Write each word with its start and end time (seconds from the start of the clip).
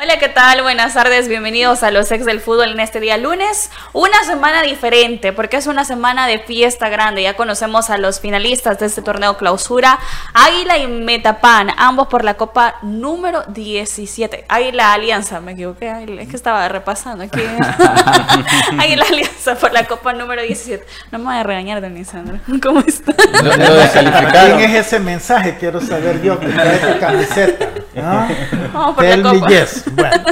Hola, 0.00 0.16
¿qué 0.20 0.28
tal? 0.28 0.62
Buenas 0.62 0.94
tardes, 0.94 1.26
bienvenidos 1.26 1.82
a 1.82 1.90
los 1.90 2.12
ex 2.12 2.24
del 2.24 2.40
fútbol 2.40 2.70
en 2.70 2.78
este 2.78 3.00
día 3.00 3.16
lunes. 3.16 3.68
Una 3.92 4.22
semana 4.22 4.62
diferente, 4.62 5.32
porque 5.32 5.56
es 5.56 5.66
una 5.66 5.84
semana 5.84 6.28
de 6.28 6.38
fiesta 6.38 6.88
grande. 6.88 7.24
Ya 7.24 7.34
conocemos 7.34 7.90
a 7.90 7.98
los 7.98 8.20
finalistas 8.20 8.78
de 8.78 8.86
este 8.86 9.02
torneo 9.02 9.36
clausura, 9.36 9.98
Águila 10.34 10.78
y 10.78 10.86
Metapan, 10.86 11.70
ambos 11.76 12.06
por 12.06 12.22
la 12.22 12.34
Copa 12.34 12.76
número 12.82 13.42
17. 13.48 14.44
Águila 14.48 14.92
Alianza, 14.92 15.40
me 15.40 15.50
equivoqué, 15.50 15.90
es 16.20 16.28
que 16.28 16.36
estaba 16.36 16.68
repasando 16.68 17.24
aquí. 17.24 17.40
Águila 18.78 19.04
Alianza 19.04 19.56
por 19.56 19.72
la 19.72 19.84
Copa 19.88 20.12
número 20.12 20.42
17. 20.42 20.86
No 21.10 21.18
me 21.18 21.24
voy 21.24 21.34
a 21.34 21.42
regañar, 21.42 21.80
Denisandro. 21.80 22.38
¿Cómo 22.62 22.84
está? 22.86 23.14
¿Quién 23.16 24.60
es 24.60 24.86
ese 24.86 25.00
mensaje? 25.00 25.56
Quiero 25.58 25.80
saber 25.80 26.22
yo 26.22 26.38
que 26.38 26.46
trae 26.46 26.78
tu 26.78 27.00
camiseta. 27.00 27.68
¿no? 27.96 28.28
Vamos 28.72 28.94
por 28.94 29.04
la 29.04 29.22
Copa. 29.22 29.48
Bueno, 29.94 30.24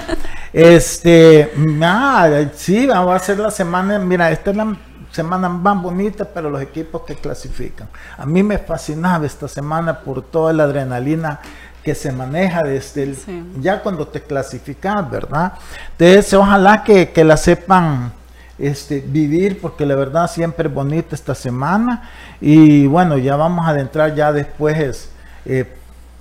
este, 0.53 1.53
ah, 1.83 2.45
sí, 2.55 2.87
va 2.87 3.15
a 3.15 3.19
ser 3.19 3.39
la 3.39 3.51
semana, 3.51 3.99
mira, 3.99 4.31
esta 4.31 4.51
es 4.51 4.57
la 4.57 4.77
semana 5.11 5.49
más 5.49 5.83
bonita 5.83 6.25
para 6.25 6.49
los 6.49 6.61
equipos 6.61 7.03
que 7.03 7.15
clasifican. 7.15 7.89
A 8.17 8.27
mí 8.27 8.43
me 8.43 8.59
fascinaba 8.59 9.27
esta 9.27 9.49
semana 9.49 10.01
por 10.01 10.23
toda 10.23 10.53
la 10.53 10.65
adrenalina 10.65 11.41
que 11.83 11.95
se 11.95 12.11
maneja 12.11 12.63
desde 12.65 13.05
el, 13.05 13.17
ya 13.61 13.81
cuando 13.81 14.09
te 14.09 14.21
clasificas, 14.21 15.09
¿verdad? 15.09 15.53
Entonces, 15.93 16.35
ojalá 16.35 16.83
que, 16.83 17.11
que 17.11 17.23
la 17.23 17.37
sepan 17.37 18.13
este, 18.59 19.01
vivir, 19.01 19.61
porque 19.61 19.87
la 19.87 19.95
verdad 19.95 20.31
siempre 20.31 20.69
es 20.69 20.75
bonita 20.75 21.15
esta 21.15 21.35
semana. 21.35 22.11
Y 22.41 22.87
bueno, 22.87 23.19
ya 23.19 23.37
vamos 23.37 23.67
a 23.67 23.71
adentrar 23.71 24.15
ya 24.15 24.33
después. 24.33 25.11
Eh, 25.45 25.65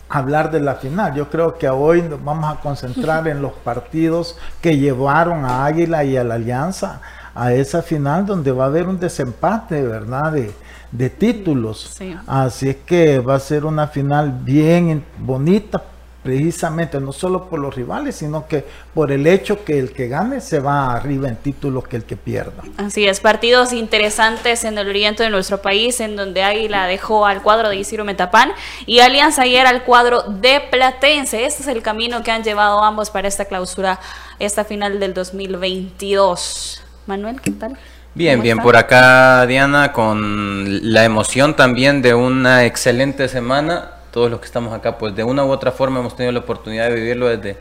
hablar 0.10 0.52
de 0.52 0.60
la 0.60 0.76
final. 0.76 1.14
Yo 1.14 1.30
creo 1.30 1.58
que 1.58 1.70
hoy 1.70 2.02
nos 2.02 2.24
vamos 2.24 2.56
a 2.56 2.60
concentrar 2.62 3.28
en 3.28 3.42
los 3.42 3.54
partidos 3.54 4.38
que 4.62 4.78
llevaron 4.78 5.46
a 5.46 5.66
Águila 5.66 6.04
y 6.04 6.18
a 6.18 6.24
la 6.24 6.36
Alianza 6.36 7.02
a 7.34 7.54
esa 7.54 7.82
final 7.82 8.26
donde 8.26 8.52
va 8.52 8.66
a 8.66 8.68
haber 8.68 8.88
un 8.88 9.00
desempate, 9.00 9.82
¿verdad? 9.82 10.32
De, 10.32 10.54
de 10.92 11.10
títulos. 11.10 12.00
Así 12.28 12.70
es 12.70 12.78
que 12.78 13.20
va 13.20 13.36
a 13.36 13.40
ser 13.40 13.66
una 13.66 13.88
final 13.88 14.32
bien 14.44 15.04
bonita 15.18 15.84
precisamente 16.26 17.00
no 17.00 17.14
solo 17.14 17.48
por 17.48 17.60
los 17.60 17.76
rivales, 17.76 18.16
sino 18.16 18.48
que 18.48 18.66
por 18.96 19.12
el 19.12 19.28
hecho 19.28 19.64
que 19.64 19.78
el 19.78 19.92
que 19.92 20.08
gane 20.08 20.42
se 20.42 20.60
va 20.60 20.96
arriba 20.96 21.30
en 21.30 21.36
títulos 21.36 21.88
que 21.88 21.98
el 21.98 22.04
que 22.04 22.18
pierda. 22.18 22.64
Así 22.78 23.06
es, 23.06 23.20
partidos 23.20 23.74
interesantes 23.74 24.64
en 24.64 24.76
el 24.80 24.90
oriente 24.90 25.22
de 25.22 25.30
nuestro 25.30 25.62
país, 25.62 26.00
en 26.00 26.16
donde 26.16 26.42
Águila 26.42 26.88
dejó 26.88 27.28
al 27.28 27.44
cuadro 27.44 27.70
de 27.70 27.76
Isidro 27.76 28.06
Metapán 28.06 28.54
y 28.88 29.02
Alianza 29.02 29.44
ayer 29.44 29.68
al 29.68 29.84
cuadro 29.84 30.24
de 30.24 30.62
Platense. 30.72 31.46
Este 31.46 31.62
es 31.62 31.68
el 31.68 31.84
camino 31.84 32.24
que 32.24 32.32
han 32.32 32.44
llevado 32.44 32.84
ambos 32.84 33.12
para 33.12 33.28
esta 33.28 33.46
clausura, 33.46 34.00
esta 34.40 34.66
final 34.66 35.00
del 35.00 35.14
2022. 35.14 36.82
Manuel, 37.06 37.40
¿qué 37.40 37.52
tal? 37.52 37.78
Bien, 38.16 38.42
bien, 38.42 38.58
por 38.58 38.78
acá 38.78 39.46
Diana, 39.46 39.92
con 39.92 40.92
la 40.92 41.04
emoción 41.04 41.56
también 41.56 42.02
de 42.02 42.16
una 42.16 42.66
excelente 42.66 43.28
semana 43.28 43.92
todos 44.16 44.32
los 44.32 44.40
que 44.40 44.46
estamos 44.46 44.74
acá, 44.74 44.98
pues 44.98 45.14
de 45.14 45.26
una 45.26 45.44
u 45.44 45.50
otra 45.50 45.74
forma 45.74 46.00
hemos 46.00 46.16
tenido 46.16 46.32
la 46.32 46.40
oportunidad 46.40 46.88
de 46.88 46.96
vivirlo 46.96 47.28
desde 47.28 47.58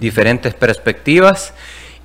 diferentes 0.00 0.54
perspectivas. 0.54 1.52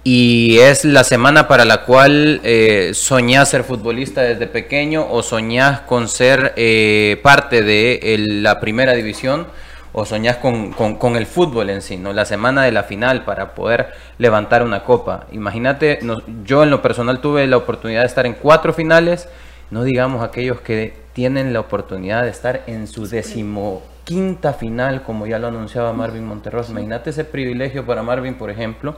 Y 0.04 0.58
es 0.60 0.84
la 0.84 1.06
semana 1.06 1.48
para 1.48 1.64
la 1.64 1.86
cual 1.86 2.42
eh, 2.44 2.92
soñás 2.94 3.48
ser 3.52 3.64
futbolista 3.64 4.22
desde 4.22 4.46
pequeño 4.48 5.08
o 5.10 5.24
soñás 5.24 5.80
con 5.80 6.10
ser 6.10 6.52
eh, 6.58 7.18
parte 7.24 7.64
de 7.64 8.18
la 8.20 8.60
primera 8.60 8.92
división 8.92 9.48
o 9.94 10.06
soñás 10.06 10.36
con, 10.36 10.74
con, 10.74 11.16
el 11.16 11.26
fútbol 11.26 11.70
en 11.70 11.82
sí, 11.82 11.96
¿no? 11.96 12.12
La 12.12 12.26
semana 12.26 12.64
de 12.64 12.74
la 12.74 12.84
final 12.84 13.24
para 13.24 13.54
poder 13.56 13.94
levantar 14.18 14.64
una 14.64 14.84
copa. 14.84 15.28
Imagínate, 15.32 16.00
yo 16.44 16.64
en 16.64 16.72
lo 16.72 16.82
personal 16.82 17.22
tuve 17.22 17.48
la 17.48 17.56
oportunidad 17.56 18.02
de 18.02 18.08
estar 18.08 18.26
en 18.26 18.34
cuatro 18.34 18.74
finales, 18.74 19.30
no 19.72 19.86
digamos 19.86 20.22
aquellos 20.26 20.60
que 20.60 20.94
tienen 21.14 21.54
la 21.54 21.62
oportunidad 21.62 22.24
de 22.24 22.32
estar 22.32 22.64
en 22.68 22.88
su 22.88 23.08
décimo 23.08 23.93
quinta 24.04 24.54
final, 24.54 25.04
como 25.04 25.26
ya 25.26 25.40
lo 25.40 25.48
anunciaba 25.48 25.94
Marvin 25.94 26.26
Monterroso. 26.26 26.72
Imagínate 26.72 27.12
ese 27.12 27.24
privilegio 27.24 27.86
para 27.86 28.04
Marvin, 28.04 28.36
por 28.36 28.50
ejemplo, 28.50 28.96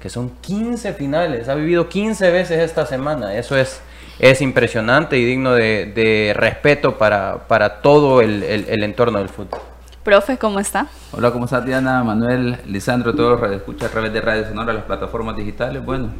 que 0.00 0.08
son 0.08 0.30
15 0.40 0.92
finales, 0.94 1.48
ha 1.48 1.54
vivido 1.54 1.88
15 1.88 2.30
veces 2.30 2.60
esta 2.60 2.86
semana. 2.86 3.34
Eso 3.34 3.56
es, 3.56 3.80
es 4.18 4.40
impresionante 4.40 5.16
y 5.18 5.24
digno 5.24 5.52
de, 5.52 6.32
respeto 6.36 6.98
para, 6.98 7.48
para 7.48 7.80
todo 7.80 8.20
el, 8.20 8.42
entorno 8.82 9.18
del 9.18 9.28
fútbol. 9.28 9.60
Profe, 10.02 10.36
¿cómo 10.36 10.60
está? 10.60 10.88
Hola, 11.12 11.30
¿cómo 11.30 11.46
está 11.46 11.62
Diana, 11.62 12.04
Manuel, 12.04 12.58
Lisandro, 12.66 13.14
todos 13.14 13.40
los 13.40 13.52
escucha 13.52 13.86
a 13.86 13.88
través 13.88 14.12
de 14.12 14.20
Radio 14.20 14.46
Sonora, 14.46 14.74
las 14.74 14.84
plataformas 14.84 15.34
digitales? 15.34 15.82
Bueno, 15.82 16.10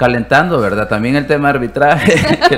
calentando, 0.00 0.58
¿verdad? 0.58 0.88
También 0.88 1.14
el 1.14 1.26
tema 1.26 1.48
de 1.48 1.58
arbitraje, 1.58 2.14
que 2.48 2.56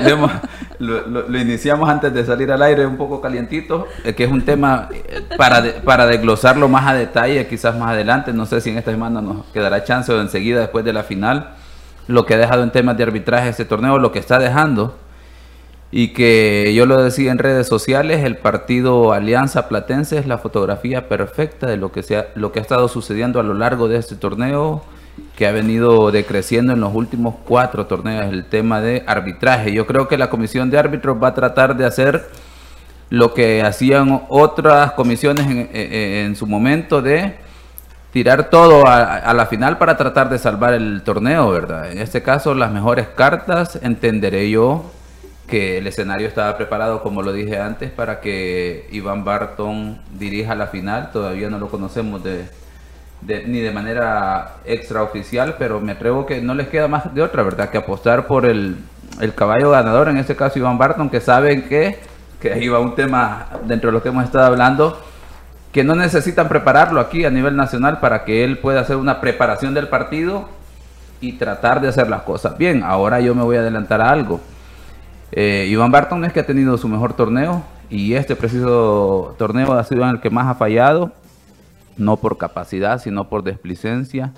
lo, 0.79 1.37
iniciamos 1.37 1.89
antes 1.89 2.13
de 2.13 2.25
salir 2.25 2.49
al 2.49 2.61
aire 2.61 2.85
un 2.85 2.95
poco 2.95 3.19
calientito, 3.19 3.85
eh, 4.05 4.13
que 4.13 4.23
es 4.23 4.31
un 4.31 4.43
tema 4.43 4.87
eh, 4.93 5.23
para, 5.35 5.61
para 5.83 6.05
desglosarlo 6.05 6.69
más 6.69 6.87
a 6.87 6.93
detalle, 6.93 7.45
quizás 7.47 7.77
más 7.77 7.89
adelante, 7.89 8.31
no 8.31 8.45
sé 8.45 8.61
si 8.61 8.69
en 8.69 8.77
esta 8.77 8.91
semana 8.91 9.19
nos 9.19 9.45
quedará 9.47 9.83
chance 9.83 10.09
o 10.13 10.21
enseguida 10.21 10.61
después 10.61 10.85
de 10.85 10.93
la 10.93 11.03
final, 11.03 11.49
lo 12.07 12.25
que 12.25 12.35
ha 12.35 12.37
dejado 12.37 12.63
en 12.63 12.71
temas 12.71 12.95
de 12.95 13.03
arbitraje 13.03 13.49
este 13.49 13.65
torneo, 13.65 13.99
lo 13.99 14.13
que 14.13 14.19
está 14.19 14.39
dejando, 14.39 14.97
y 15.91 16.13
que 16.13 16.73
yo 16.73 16.85
lo 16.85 17.03
decía 17.03 17.33
en 17.33 17.39
redes 17.39 17.67
sociales, 17.67 18.23
el 18.23 18.37
partido 18.37 19.11
Alianza 19.11 19.67
Platense 19.67 20.17
es 20.17 20.27
la 20.27 20.37
fotografía 20.37 21.09
perfecta 21.09 21.67
de 21.67 21.75
lo 21.75 21.91
que, 21.91 22.03
sea, 22.03 22.27
lo 22.35 22.53
que 22.53 22.59
ha 22.59 22.61
estado 22.61 22.87
sucediendo 22.87 23.41
a 23.41 23.43
lo 23.43 23.53
largo 23.53 23.89
de 23.89 23.97
este 23.97 24.15
torneo 24.15 24.81
que 25.35 25.47
ha 25.47 25.51
venido 25.51 26.11
decreciendo 26.11 26.73
en 26.73 26.79
los 26.79 26.93
últimos 26.93 27.35
cuatro 27.45 27.85
torneos, 27.87 28.25
el 28.31 28.45
tema 28.45 28.81
de 28.81 29.03
arbitraje. 29.07 29.73
Yo 29.73 29.85
creo 29.87 30.07
que 30.07 30.17
la 30.17 30.29
comisión 30.29 30.69
de 30.69 30.77
árbitros 30.77 31.21
va 31.21 31.29
a 31.29 31.33
tratar 31.33 31.75
de 31.75 31.85
hacer 31.85 32.29
lo 33.09 33.33
que 33.33 33.61
hacían 33.61 34.23
otras 34.29 34.93
comisiones 34.93 35.45
en, 35.73 36.35
su 36.35 36.47
momento 36.47 37.01
de 37.01 37.35
tirar 38.11 38.49
todo 38.49 38.87
a, 38.87 39.33
la 39.33 39.45
final 39.47 39.77
para 39.77 39.97
tratar 39.97 40.29
de 40.29 40.39
salvar 40.39 40.73
el 40.73 41.01
torneo, 41.03 41.49
¿verdad? 41.51 41.91
En 41.91 41.97
este 41.97 42.21
caso, 42.21 42.53
las 42.53 42.71
mejores 42.71 43.07
cartas, 43.07 43.79
entenderé 43.81 44.49
yo 44.49 44.91
que 45.47 45.77
el 45.77 45.87
escenario 45.87 46.27
estaba 46.27 46.57
preparado, 46.57 47.03
como 47.03 47.21
lo 47.21 47.33
dije 47.33 47.59
antes, 47.59 47.91
para 47.91 48.19
que 48.19 48.87
Iván 48.91 49.25
Barton 49.25 49.99
dirija 50.17 50.55
la 50.55 50.67
final. 50.67 51.11
Todavía 51.11 51.49
no 51.49 51.59
lo 51.59 51.69
conocemos 51.69 52.23
de, 52.23 52.45
ni 53.25 53.59
de 53.59 53.71
manera 53.71 54.55
extraoficial, 54.65 55.55
pero 55.57 55.79
me 55.79 55.93
atrevo 55.93 56.25
que 56.25 56.41
no 56.41 56.53
les 56.53 56.67
queda 56.67 56.87
más 56.87 57.13
de 57.13 57.21
otra, 57.21 57.43
¿verdad? 57.43 57.69
Que 57.69 57.77
apostar 57.77 58.27
por 58.27 58.45
el, 58.45 58.77
caballo 59.35 59.71
ganador, 59.71 60.09
en 60.09 60.17
este 60.17 60.35
caso 60.35 60.59
Iván 60.59 60.77
Barton, 60.77 61.09
que 61.09 61.21
saben 61.21 61.63
que, 61.63 61.99
que 62.41 62.53
ahí 62.53 62.67
va 62.67 62.79
un 62.79 62.95
tema 62.95 63.47
dentro 63.65 63.89
de 63.89 63.93
lo 63.93 64.03
que 64.03 64.09
hemos 64.09 64.23
estado 64.25 64.45
hablando, 64.45 64.99
que 65.71 65.83
no 65.83 65.95
necesitan 65.95 66.47
prepararlo 66.49 66.99
aquí 66.99 67.25
a 67.25 67.29
nivel 67.29 67.55
nacional 67.55 67.99
para 67.99 68.25
que 68.25 68.43
él 68.43 68.57
pueda 68.59 68.81
hacer 68.81 68.97
una 68.97 69.21
preparación 69.21 69.73
del 69.73 69.87
partido 69.87 70.49
y 71.21 71.33
tratar 71.33 71.81
de 71.81 71.87
hacer 71.87 72.09
las 72.09 72.23
cosas 72.23 72.57
bien. 72.57 72.83
Ahora 72.83 73.21
yo 73.21 73.33
me 73.33 73.43
voy 73.43 73.55
a 73.55 73.61
adelantar 73.61 74.01
a 74.01 74.09
algo. 74.09 74.41
Eh, 75.31 75.67
Iván 75.69 75.91
Barton 75.91 76.25
es 76.25 76.33
que 76.33 76.41
ha 76.41 76.45
tenido 76.45 76.77
su 76.77 76.87
mejor 76.87 77.13
torneo 77.13 77.63
y 77.89 78.13
este 78.13 78.35
preciso 78.35 79.33
torneo 79.37 79.73
ha 79.73 79.83
sido 79.83 80.03
en 80.03 80.09
el 80.09 80.19
que 80.19 80.29
más 80.29 80.47
ha 80.47 80.55
fallado 80.55 81.11
no 81.97 82.17
por 82.17 82.37
capacidad, 82.37 82.99
sino 83.01 83.29
por 83.29 83.43
desplicencia. 83.43 84.31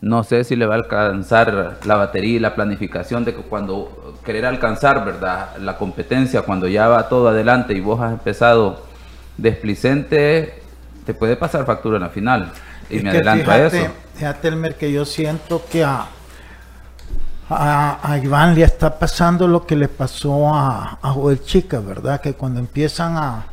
No 0.00 0.24
sé 0.24 0.44
si 0.44 0.56
le 0.56 0.66
va 0.66 0.74
a 0.74 0.78
alcanzar 0.78 1.78
la 1.84 1.94
batería 1.94 2.36
y 2.36 2.38
la 2.40 2.54
planificación 2.54 3.24
de 3.24 3.34
que 3.34 3.42
cuando 3.42 4.18
querer 4.24 4.46
alcanzar, 4.46 5.04
¿verdad? 5.04 5.56
La 5.58 5.76
competencia, 5.76 6.42
cuando 6.42 6.66
ya 6.66 6.88
va 6.88 7.08
todo 7.08 7.28
adelante 7.28 7.72
y 7.74 7.80
vos 7.80 8.00
has 8.00 8.12
empezado 8.12 8.84
desplicente, 9.36 10.62
te 11.06 11.14
puede 11.14 11.36
pasar 11.36 11.64
factura 11.64 11.96
en 11.96 12.02
la 12.02 12.08
final. 12.08 12.52
Y 12.90 13.00
me 13.00 13.10
adelanto 13.10 13.50
a 13.50 13.58
eso. 13.58 13.92
Fíjate, 14.14 14.48
Elmer, 14.48 14.74
que 14.76 14.92
yo 14.92 15.04
siento 15.04 15.62
que 15.70 15.84
a, 15.84 16.06
a, 17.48 18.18
Iván 18.22 18.54
le 18.54 18.64
está 18.64 18.98
pasando 18.98 19.46
lo 19.46 19.66
que 19.66 19.76
le 19.76 19.88
pasó 19.88 20.52
a, 20.52 20.98
a 21.00 21.10
Joel 21.10 21.42
Chica, 21.42 21.80
¿verdad? 21.80 22.20
Que 22.20 22.34
cuando 22.34 22.60
empiezan 22.60 23.16
a, 23.16 23.46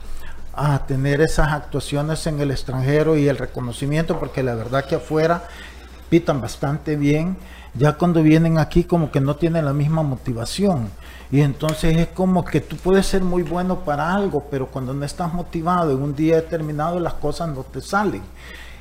a 0.60 0.86
tener 0.86 1.22
esas 1.22 1.54
actuaciones 1.54 2.28
en 2.28 2.40
el 2.40 2.52
extranjero 2.52 3.18
y 3.18 3.28
el 3.28 3.38
reconocimiento, 3.38 4.20
porque 4.20 4.44
la 4.44 4.56
verdad 4.56 4.86
que 4.86 4.96
afuera 4.96 5.44
pitan 6.10 6.42
bastante 6.42 6.96
bien 6.96 7.38
ya 7.74 7.94
cuando 7.94 8.24
vienen 8.24 8.58
aquí 8.58 8.84
como 8.84 9.12
que 9.12 9.22
no 9.22 9.36
tienen 9.36 9.66
la 9.66 9.74
misma 9.74 10.04
motivación. 10.04 10.90
Y 11.32 11.42
entonces 11.42 11.96
es 11.98 12.08
como 12.08 12.44
que 12.44 12.62
tú 12.62 12.76
puedes 12.76 13.06
ser 13.06 13.22
muy 13.22 13.44
bueno 13.44 13.82
para 13.82 14.14
algo, 14.14 14.46
pero 14.50 14.68
cuando 14.68 14.94
no 14.94 15.06
estás 15.06 15.34
motivado 15.34 15.92
en 15.92 16.02
un 16.02 16.16
día 16.16 16.36
determinado 16.38 17.00
las 17.00 17.14
cosas 17.14 17.50
no 17.50 17.64
te 17.64 17.82
salen. 17.82 18.24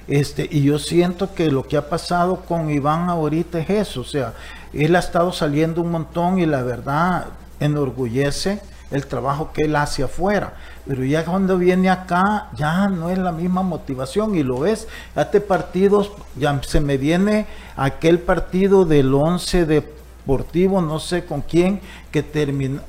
Este, 0.07 0.49
y 0.51 0.63
yo 0.63 0.79
siento 0.79 1.35
que 1.35 1.51
lo 1.51 1.69
que 1.69 1.77
ha 1.77 1.89
pasado 1.89 2.41
con 2.41 2.71
Iván 2.71 3.11
ahorita 3.11 3.59
es 3.59 3.69
eso, 3.69 4.01
o 4.01 4.05
sea, 4.05 4.33
él 4.73 4.97
ha 4.97 5.01
estado 5.01 5.33
saliendo 5.33 5.83
un 5.83 5.91
montón 5.91 6.39
y 6.39 6.47
la 6.47 6.63
verdad 6.63 7.27
enorgullece 7.61 8.63
el 8.91 9.07
trabajo 9.07 9.53
que 9.53 9.65
él 9.65 9.77
hace 9.77 10.03
afuera. 10.03 10.55
Pero 10.87 11.05
ya 11.05 11.25
cuando 11.25 11.59
viene 11.59 11.91
acá, 11.91 12.49
ya 12.57 12.89
no 12.89 13.11
es 13.11 13.19
la 13.19 13.33
misma 13.33 13.63
motivación 13.63 14.35
y 14.35 14.43
lo 14.43 14.67
es. 14.67 14.89
Este 15.15 15.41
partidos, 15.41 16.13
ya 16.37 16.61
se 16.63 16.81
me 16.81 16.97
viene 16.97 17.47
aquel 17.77 18.19
partido 18.19 18.85
del 18.85 19.13
11 19.13 19.67
deportivo, 19.67 20.81
no 20.81 20.99
sé 20.99 21.25
con 21.25 21.43
quién, 21.43 21.81
que 22.11 22.23
terminó 22.23 22.81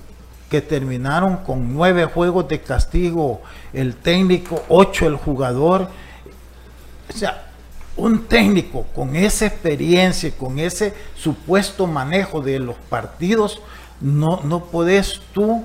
que 0.50 0.62
terminaron 0.62 1.38
con 1.38 1.76
nueve 1.76 2.06
juegos 2.06 2.48
de 2.48 2.60
castigo 2.60 3.42
el 3.72 3.96
técnico, 3.96 4.64
ocho 4.68 5.06
el 5.06 5.16
jugador. 5.16 5.88
O 7.08 7.14
sea, 7.16 7.50
un 7.96 8.26
técnico 8.26 8.86
con 8.96 9.16
esa 9.16 9.46
experiencia, 9.46 10.32
con 10.32 10.58
ese 10.58 10.94
supuesto 11.16 11.86
manejo 11.86 12.42
de 12.42 12.58
los 12.58 12.76
partidos, 12.90 13.62
no, 14.02 14.42
no 14.44 14.66
puedes 14.66 15.22
tú 15.34 15.64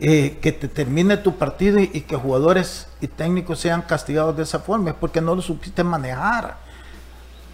eh, 0.00 0.38
que 0.40 0.52
te 0.52 0.68
termine 0.68 1.16
tu 1.16 1.36
partido 1.36 1.78
y, 1.78 1.88
que 1.88 2.16
jugadores 2.16 2.88
y 3.00 3.06
técnicos 3.06 3.60
sean 3.60 3.82
castigados 3.82 4.36
de 4.36 4.42
esa 4.42 4.58
forma, 4.58 4.90
es 4.90 4.96
porque 4.96 5.20
no 5.20 5.34
lo 5.34 5.42
supiste 5.42 5.84
manejar. 5.84 6.56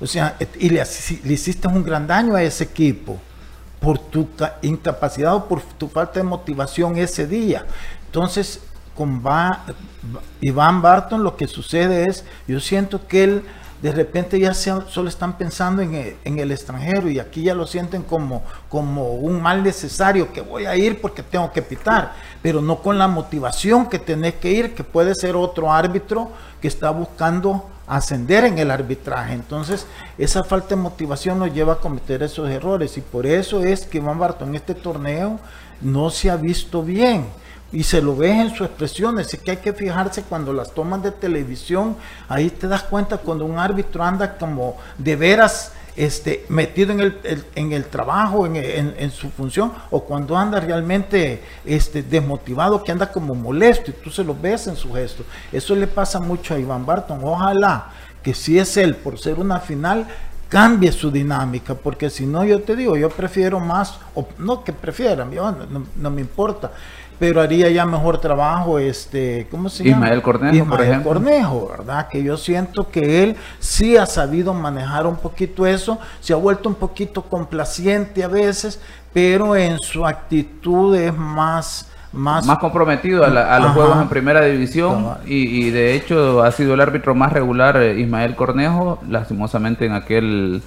O 0.00 0.06
sea, 0.06 0.36
y 0.58 0.70
le, 0.70 0.80
hiciste 0.80 1.68
un 1.68 1.82
gran 1.82 2.06
daño 2.06 2.36
a 2.36 2.42
ese 2.42 2.64
equipo 2.64 3.18
por 3.80 3.98
tu 3.98 4.28
incapacidad 4.62 5.34
o 5.34 5.46
por 5.46 5.60
tu 5.62 5.88
falta 5.88 6.20
de 6.20 6.24
motivación 6.24 6.96
ese 6.96 7.26
día. 7.26 7.66
Entonces, 8.06 8.60
con 8.96 9.22
Iván 10.40 10.82
Barton 10.82 11.22
lo 11.22 11.36
que 11.36 11.46
sucede 11.46 12.06
es, 12.08 12.24
yo 12.46 12.60
siento 12.60 13.06
que 13.06 13.24
él 13.24 13.42
de 13.82 13.92
repente 13.92 14.40
ya 14.40 14.54
solo 14.54 15.08
están 15.08 15.38
pensando 15.38 15.82
en 15.82 15.94
el, 16.24 16.50
extranjero 16.50 17.08
y 17.08 17.18
aquí 17.18 17.42
ya 17.42 17.54
lo 17.54 17.66
sienten 17.66 18.02
como, 18.02 18.42
como 18.68 19.14
un 19.14 19.40
mal 19.40 19.62
necesario 19.62 20.32
que 20.32 20.40
voy 20.40 20.66
a 20.66 20.76
ir 20.76 21.00
porque 21.00 21.22
tengo 21.22 21.52
que 21.52 21.62
pitar, 21.62 22.14
pero 22.42 22.60
no 22.60 22.78
con 22.82 22.98
la 22.98 23.06
motivación 23.06 23.88
que 23.88 23.98
tenés 23.98 24.34
que 24.34 24.50
ir, 24.50 24.74
que 24.74 24.82
puede 24.84 25.14
ser 25.14 25.36
otro 25.36 25.72
árbitro 25.72 26.30
que 26.60 26.68
está 26.68 26.90
buscando 26.90 27.68
ascender 27.86 28.44
en 28.44 28.58
el 28.58 28.70
arbitraje. 28.70 29.32
Entonces, 29.32 29.86
esa 30.18 30.44
falta 30.44 30.70
de 30.70 30.76
motivación 30.76 31.38
nos 31.38 31.54
lleva 31.54 31.74
a 31.74 31.78
cometer 31.78 32.22
esos 32.22 32.50
errores 32.50 32.96
y 32.98 33.00
por 33.00 33.26
eso 33.26 33.60
es 33.60 33.86
que 33.86 33.98
Iván 33.98 34.18
Barton 34.18 34.50
en 34.50 34.56
este 34.56 34.74
torneo 34.74 35.38
no 35.80 36.10
se 36.10 36.30
ha 36.30 36.36
visto 36.36 36.82
bien 36.82 37.26
y 37.72 37.82
se 37.82 38.00
lo 38.00 38.16
ves 38.16 38.36
en 38.36 38.50
sus 38.50 38.66
expresiones. 38.66 39.32
Es 39.32 39.40
que 39.40 39.52
hay 39.52 39.56
que 39.58 39.72
fijarse 39.72 40.22
cuando 40.22 40.52
las 40.52 40.72
toman 40.72 41.02
de 41.02 41.10
televisión, 41.10 41.96
ahí 42.28 42.50
te 42.50 42.66
das 42.66 42.82
cuenta 42.84 43.18
cuando 43.18 43.44
un 43.44 43.58
árbitro 43.58 44.02
anda 44.02 44.38
como 44.38 44.76
de 44.96 45.16
veras 45.16 45.72
este, 45.98 46.46
metido 46.48 46.92
en 46.92 47.00
el, 47.00 47.44
en 47.56 47.72
el 47.72 47.86
trabajo, 47.86 48.46
en, 48.46 49.10
su 49.10 49.30
función, 49.30 49.72
o 49.90 50.04
cuando 50.04 50.36
anda 50.36 50.60
realmente 50.60 51.42
este, 51.64 52.04
desmotivado, 52.04 52.84
que 52.84 52.92
anda 52.92 53.10
como 53.10 53.34
molesto, 53.34 53.90
y 53.90 53.94
tú 53.94 54.08
se 54.08 54.22
lo 54.22 54.34
ves 54.34 54.68
en 54.68 54.76
su 54.76 54.92
gesto. 54.92 55.24
Eso 55.50 55.74
le 55.74 55.88
pasa 55.88 56.20
mucho 56.20 56.54
a 56.54 56.58
Iván 56.58 56.86
Barton. 56.86 57.18
Ojalá 57.24 57.90
que 58.22 58.32
si 58.32 58.58
es 58.58 58.76
él, 58.76 58.94
por 58.94 59.18
ser 59.18 59.40
una 59.40 59.58
final, 59.58 60.06
cambie 60.48 60.92
su 60.92 61.10
dinámica, 61.10 61.74
porque 61.74 62.10
si 62.10 62.26
no, 62.26 62.44
yo 62.44 62.62
te 62.62 62.76
digo, 62.76 62.96
yo 62.96 63.10
prefiero 63.10 63.58
más, 63.58 63.98
o 64.14 64.26
no 64.38 64.62
que 64.62 64.72
prefiera, 64.72 65.26
no 65.96 66.10
me 66.10 66.20
importa, 66.20 66.70
pero 67.18 67.40
haría 67.40 67.68
ya 67.70 67.84
mejor 67.84 68.18
trabajo 68.20 68.78
este 68.78 69.46
¿cómo 69.50 69.68
se 69.68 69.84
llama? 69.84 70.06
Ismael 70.06 70.22
Cornejo, 70.22 70.66
por 70.66 70.82
ejemplo. 70.82 71.12
Cornejo, 71.12 71.68
¿verdad? 71.68 72.08
Que 72.08 72.22
yo 72.22 72.36
siento 72.36 72.88
que 72.90 73.22
él 73.22 73.36
sí 73.58 73.96
ha 73.96 74.06
sabido 74.06 74.54
manejar 74.54 75.06
un 75.06 75.16
poquito 75.16 75.66
eso, 75.66 75.98
se 76.20 76.32
ha 76.32 76.36
vuelto 76.36 76.68
un 76.68 76.74
poquito 76.74 77.22
complaciente 77.22 78.22
a 78.22 78.28
veces, 78.28 78.80
pero 79.12 79.56
en 79.56 79.78
su 79.78 80.06
actitud 80.06 80.94
es 80.94 81.14
más 81.14 81.90
más, 82.10 82.46
más 82.46 82.58
comprometido 82.58 83.22
a, 83.22 83.58
los 83.58 83.72
juegos 83.72 84.00
en 84.00 84.08
primera 84.08 84.40
división 84.40 85.18
y, 85.26 85.68
de 85.70 85.94
hecho 85.94 86.42
ha 86.42 86.50
sido 86.52 86.72
el 86.72 86.80
árbitro 86.80 87.14
más 87.14 87.34
regular 87.34 87.76
eh, 87.76 88.00
Ismael 88.00 88.34
Cornejo, 88.34 88.98
lastimosamente 89.06 89.84
en 89.84 89.92
aquel 89.92 90.62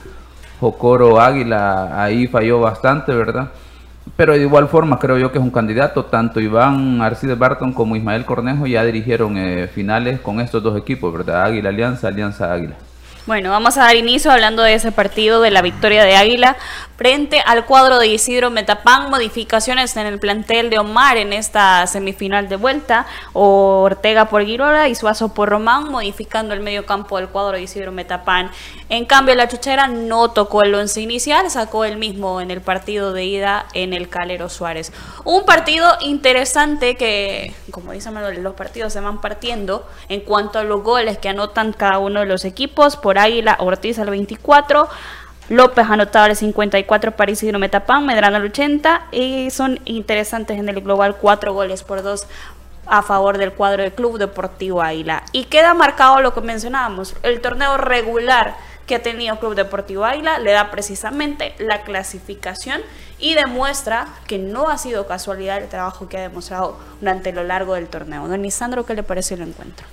Jocoro 0.59 1.19
Águila 1.19 2.03
ahí 2.03 2.27
falló 2.27 2.59
bastante, 2.59 3.11
¿verdad? 3.13 3.49
Pero 4.15 4.33
de 4.33 4.41
igual 4.41 4.67
forma 4.67 4.99
creo 4.99 5.17
yo 5.17 5.31
que 5.31 5.37
es 5.37 5.43
un 5.43 5.51
candidato, 5.51 6.05
tanto 6.05 6.39
Iván 6.39 7.01
Arcides 7.01 7.37
Barton 7.37 7.71
como 7.71 7.95
Ismael 7.95 8.25
Cornejo 8.25 8.65
ya 8.67 8.83
dirigieron 8.83 9.37
eh, 9.37 9.67
finales 9.67 10.19
con 10.19 10.39
estos 10.39 10.61
dos 10.61 10.77
equipos, 10.77 11.13
¿verdad? 11.13 11.43
Águila 11.43 11.69
Alianza, 11.69 12.07
Alianza 12.07 12.51
Águila. 12.51 12.75
Bueno, 13.27 13.51
vamos 13.51 13.77
a 13.77 13.81
dar 13.81 13.95
inicio 13.95 14.31
hablando 14.31 14.63
de 14.63 14.73
ese 14.73 14.91
partido 14.91 15.41
de 15.41 15.51
la 15.51 15.61
victoria 15.61 16.03
de 16.03 16.15
Águila 16.15 16.57
frente 16.97 17.39
al 17.39 17.65
cuadro 17.65 17.99
de 17.99 18.07
Isidro 18.07 18.49
Metapán. 18.49 19.11
Modificaciones 19.11 19.95
en 19.95 20.07
el 20.07 20.17
plantel 20.17 20.71
de 20.71 20.79
Omar 20.79 21.17
en 21.17 21.31
esta 21.31 21.85
semifinal 21.85 22.49
de 22.49 22.55
vuelta. 22.55 23.05
Ortega 23.33 24.25
por 24.25 24.43
Girola 24.43 24.89
y 24.89 24.95
Suazo 24.95 25.35
por 25.35 25.49
Román, 25.49 25.91
modificando 25.91 26.55
el 26.55 26.61
medio 26.61 26.87
campo 26.87 27.17
del 27.17 27.27
cuadro 27.27 27.57
de 27.57 27.61
Isidro 27.61 27.91
Metapán. 27.91 28.49
En 28.91 29.05
cambio, 29.05 29.35
la 29.35 29.47
Chuchera 29.47 29.87
no 29.87 30.31
tocó 30.31 30.63
el 30.63 30.75
once 30.75 30.99
inicial, 30.99 31.49
sacó 31.49 31.85
el 31.85 31.95
mismo 31.95 32.41
en 32.41 32.51
el 32.51 32.59
partido 32.59 33.13
de 33.13 33.23
ida 33.23 33.65
en 33.73 33.93
el 33.93 34.09
Calero 34.09 34.49
Suárez. 34.49 34.91
Un 35.23 35.45
partido 35.45 35.87
interesante 36.01 36.97
que, 36.97 37.53
como 37.71 37.93
dicen 37.93 38.13
los 38.43 38.53
partidos 38.53 38.91
se 38.91 38.99
van 38.99 39.21
partiendo 39.21 39.87
en 40.09 40.19
cuanto 40.19 40.59
a 40.59 40.65
los 40.65 40.83
goles 40.83 41.17
que 41.19 41.29
anotan 41.29 41.71
cada 41.71 41.99
uno 41.99 42.19
de 42.19 42.25
los 42.25 42.43
equipos 42.43 42.97
por 42.97 43.17
Águila, 43.17 43.55
Ortiz 43.61 43.97
al 43.97 44.09
24. 44.09 44.89
López 45.47 45.85
anotaba 45.89 46.27
el 46.27 46.35
54 46.35 47.13
para 47.13 47.31
Isidro 47.31 47.59
Metapán, 47.59 48.05
Medrano 48.05 48.35
al 48.35 48.43
80 48.43 49.03
y 49.13 49.51
son 49.51 49.79
interesantes 49.85 50.59
en 50.59 50.67
el 50.67 50.81
global 50.81 51.15
cuatro 51.15 51.53
goles 51.53 51.83
por 51.83 52.03
dos 52.03 52.27
a 52.87 53.03
favor 53.03 53.37
del 53.37 53.53
cuadro 53.53 53.83
del 53.83 53.93
Club 53.93 54.17
Deportivo 54.17 54.81
Águila. 54.81 55.23
Y 55.31 55.45
queda 55.45 55.73
marcado 55.73 56.19
lo 56.19 56.33
que 56.33 56.41
mencionábamos, 56.41 57.15
el 57.23 57.39
torneo 57.39 57.77
regular 57.77 58.57
que 58.91 58.95
ha 58.95 59.01
tenido 59.01 59.39
Club 59.39 59.55
Deportivo 59.55 60.03
Águila 60.03 60.37
le 60.37 60.51
da 60.51 60.69
precisamente 60.69 61.55
la 61.59 61.83
clasificación 61.83 62.81
y 63.19 63.35
demuestra 63.35 64.05
que 64.27 64.37
no 64.37 64.67
ha 64.67 64.77
sido 64.77 65.07
casualidad 65.07 65.59
el 65.59 65.69
trabajo 65.69 66.09
que 66.09 66.17
ha 66.17 66.21
demostrado 66.23 66.77
durante 66.99 67.31
lo 67.31 67.41
largo 67.45 67.75
del 67.75 67.87
torneo. 67.87 68.27
Don 68.27 68.43
Isandro, 68.43 68.85
¿qué 68.85 68.93
le 68.93 69.03
pareció 69.03 69.37
el 69.37 69.43
encuentro? 69.43 69.87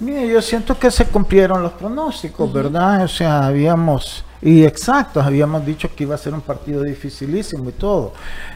Mire, 0.00 0.28
yo 0.28 0.42
siento 0.42 0.78
que 0.78 0.90
se 0.90 1.06
cumplieron 1.06 1.62
los 1.62 1.72
pronósticos, 1.72 2.52
¿verdad? 2.52 3.04
O 3.04 3.08
sea, 3.08 3.46
habíamos, 3.46 4.22
y 4.42 4.66
exacto, 4.66 5.22
habíamos 5.22 5.64
dicho 5.64 5.88
que 5.96 6.02
iba 6.02 6.14
a 6.14 6.18
ser 6.18 6.34
un 6.34 6.42
partido 6.42 6.82
dificilísimo 6.82 7.70
y 7.70 7.72
todo. 7.72 8.12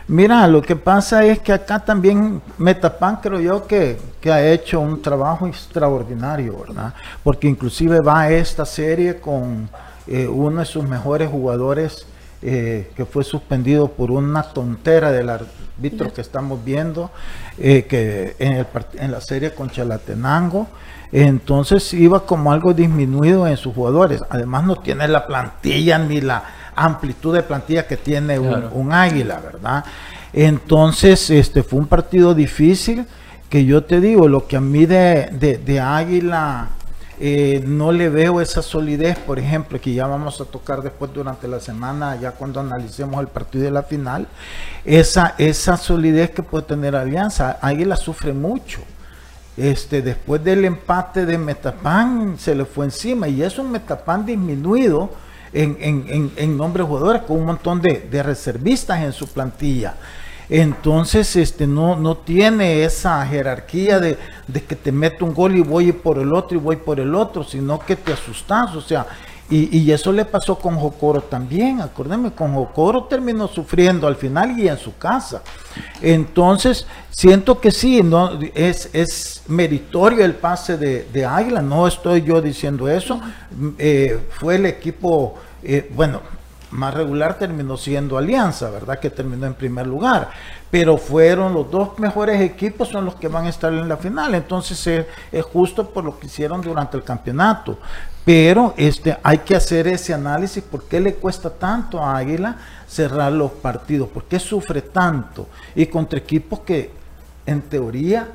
Mira, 0.09 0.47
lo 0.47 0.61
que 0.61 0.77
pasa 0.77 1.25
es 1.25 1.39
que 1.39 1.55
acá 1.55 1.79
también 1.79 2.43
Metapan 2.59 3.17
creo 3.17 3.41
yo 3.41 3.67
que, 3.67 3.99
que 4.21 4.31
ha 4.31 4.47
hecho 4.47 4.79
un 4.79 5.01
trabajo 5.01 5.47
extraordinario, 5.47 6.59
¿verdad? 6.67 6.93
Porque 7.25 7.49
inclusive 7.49 8.01
va 8.01 8.29
esta 8.29 8.67
serie 8.67 9.19
con 9.19 9.71
eh, 10.07 10.27
uno 10.27 10.61
de 10.61 10.67
sus 10.67 10.85
mejores 10.85 11.29
jugadores 11.29 12.07
eh, 12.43 12.91
que 12.95 13.05
fue 13.05 13.25
suspendido 13.25 13.89
por 13.89 14.11
una 14.11 14.43
tontera 14.43 15.11
del 15.11 15.31
árbitro 15.31 16.13
que 16.13 16.21
estamos 16.21 16.65
viendo, 16.65 17.11
eh, 17.59 17.87
que 17.89 18.37
en, 18.39 18.53
el, 18.53 18.67
en 18.95 19.11
la 19.11 19.21
serie 19.21 19.53
con 19.53 19.71
Chalatenango. 19.71 20.69
Entonces 21.13 21.95
iba 21.95 22.27
como 22.27 22.53
algo 22.53 22.75
disminuido 22.75 23.47
en 23.47 23.57
sus 23.57 23.75
jugadores. 23.75 24.23
Además 24.29 24.65
no 24.65 24.77
tiene 24.77 25.09
la 25.09 25.27
plantilla 25.27 25.99
ni 25.99 26.21
la 26.21 26.43
amplitud 26.77 27.35
de 27.35 27.43
plantilla 27.43 27.87
que 27.87 27.97
tiene 27.97 28.39
un, 28.39 28.93
águila, 28.93 29.41
¿verdad? 29.41 29.85
Entonces, 30.33 31.31
este 31.31 31.63
fue 31.63 31.81
un 31.81 31.87
partido 31.87 32.35
difícil 32.35 33.07
que 33.49 33.65
yo 33.65 33.85
te 33.85 34.01
digo, 34.01 34.29
lo 34.29 34.47
que 34.47 34.57
a 34.57 34.61
mí 34.61 34.87
de, 34.87 35.61
de, 35.65 35.81
águila 35.81 36.69
eh, 37.19 37.63
no 37.67 37.93
le 37.93 38.09
veo 38.09 38.41
esa 38.41 38.63
solidez, 38.63 39.19
por 39.19 39.39
ejemplo, 39.39 39.81
que 39.81 39.95
ya 39.95 40.07
vamos 40.07 40.41
a 40.41 40.45
tocar 40.45 40.83
después 40.83 41.13
durante 41.13 41.49
la 41.49 41.61
semana, 41.61 42.17
ya 42.17 42.33
cuando 42.33 42.61
analicemos 42.61 43.21
el 43.21 43.29
partido 43.29 43.65
de 43.65 43.71
la 43.71 43.83
final, 43.83 44.29
esa, 44.85 45.35
esa 45.39 45.77
solidez 45.77 46.31
que 46.31 46.43
puede 46.43 46.65
tener 46.65 46.95
Alianza. 46.97 47.59
Águila 47.61 47.97
sufre 47.97 48.33
mucho 48.33 48.81
este, 49.57 50.03
después 50.03 50.45
del 50.45 50.67
empate 50.67 51.25
de 51.25 51.39
Metapan 51.39 52.37
se 52.39 52.55
le 52.55 52.67
fue 52.67 52.85
encima 52.85 53.27
y 53.27 53.43
es 53.43 53.59
un 53.59 53.73
Metapan 53.73 54.27
disminuido 54.27 55.11
en, 55.53 55.79
en, 55.81 56.33
en, 56.37 56.57
nombre 56.59 56.83
de 56.83 56.89
jugadores 56.89 57.23
con 57.23 57.39
un 57.39 57.47
montón 57.47 57.81
de, 57.81 58.23
reservistas 58.23 59.01
en 59.01 59.15
su 59.15 59.27
plantilla. 59.29 59.95
Entonces, 60.49 61.35
este, 61.37 61.67
no, 61.67 61.97
no 61.97 62.17
tiene 62.17 62.85
esa 62.85 63.25
jerarquía 63.27 63.99
de, 63.99 64.17
de, 64.47 64.63
que 64.63 64.77
te 64.77 64.93
meto 64.93 65.25
un 65.25 65.35
gol 65.35 65.57
y 65.57 65.63
voy 65.63 65.93
por 65.93 66.19
el 66.19 66.33
otro 66.33 66.57
y 66.57 66.61
voy 66.61 66.77
por 66.77 67.01
el 67.01 67.15
otro, 67.15 67.43
sino 67.43 67.79
que 67.79 67.97
te 67.97 68.13
asustas. 68.13 68.75
O 68.75 68.81
sea, 68.81 69.07
Y, 69.49 69.79
y, 69.79 69.93
eso 69.93 70.11
le 70.11 70.25
pasó 70.25 70.59
con 70.59 70.75
Jocoro 70.77 71.21
también, 71.21 71.81
acuérdenme, 71.81 72.33
con 72.33 72.53
Jocoro 72.53 73.05
terminó 73.05 73.47
sufriendo 73.47 74.09
al 74.09 74.17
final 74.17 74.59
y 74.59 74.67
en 74.67 74.77
su 74.77 74.97
casa. 74.97 75.41
Entonces, 76.03 76.85
siento 77.11 77.61
que 77.61 77.71
sí, 77.71 78.03
no, 78.03 78.41
es, 78.55 78.91
es 78.93 79.43
meritorio 79.47 80.25
el 80.25 80.35
pase 80.35 80.77
de, 80.77 81.07
de 81.13 81.25
Águila, 81.25 81.63
no 81.63 81.87
estoy 81.87 82.23
yo 82.23 82.43
diciendo 82.43 82.89
eso. 82.89 83.21
Eh, 83.79 84.19
fue 84.31 84.57
el 84.57 84.67
equipo, 84.67 85.37
eh, 85.63 85.89
bueno, 85.95 86.23
más 86.71 86.95
regular 86.95 87.39
terminó 87.39 87.77
siendo 87.77 88.19
Alianza, 88.19 88.71
¿verdad? 88.71 88.99
Que 88.99 89.11
terminó 89.11 89.47
en 89.47 89.55
primer 89.55 89.87
lugar. 89.87 90.31
Pero 90.71 90.99
fueron 90.99 91.55
los 91.55 91.71
dos 91.71 91.99
mejores 91.99 92.41
equipos, 92.41 92.89
son 92.89 93.05
los 93.05 93.15
que 93.15 93.29
van 93.29 93.47
a 93.47 93.51
estar 93.51 93.73
en 93.73 93.89
la 93.89 93.97
final. 93.97 94.35
Entonces 94.35 94.87
es, 94.87 95.07
es 95.31 95.45
justo 95.45 95.91
por 95.91 96.05
lo 96.05 96.19
que 96.19 96.27
hicieron 96.27 96.61
durante 96.61 96.97
el 96.97 97.05
campeonato. 97.05 97.79
Pero 98.25 98.75
este, 98.77 99.17
hay 99.23 99.39
que 99.39 99.55
hacer 99.55 99.87
ese 99.87 100.13
análisis, 100.13 100.63
¿por 100.63 100.83
qué 100.85 100.99
le 101.01 101.15
cuesta 101.15 101.49
tanto 101.49 102.03
a 102.03 102.17
Águila 102.17 102.57
cerrar 102.89 103.31
los 103.31 103.53
partidos? 103.53 104.09
¿Por 104.09 104.25
qué 104.25 104.41
sufre 104.41 104.83
tanto? 104.83 105.47
Y 105.77 105.87
contra 105.87 106.19
equipos 106.19 106.61
que 106.61 106.91
en 107.47 107.63
teoría 107.63 108.27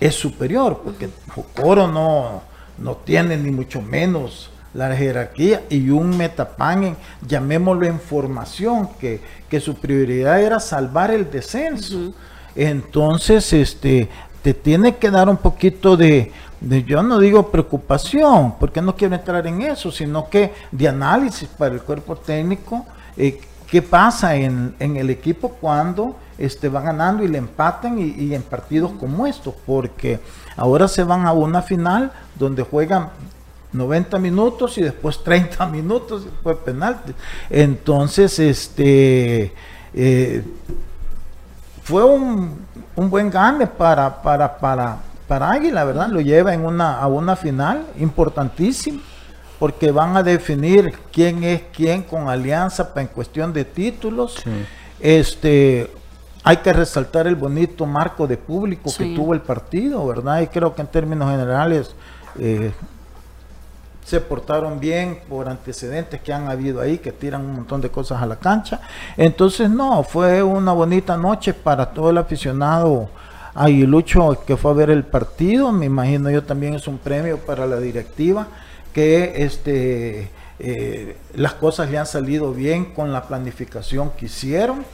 es 0.00 0.14
superior, 0.14 0.80
porque 0.82 1.10
Jocoro 1.34 1.86
no, 1.86 2.42
no 2.78 2.96
tiene 2.96 3.36
ni 3.36 3.50
mucho 3.50 3.82
menos 3.82 4.50
la 4.74 4.94
jerarquía 4.94 5.62
y 5.68 5.90
un 5.90 6.16
metapan, 6.16 6.96
llamémoslo 7.26 7.86
en 7.86 8.00
formación, 8.00 8.88
que, 9.00 9.20
que, 9.48 9.60
su 9.60 9.74
prioridad 9.74 10.40
era 10.40 10.60
salvar 10.60 11.10
el 11.10 11.30
descenso. 11.30 12.12
Entonces, 12.54 13.52
este, 13.52 14.08
te 14.42 14.54
tiene 14.54 14.96
que 14.96 15.10
dar 15.10 15.28
un 15.28 15.36
poquito 15.36 15.96
de, 15.96 16.32
yo 16.86 17.02
no 17.02 17.18
digo 17.18 17.50
preocupación, 17.50 18.54
porque 18.58 18.80
no 18.80 18.96
quiero 18.96 19.14
entrar 19.14 19.46
en 19.46 19.62
eso, 19.62 19.90
sino 19.90 20.28
que 20.28 20.52
de 20.70 20.88
análisis 20.88 21.48
para 21.48 21.74
el 21.74 21.82
cuerpo 21.82 22.16
técnico, 22.16 22.86
eh, 23.16 23.40
qué 23.66 23.82
pasa 23.82 24.34
en, 24.36 24.74
el 24.78 25.10
equipo 25.10 25.50
cuando 25.60 26.16
este, 26.38 26.68
va 26.68 26.80
ganando 26.80 27.22
y 27.22 27.28
le 27.28 27.38
empatan 27.38 27.98
y, 27.98 28.10
y, 28.10 28.34
en 28.34 28.42
partidos 28.42 28.92
como 28.98 29.26
estos, 29.26 29.54
porque 29.66 30.20
ahora 30.56 30.88
se 30.88 31.04
van 31.04 31.26
a 31.26 31.32
una 31.32 31.62
final 31.62 32.12
donde 32.38 32.62
juegan 32.62 33.10
90 33.72 34.18
minutos 34.18 34.78
y 34.78 34.82
después 34.82 35.22
30 35.22 35.66
minutos 35.70 36.22
y 36.22 36.24
después 36.26 36.56
penalti. 36.58 37.12
Entonces, 37.48 38.38
este 38.38 39.52
eh, 39.94 40.44
fue 41.82 42.04
un, 42.04 42.66
un, 42.96 43.10
buen 43.10 43.30
gane 43.30 43.66
para, 43.66 44.22
para, 44.22 44.58
para, 44.58 44.98
para 45.26 45.50
Águila, 45.50 45.84
¿verdad? 45.84 46.08
Lo 46.08 46.20
lleva 46.20 46.54
en 46.54 46.64
una, 46.64 46.98
a 46.98 47.06
una 47.08 47.34
final 47.36 47.86
importantísima, 47.98 49.00
porque 49.58 49.90
van 49.90 50.16
a 50.16 50.22
definir 50.22 50.94
quién 51.12 51.42
es 51.44 51.62
quién 51.72 52.02
con 52.02 52.28
alianza 52.28 52.92
en 52.96 53.08
cuestión 53.08 53.52
de 53.52 53.64
títulos. 53.64 54.36
Este 55.00 55.90
hay 56.42 56.58
que 56.58 56.72
resaltar 56.72 57.26
el 57.26 57.36
bonito 57.36 57.84
marco 57.84 58.26
de 58.26 58.36
público 58.36 58.90
que 58.96 59.14
tuvo 59.14 59.34
el 59.34 59.40
partido, 59.40 60.06
¿verdad? 60.06 60.40
Y 60.40 60.46
creo 60.46 60.74
que 60.74 60.80
en 60.80 60.86
términos 60.88 61.30
generales 61.30 61.94
eh, 62.38 62.72
se 64.10 64.20
portaron 64.20 64.80
bien 64.80 65.20
por 65.28 65.48
antecedentes 65.48 66.20
que 66.20 66.32
han 66.32 66.48
habido 66.48 66.80
ahí, 66.80 66.98
que 66.98 67.12
tiran 67.12 67.42
un 67.42 67.54
montón 67.54 67.80
de 67.80 67.90
cosas 67.90 68.20
a 68.20 68.26
la 68.26 68.34
cancha. 68.34 68.80
Entonces, 69.16 69.70
no, 69.70 70.02
fue 70.02 70.42
una 70.42 70.72
bonita 70.72 71.16
noche 71.16 71.54
para 71.54 71.86
todo 71.86 72.10
el 72.10 72.18
aficionado 72.18 73.08
aguilucho 73.54 74.42
que 74.44 74.56
fue 74.56 74.72
a 74.72 74.74
ver 74.74 74.90
el 74.90 75.04
partido. 75.04 75.70
Me 75.70 75.86
imagino 75.86 76.28
yo 76.28 76.42
también 76.42 76.74
es 76.74 76.88
un 76.88 76.98
premio 76.98 77.38
para 77.38 77.66
la 77.66 77.78
directiva 77.78 78.48
que 78.92 79.44
este 79.44 80.28
eh, 80.58 81.16
las 81.36 81.54
cosas 81.54 81.88
le 81.88 81.98
han 81.98 82.06
salido 82.06 82.52
bien 82.52 82.86
con 82.86 83.12
la 83.12 83.28
planificación 83.28 84.10
que 84.18 84.26
hicieron. 84.26 84.84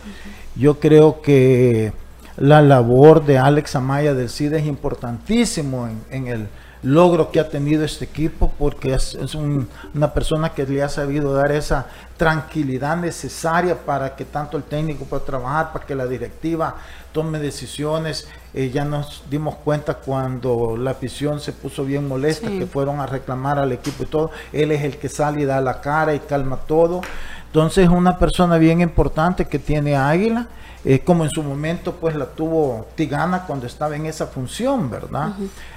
Yo 0.56 0.78
creo 0.78 1.23
que 1.23 1.90
la 2.37 2.61
labor 2.61 3.25
de 3.25 3.38
Alex 3.38 3.76
Amaya 3.76 4.12
del 4.12 4.28
CID 4.28 4.52
es 4.52 4.66
importantísimo 4.66 5.88
en 6.11 6.26
el 6.26 6.49
logro 6.83 7.30
que 7.30 7.40
ha 7.40 7.49
tenido 7.49 7.85
este 7.85 8.04
equipo 8.04 8.52
porque 8.59 8.95
es, 8.95 9.16
una 9.35 10.12
persona 10.12 10.50
que 10.50 10.66
le 10.66 10.83
ha 10.83 10.88
sabido 10.88 11.33
dar 11.33 11.52
esa 11.52 11.87
tranquilidad 12.16 12.97
necesaria 12.97 13.76
para 13.76 14.14
que 14.14 14.25
tanto 14.25 14.56
el 14.56 14.62
técnico 14.62 15.04
pueda 15.04 15.25
trabajar, 15.25 15.73
para 15.73 15.85
que 15.87 15.95
la 15.95 16.06
directiva 16.06 16.76
tome 17.12 17.38
decisiones. 17.38 18.28
Eh, 18.54 18.71
ya 18.71 18.85
nos 18.85 19.25
dimos 19.30 19.56
cuenta 19.56 19.95
cuando 19.95 20.76
la 20.76 20.92
afición 20.92 21.40
se 21.40 21.52
puso 21.52 21.85
bien 21.85 22.09
molesta, 22.09 22.49
que 22.49 22.66
fueron 22.66 23.00
a 23.00 23.06
reclamar 23.06 23.59
al 23.59 23.73
equipo 23.73 24.04
y 24.04 24.06
todo. 24.06 24.30
Él 24.52 24.73
es 24.73 24.83
el 24.83 24.97
que 24.99 25.09
sale 25.09 25.42
y 25.42 25.45
da 25.45 25.61
la 25.61 25.80
cara 25.80 26.14
y 26.14 26.21
calma 26.21 26.56
todo. 26.66 27.00
Entonces 27.47 27.85
es 27.85 27.90
una 27.90 28.18
persona 28.18 28.59
bien 28.59 28.80
importante 28.80 29.47
que 29.47 29.59
tiene 29.59 29.97
Águila 29.97 30.47
eh, 30.88 31.00
como 31.00 31.24
en 31.24 31.30
su 31.30 31.42
momento 31.42 31.94
pues 31.94 32.14
la 32.14 32.26
tuvo 32.26 32.86
Tigana 32.94 33.42
cuando 33.44 33.66
estaba 33.66 33.96
en 33.96 34.06
esa 34.06 34.28
función, 34.28 34.88
¿verdad? 34.88 35.32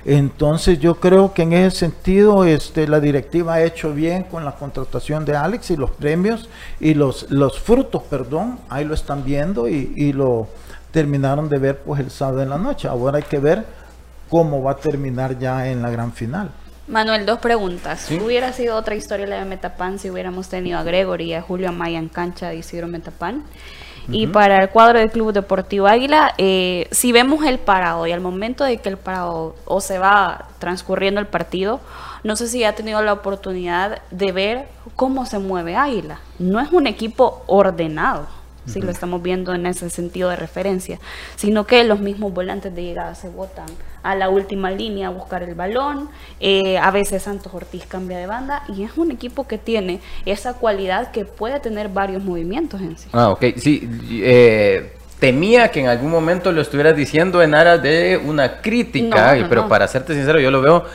Entonces 0.05 0.77
yo 0.77 0.99
creo 0.99 1.33
que 1.33 1.41
en 1.41 1.53
ese 1.53 1.77
sentido 1.77 2.45
este, 2.45 2.87
la 2.87 2.99
directiva 2.99 3.55
ha 3.55 3.63
hecho 3.63 3.91
bien 3.91 4.25
con 4.25 4.45
la 4.45 4.51
contratación 4.51 5.25
de 5.25 5.35
Alex 5.35 5.71
y 5.71 5.77
los 5.77 5.89
premios 5.89 6.47
y 6.79 6.93
los, 6.93 7.25
los 7.31 7.59
frutos, 7.59 8.03
perdón, 8.03 8.59
ahí 8.69 8.85
lo 8.85 8.93
están 8.93 9.23
viendo 9.23 9.67
y, 9.67 10.13
lo 10.13 10.47
terminaron 10.91 11.49
de 11.49 11.57
ver 11.57 11.79
pues 11.79 11.99
el 12.01 12.11
sábado 12.11 12.43
en 12.43 12.49
la 12.49 12.59
noche. 12.59 12.87
Ahora 12.87 13.17
hay 13.17 13.23
que 13.23 13.39
ver 13.39 13.65
cómo 14.29 14.61
va 14.61 14.73
a 14.73 14.77
terminar 14.77 15.39
ya 15.39 15.69
en 15.69 15.81
la 15.81 15.89
gran 15.89 16.13
final. 16.13 16.51
Manuel, 16.87 17.25
dos 17.25 17.39
preguntas. 17.39 18.11
¿Hubiera 18.11 18.53
sido 18.53 18.75
otra 18.75 18.93
historia 18.93 19.25
la 19.25 19.39
de 19.39 19.45
Metapan 19.45 19.97
si 19.97 20.11
hubiéramos 20.11 20.49
tenido 20.49 20.77
a 20.77 20.83
Gregory 20.83 21.25
y 21.25 21.33
a 21.33 21.41
Julio 21.41 21.69
Amaya 21.69 21.97
en 21.97 22.09
cancha 22.09 22.49
de 22.49 22.57
Isidro 22.57 22.87
Metapan? 22.87 23.43
Y 24.11 24.27
para 24.27 24.57
el 24.57 24.69
cuadro 24.69 24.99
del 24.99 25.11
Club 25.11 25.33
Deportivo 25.33 25.87
Águila, 25.87 26.33
eh, 26.37 26.87
si 26.91 27.11
vemos 27.11 27.45
el 27.45 27.59
parado 27.59 28.07
y 28.07 28.11
al 28.11 28.21
momento 28.21 28.63
de 28.63 28.77
que 28.77 28.89
el 28.89 28.97
parado 28.97 29.55
o 29.65 29.81
se 29.81 29.99
va 29.99 30.47
transcurriendo 30.59 31.19
el 31.19 31.27
partido, 31.27 31.79
no 32.23 32.35
sé 32.35 32.47
si 32.47 32.63
ha 32.63 32.75
tenido 32.75 33.01
la 33.01 33.13
oportunidad 33.13 34.01
de 34.11 34.31
ver 34.31 34.67
cómo 34.95 35.25
se 35.25 35.39
mueve 35.39 35.75
Águila. 35.75 36.19
No 36.39 36.59
es 36.59 36.71
un 36.71 36.87
equipo 36.87 37.43
ordenado 37.47 38.27
si 38.65 38.81
lo 38.81 38.91
estamos 38.91 39.21
viendo 39.21 39.53
en 39.53 39.65
ese 39.65 39.89
sentido 39.89 40.29
de 40.29 40.35
referencia, 40.35 40.99
sino 41.35 41.65
que 41.65 41.83
los 41.83 41.99
mismos 41.99 42.33
volantes 42.33 42.73
de 42.75 42.83
llegada 42.83 43.15
se 43.15 43.29
botan 43.29 43.65
a 44.03 44.15
la 44.15 44.29
última 44.29 44.71
línea 44.71 45.07
a 45.07 45.11
buscar 45.11 45.43
el 45.43 45.55
balón, 45.55 46.09
eh, 46.39 46.77
a 46.77 46.91
veces 46.91 47.23
Santos 47.23 47.53
Ortiz 47.53 47.85
cambia 47.85 48.17
de 48.17 48.27
banda 48.27 48.63
y 48.67 48.83
es 48.83 48.97
un 48.97 49.11
equipo 49.11 49.47
que 49.47 49.57
tiene 49.57 49.99
esa 50.25 50.53
cualidad 50.53 51.11
que 51.11 51.25
puede 51.25 51.59
tener 51.59 51.89
varios 51.89 52.23
movimientos 52.23 52.81
en 52.81 52.97
sí. 52.97 53.09
Ah, 53.13 53.29
ok, 53.29 53.45
sí, 53.57 53.89
eh, 54.11 54.93
temía 55.19 55.69
que 55.69 55.81
en 55.81 55.87
algún 55.87 56.09
momento 56.09 56.51
lo 56.51 56.61
estuvieras 56.61 56.95
diciendo 56.95 57.43
en 57.43 57.53
aras 57.53 57.83
de 57.83 58.19
una 58.23 58.61
crítica, 58.61 59.37
pero 59.49 59.67
para 59.67 59.87
serte 59.87 60.13
sincero, 60.13 60.39
yo 60.39 60.49
lo 60.49 60.61
veo 60.61 60.85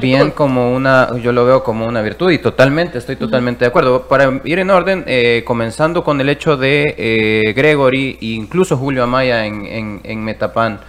bien 0.00 0.30
como 0.30 0.72
una, 0.74 1.10
yo 1.20 1.32
lo 1.32 1.44
veo 1.44 1.64
como 1.64 1.84
una 1.84 2.00
virtud 2.00 2.30
y 2.30 2.38
totalmente, 2.38 2.98
estoy 2.98 3.16
totalmente 3.16 3.64
de 3.64 3.68
acuerdo. 3.68 4.06
Para 4.06 4.40
ir 4.44 4.60
en 4.60 4.70
orden, 4.70 5.04
eh, 5.06 5.42
comenzando 5.44 6.04
con 6.04 6.20
el 6.20 6.28
hecho 6.28 6.56
de 6.56 6.94
eh, 6.96 7.52
Gregory 7.52 8.18
e 8.20 8.26
incluso 8.26 8.76
Julio 8.76 9.02
Amaya 9.02 9.44
en, 9.44 9.66
en, 9.66 10.00
en 10.04 10.24
Metapan. 10.24 10.80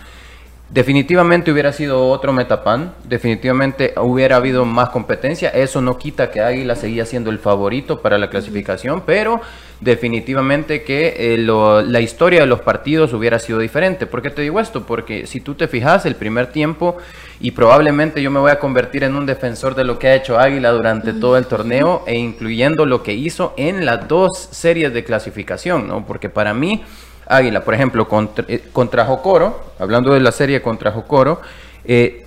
Definitivamente 0.72 1.52
hubiera 1.52 1.74
sido 1.74 2.10
otro 2.10 2.32
Metapan, 2.32 2.94
definitivamente 3.06 3.96
hubiera 3.98 4.36
habido 4.36 4.66
más 4.66 4.90
competencia, 4.90 5.50
eso 5.50 5.82
no 5.82 5.98
quita 5.98 6.30
que 6.30 6.42
Águila 6.42 6.76
seguía 6.76 7.08
siendo 7.08 7.32
el 7.32 7.40
favorito 7.40 8.04
para 8.04 8.20
la 8.20 8.30
clasificación, 8.30 9.02
pero 9.04 9.42
definitivamente 9.82 10.84
que 10.84 11.34
eh, 11.34 11.38
la 11.40 12.02
historia 12.02 12.42
de 12.42 12.46
los 12.46 12.62
partidos 12.62 13.14
hubiera 13.14 13.40
sido 13.40 13.58
diferente. 13.58 14.06
¿Por 14.06 14.22
qué 14.22 14.30
te 14.30 14.44
digo 14.44 14.60
esto? 14.60 14.86
Porque 14.86 15.26
si 15.26 15.42
tú 15.42 15.56
te 15.56 15.68
fijas, 15.68 16.06
el 16.06 16.16
primer 16.16 16.52
tiempo, 16.52 16.98
y 17.40 17.50
probablemente 17.50 18.22
yo 18.22 18.30
me 18.30 18.40
voy 18.40 18.52
a 18.52 18.60
convertir 18.60 19.04
en 19.04 19.16
un 19.16 19.26
defensor 19.26 19.74
de 19.74 19.86
lo 19.86 19.98
que 19.98 20.10
ha 20.10 20.16
hecho 20.16 20.38
Águila 20.38 20.70
durante 20.70 21.14
todo 21.14 21.36
el 21.38 21.48
torneo, 21.48 22.04
e 22.06 22.16
incluyendo 22.16 22.86
lo 22.86 23.02
que 23.02 23.16
hizo 23.16 23.56
en 23.58 23.88
las 23.88 24.08
dos 24.08 24.50
series 24.52 24.94
de 24.94 25.04
clasificación, 25.04 25.88
¿no? 25.88 26.06
Porque 26.06 26.30
para 26.30 26.54
mí 26.54 26.84
Águila, 27.30 27.64
por 27.64 27.76
ejemplo, 27.76 28.10
contra, 28.10 28.44
eh, 28.48 28.64
contra 28.74 29.06
Jocoro, 29.06 29.72
hablando 29.80 30.14
de 30.14 30.20
la 30.20 30.32
serie 30.32 30.62
contra 30.62 30.92
Jocoro, 30.92 31.42
eh, 31.86 32.26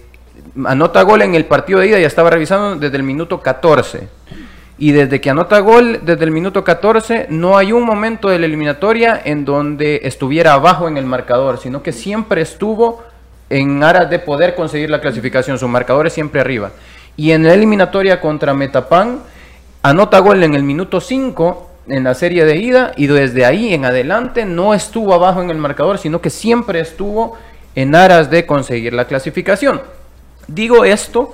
anota 0.64 1.02
gol 1.02 1.22
en 1.22 1.34
el 1.34 1.44
partido 1.44 1.80
de 1.80 1.88
ida, 1.88 1.98
ya 1.98 2.06
estaba 2.06 2.30
revisando 2.30 2.76
desde 2.76 2.96
el 2.96 3.02
minuto 3.02 3.40
14. 3.40 4.08
Y 4.78 4.92
desde 4.92 5.20
que 5.20 5.30
anota 5.30 5.58
gol, 5.60 6.00
desde 6.02 6.24
el 6.24 6.30
minuto 6.30 6.64
14, 6.64 7.26
no 7.30 7.58
hay 7.58 7.72
un 7.72 7.84
momento 7.84 8.28
de 8.28 8.38
la 8.38 8.46
eliminatoria 8.46 9.20
en 9.24 9.44
donde 9.44 10.00
estuviera 10.04 10.54
abajo 10.54 10.88
en 10.88 10.96
el 10.96 11.04
marcador, 11.04 11.58
sino 11.58 11.82
que 11.82 11.92
siempre 11.92 12.40
estuvo 12.40 13.02
en 13.50 13.82
aras 13.82 14.08
de 14.08 14.18
poder 14.18 14.54
conseguir 14.54 14.88
la 14.88 15.00
clasificación. 15.00 15.58
Su 15.58 15.68
marcador 15.68 16.06
es 16.06 16.12
siempre 16.12 16.40
arriba. 16.40 16.70
Y 17.16 17.32
en 17.32 17.44
la 17.44 17.54
eliminatoria 17.54 18.20
contra 18.20 18.54
Metapan, 18.54 19.20
anota 19.82 20.18
gol 20.20 20.42
en 20.42 20.54
el 20.54 20.62
minuto 20.62 21.00
5 21.00 21.71
en 21.88 22.04
la 22.04 22.14
serie 22.14 22.44
de 22.44 22.56
ida 22.56 22.92
y 22.96 23.06
desde 23.06 23.44
ahí 23.44 23.74
en 23.74 23.84
adelante 23.84 24.44
no 24.44 24.74
estuvo 24.74 25.14
abajo 25.14 25.42
en 25.42 25.50
el 25.50 25.58
marcador, 25.58 25.98
sino 25.98 26.20
que 26.20 26.30
siempre 26.30 26.80
estuvo 26.80 27.36
en 27.74 27.94
aras 27.94 28.30
de 28.30 28.46
conseguir 28.46 28.92
la 28.92 29.06
clasificación. 29.06 29.80
Digo 30.46 30.84
esto 30.84 31.32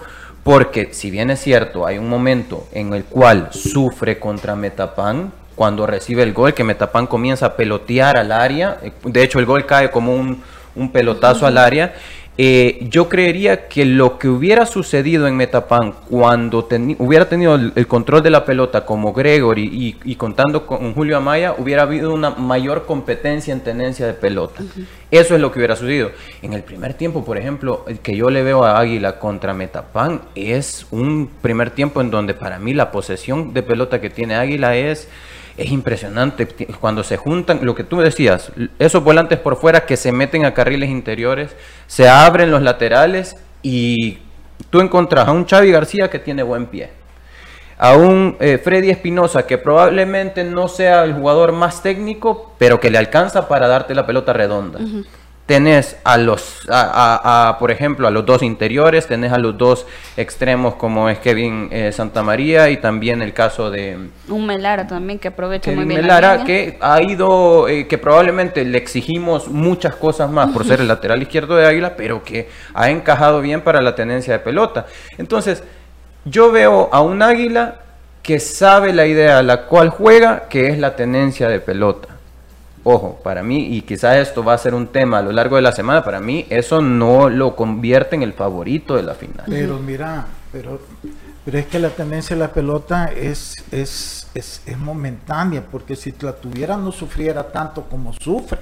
Porque 0.48 0.94
si 0.94 1.10
bien 1.10 1.30
es 1.30 1.40
cierto, 1.40 1.86
hay 1.86 1.98
un 1.98 2.08
momento 2.08 2.66
en 2.72 2.94
el 2.94 3.04
cual 3.04 3.48
sufre 3.52 4.18
contra 4.18 4.56
Metapan, 4.56 5.30
cuando 5.54 5.86
recibe 5.86 6.22
el 6.22 6.32
gol, 6.32 6.54
que 6.54 6.64
Metapan 6.64 7.06
comienza 7.06 7.46
a 7.46 7.56
pelotear 7.56 8.16
al 8.16 8.32
área, 8.32 8.78
eh, 8.82 8.92
de 9.04 9.22
hecho 9.22 9.40
el 9.40 9.44
gol 9.44 9.66
cae 9.66 9.90
como 9.90 10.14
un, 10.14 10.42
un 10.74 10.90
pelotazo 10.90 11.46
al 11.46 11.58
área, 11.58 11.94
eh, 12.40 12.86
yo 12.88 13.08
creería 13.08 13.66
que 13.66 13.84
lo 13.84 14.16
que 14.16 14.28
hubiera 14.28 14.64
sucedido 14.64 15.26
en 15.26 15.34
Metapan 15.34 15.92
cuando 16.08 16.68
hubiera 16.98 17.28
tenido 17.28 17.56
el, 17.56 17.86
control 17.88 18.22
de 18.22 18.30
la 18.30 18.44
pelota 18.44 18.86
como 18.86 19.12
Gregory 19.12 19.96
y, 20.04 20.14
contando 20.14 20.64
con 20.64 20.94
Julio 20.94 21.16
Amaya, 21.16 21.56
hubiera 21.58 21.82
habido 21.82 22.14
una 22.14 22.30
mayor 22.30 22.86
competencia 22.86 23.52
en 23.52 23.60
tenencia 23.62 24.06
de 24.06 24.12
pelota. 24.12 24.62
Eso 25.10 25.34
es 25.34 25.40
lo 25.40 25.50
que 25.50 25.58
hubiera 25.58 25.74
sucedido. 25.74 26.12
En 26.40 26.52
el 26.52 26.62
primer 26.62 26.94
tiempo, 26.94 27.24
por 27.24 27.38
ejemplo, 27.38 27.84
el 27.88 27.98
que 27.98 28.16
yo 28.16 28.30
le 28.30 28.44
veo 28.44 28.62
a 28.62 28.78
Águila 28.78 29.18
contra 29.18 29.52
Metapan 29.52 30.20
es 30.36 30.86
un 30.92 31.28
primer 31.42 31.70
tiempo 31.70 32.00
en 32.00 32.12
donde 32.12 32.34
para 32.34 32.60
mí 32.60 32.72
la 32.72 32.92
posesión 32.92 33.52
de 33.52 33.64
pelota 33.64 34.00
que 34.00 34.10
tiene 34.10 34.36
Águila 34.36 34.76
es 34.76 35.08
es 35.58 35.70
impresionante 35.72 36.46
cuando 36.80 37.02
se 37.02 37.16
juntan, 37.16 37.58
lo 37.62 37.74
que 37.74 37.84
tú 37.84 37.98
decías, 37.98 38.52
esos 38.78 39.02
volantes 39.02 39.38
por 39.38 39.56
fuera 39.56 39.84
que 39.84 39.96
se 39.96 40.12
meten 40.12 40.44
a 40.44 40.54
carriles 40.54 40.88
interiores, 40.88 41.56
se 41.88 42.08
abren 42.08 42.50
los 42.50 42.62
laterales 42.62 43.36
y 43.62 44.18
tú 44.70 44.80
encontrás 44.80 45.26
a 45.28 45.32
un 45.32 45.44
Xavi 45.44 45.72
García 45.72 46.08
que 46.10 46.20
tiene 46.20 46.44
buen 46.44 46.66
pie, 46.66 46.90
a 47.76 47.94
un 47.96 48.36
eh, 48.38 48.58
Freddy 48.58 48.90
Espinosa 48.90 49.46
que 49.46 49.58
probablemente 49.58 50.44
no 50.44 50.68
sea 50.68 51.02
el 51.04 51.14
jugador 51.14 51.52
más 51.52 51.82
técnico, 51.82 52.54
pero 52.58 52.78
que 52.78 52.90
le 52.90 52.98
alcanza 52.98 53.48
para 53.48 53.66
darte 53.66 53.94
la 53.94 54.06
pelota 54.06 54.32
redonda 54.32 54.78
tenés 55.48 55.96
a 56.04 56.18
los, 56.18 56.66
a, 56.70 57.56
por 57.58 57.70
ejemplo, 57.70 58.06
a 58.06 58.10
los 58.10 58.26
dos 58.26 58.42
interiores, 58.42 59.06
tenés 59.06 59.32
a 59.32 59.38
los 59.38 59.56
dos 59.56 59.86
extremos 60.18 60.74
como 60.74 61.08
es 61.08 61.20
Kevin 61.20 61.68
eh, 61.72 61.90
Santamaría 61.90 62.68
y 62.68 62.76
también 62.76 63.22
el 63.22 63.32
caso 63.32 63.70
de... 63.70 63.96
Un 64.28 64.44
Melara 64.44 64.86
también 64.86 65.18
que 65.18 65.28
aprovecha 65.28 65.70
muy 65.70 65.86
bien. 65.86 66.02
Melara 66.02 66.44
que 66.44 66.76
ha 66.82 67.00
ido, 67.00 67.66
eh, 67.66 67.88
que 67.88 67.96
probablemente 67.96 68.62
le 68.62 68.76
exigimos 68.76 69.48
muchas 69.48 69.96
cosas 69.96 70.30
más 70.30 70.50
por 70.50 70.66
ser 70.66 70.80
el 70.80 70.88
lateral 70.94 71.22
izquierdo 71.22 71.56
de 71.56 71.66
Águila, 71.66 71.96
pero 71.96 72.22
que 72.22 72.50
ha 72.74 72.90
encajado 72.90 73.40
bien 73.40 73.62
para 73.62 73.80
la 73.80 73.94
tenencia 73.94 74.34
de 74.34 74.40
pelota. 74.40 74.84
Entonces, 75.16 75.64
yo 76.26 76.52
veo 76.52 76.90
a 76.92 77.00
un 77.00 77.22
Águila 77.22 77.76
que 78.22 78.38
sabe 78.38 78.92
la 78.92 79.06
idea 79.06 79.38
a 79.38 79.42
la 79.42 79.64
cual 79.64 79.88
juega, 79.88 80.46
que 80.50 80.68
es 80.68 80.78
la 80.78 80.94
tenencia 80.94 81.48
de 81.48 81.58
pelota 81.58 82.17
Ojo, 82.84 83.20
para 83.22 83.42
mí, 83.42 83.76
y 83.76 83.82
quizás 83.82 84.16
esto 84.16 84.42
va 84.44 84.54
a 84.54 84.58
ser 84.58 84.74
un 84.74 84.88
tema 84.88 85.18
a 85.18 85.22
lo 85.22 85.32
largo 85.32 85.56
de 85.56 85.62
la 85.62 85.72
semana, 85.72 86.04
para 86.04 86.20
mí 86.20 86.46
eso 86.48 86.80
no 86.80 87.28
lo 87.28 87.56
convierte 87.56 88.16
en 88.16 88.22
el 88.22 88.32
favorito 88.32 88.96
de 88.96 89.02
la 89.02 89.14
final. 89.14 89.44
Pero 89.46 89.78
mira, 89.78 90.26
pero, 90.52 90.80
pero 91.44 91.58
es 91.58 91.66
que 91.66 91.78
la 91.78 91.90
tendencia 91.90 92.36
de 92.36 92.40
la 92.40 92.52
pelota 92.52 93.06
es, 93.06 93.54
es, 93.72 94.28
es, 94.34 94.62
momentánea, 94.78 95.62
porque 95.70 95.96
si 95.96 96.14
la 96.20 96.32
tuviera 96.32 96.76
no 96.76 96.92
sufriera 96.92 97.48
tanto 97.48 97.82
como 97.82 98.12
sufre. 98.12 98.58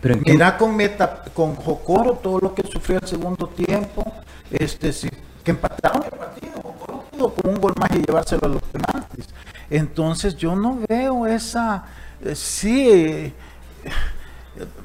Pero 0.00 0.16
mira 0.24 0.56
con 0.56 0.74
Meta, 0.74 1.22
con 1.32 1.54
Jocoro 1.54 2.14
todo 2.14 2.40
lo 2.40 2.54
que 2.54 2.66
sufrió 2.66 2.98
el 2.98 3.06
segundo 3.06 3.46
tiempo, 3.46 4.04
este 4.50 4.92
sí, 4.92 5.08
que 5.44 5.52
empataron 5.52 6.02
el 6.02 6.10
partido, 6.10 6.52
Jocoro 6.60 7.04
pudo 7.10 7.34
con 7.34 7.50
un 7.52 7.60
gol 7.60 7.74
más 7.78 7.90
y 7.92 8.02
llevárselo 8.04 8.46
a 8.46 8.48
los 8.48 8.62
penaltis. 8.62 9.28
Entonces 9.70 10.36
yo 10.36 10.56
no 10.56 10.80
veo 10.88 11.26
esa, 11.26 11.84
sí, 12.34 13.32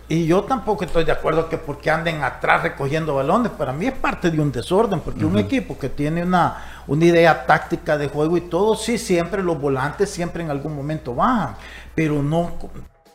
y 0.09 0.25
yo 0.25 0.43
tampoco 0.43 0.85
estoy 0.85 1.03
de 1.03 1.11
acuerdo 1.11 1.49
que 1.49 1.57
porque 1.57 1.91
anden 1.91 2.23
atrás 2.23 2.63
recogiendo 2.63 3.15
balones, 3.15 3.51
para 3.51 3.73
mí 3.73 3.87
es 3.87 3.93
parte 3.93 4.31
de 4.31 4.39
un 4.39 4.51
desorden, 4.51 5.01
porque 5.01 5.25
un 5.25 5.37
equipo 5.37 5.77
que 5.77 5.89
tiene 5.89 6.23
una, 6.23 6.83
una 6.87 7.05
idea 7.05 7.45
táctica 7.45 7.97
de 7.97 8.07
juego 8.07 8.37
y 8.37 8.41
todo, 8.41 8.75
sí, 8.75 8.97
siempre 8.97 9.43
los 9.43 9.59
volantes 9.59 10.09
siempre 10.09 10.43
en 10.43 10.49
algún 10.49 10.75
momento 10.75 11.13
bajan, 11.13 11.55
pero 11.93 12.23
no 12.23 12.53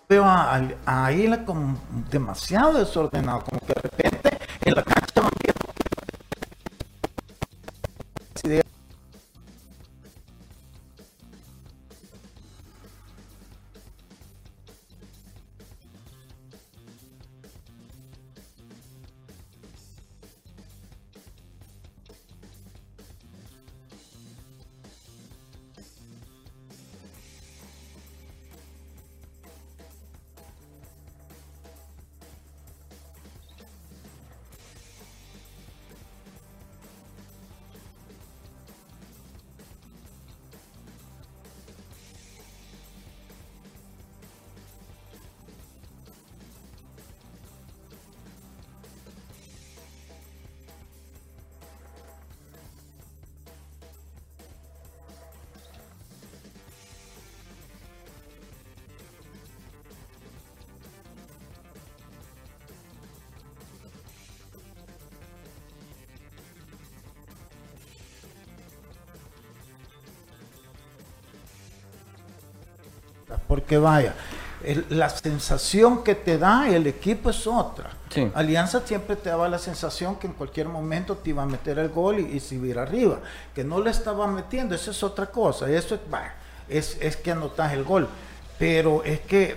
veo 0.06 0.24
a, 0.24 0.60
a, 0.84 1.10
como 1.46 1.78
demasiado 2.10 2.74
desordenado, 2.74 3.42
como 3.44 3.60
que 3.60 3.72
de 3.72 3.80
repente 3.80 4.38
en 4.62 4.74
la 4.74 4.82
porque 73.52 73.76
vaya, 73.76 74.14
la 74.88 75.10
sensación 75.10 76.02
que 76.02 76.14
te 76.14 76.38
da 76.38 76.70
el 76.70 76.86
equipo 76.86 77.28
es 77.28 77.46
otra. 77.46 77.90
Alianza 78.32 78.80
siempre 78.80 79.14
te 79.14 79.28
daba 79.28 79.46
la 79.46 79.58
sensación 79.58 80.16
que 80.16 80.26
en 80.26 80.32
cualquier 80.32 80.68
momento 80.68 81.18
te 81.18 81.28
iba 81.28 81.42
a 81.42 81.46
meter 81.46 81.78
el 81.78 81.90
gol 81.90 82.20
y, 82.20 82.34
y 82.34 82.40
subir 82.40 82.78
arriba. 82.78 83.18
Que 83.54 83.62
no 83.62 83.78
le 83.78 83.90
estaba 83.90 84.26
metiendo, 84.26 84.74
eso 84.74 84.90
es 84.90 85.02
otra 85.02 85.26
cosa. 85.26 85.70
Eso 85.70 85.98
es, 86.66 86.96
es, 86.98 87.16
que 87.18 87.30
anotas 87.30 87.74
el 87.74 87.84
gol. 87.84 88.08
Pero 88.58 89.04
es 89.04 89.20
que 89.20 89.54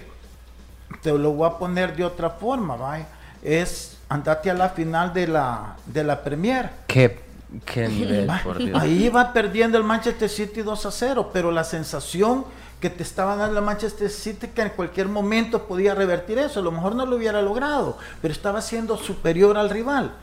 te 1.01 1.17
lo 1.17 1.31
voy 1.31 1.47
a 1.47 1.53
poner 1.53 1.95
de 1.95 2.03
otra 2.03 2.31
forma, 2.31 2.75
vaya. 2.75 3.08
Es 3.41 3.97
andate 4.10 4.51
a 4.51 4.55
la 4.55 4.71
final 4.71 5.13
de 5.13 5.27
la, 5.27 5.77
de 5.86 6.03
la 6.03 6.21
Premier. 6.21 6.69
¿Qué? 6.86 7.17
¿Qué 7.63 7.88
nivel, 7.88 8.30
Ahí 8.74 9.10
va 9.10 9.32
perdiendo 9.32 9.78
el 9.78 9.84
Manchester 9.84 10.30
City 10.30 10.62
2 10.62 10.86
a 10.86 10.91
0, 10.91 11.30
pero 11.32 11.52
la 11.52 11.63
sensación 11.63 12.46
que 12.80 12.89
te 12.89 13.04
estaba 13.04 13.36
dando 13.36 13.56
la 13.56 13.62
Manchester 13.62 14.10
City 14.10 14.48
que 14.48 14.62
en 14.62 14.70
cualquier 14.70 15.08
momento 15.08 15.68
podía 15.68 15.96
revertir 15.96 16.38
eso. 16.38 16.60
A 16.60 16.63
lo 16.63 16.72
mejor 16.72 16.96
no 16.96 17.06
lo 17.06 17.15
hubiera 17.15 17.41
logrado, 17.41 17.98
pero 18.22 18.34
estaba 18.34 18.62
siendo 18.62 18.98
superior 18.98 19.58
al 19.58 19.70
rival. 19.70 20.13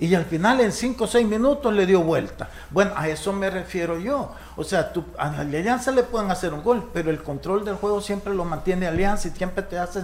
Y 0.00 0.14
al 0.14 0.24
final 0.24 0.60
en 0.60 0.72
5 0.72 1.04
o 1.04 1.06
6 1.06 1.26
minutos 1.26 1.72
le 1.72 1.84
dio 1.84 2.02
vuelta. 2.02 2.48
Bueno, 2.70 2.92
a 2.96 3.08
eso 3.08 3.32
me 3.32 3.50
refiero 3.50 3.98
yo. 3.98 4.32
O 4.56 4.62
sea, 4.62 4.92
tú, 4.92 5.04
a 5.18 5.26
Alianza 5.40 5.90
le 5.90 6.04
pueden 6.04 6.30
hacer 6.30 6.54
un 6.54 6.62
gol, 6.62 6.88
pero 6.92 7.10
el 7.10 7.22
control 7.22 7.64
del 7.64 7.74
juego 7.76 8.00
siempre 8.00 8.32
lo 8.32 8.44
mantiene 8.44 8.86
Alianza 8.86 9.28
y 9.28 9.32
siempre 9.32 9.62
te 9.62 9.78
hace 9.78 10.00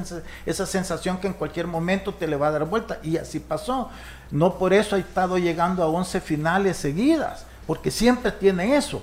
esa 0.46 0.66
sensación 0.66 1.18
que 1.18 1.28
en 1.28 1.34
cualquier 1.34 1.66
momento 1.66 2.12
te 2.12 2.26
le 2.26 2.36
va 2.36 2.48
a 2.48 2.52
dar 2.52 2.64
vuelta. 2.64 2.98
Y 3.02 3.16
así 3.16 3.38
pasó. 3.38 3.90
No 4.30 4.58
por 4.58 4.72
eso 4.72 4.96
ha 4.96 4.98
estado 4.98 5.38
llegando 5.38 5.82
a 5.82 5.86
11 5.86 6.20
finales 6.20 6.76
seguidas, 6.76 7.46
porque 7.66 7.90
siempre 7.90 8.32
tiene 8.32 8.76
eso 8.76 9.02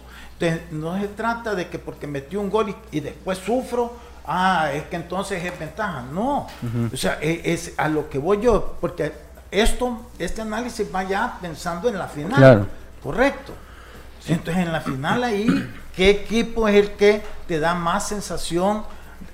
no 0.71 0.99
se 0.99 1.07
trata 1.09 1.55
de 1.55 1.67
que 1.67 1.79
porque 1.79 2.07
metí 2.07 2.35
un 2.35 2.49
gol 2.49 2.75
y, 2.91 2.99
después 2.99 3.37
sufro, 3.37 3.93
ah, 4.25 4.71
es 4.73 4.83
que 4.83 4.95
entonces 4.95 5.43
es 5.43 5.57
ventaja. 5.59 6.03
No, 6.11 6.47
o 6.91 6.97
sea, 6.97 7.19
e, 7.21 7.41
es, 7.45 7.73
a 7.77 7.87
lo 7.87 8.09
que 8.09 8.17
voy 8.17 8.41
yo, 8.41 8.77
porque 8.81 9.11
esto, 9.51 10.01
este 10.17 10.41
análisis 10.41 10.87
va 10.93 11.03
ya 11.03 11.37
pensando 11.41 11.89
en 11.89 11.97
la 11.97 12.07
final. 12.07 12.67
Correcto. 13.03 13.53
Entonces 14.27 14.65
en 14.65 14.71
la 14.71 14.81
final 14.81 15.23
ahí, 15.23 15.47
¿qué 15.95 16.09
equipo 16.09 16.67
es 16.67 16.75
el 16.75 16.91
que 16.91 17.21
te 17.47 17.59
da 17.59 17.75
más 17.75 18.07
sensación 18.07 18.83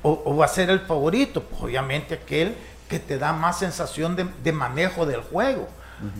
o, 0.01 0.35
va 0.35 0.45
a 0.45 0.49
ser 0.49 0.69
el 0.69 0.79
favorito? 0.79 1.43
Pues 1.43 1.61
obviamente 1.61 2.15
aquel 2.15 2.55
que 2.89 2.99
te 2.99 3.17
da 3.17 3.33
más 3.33 3.59
sensación 3.59 4.15
de, 4.15 4.27
de 4.43 4.51
manejo 4.51 5.05
del 5.05 5.21
juego 5.21 5.67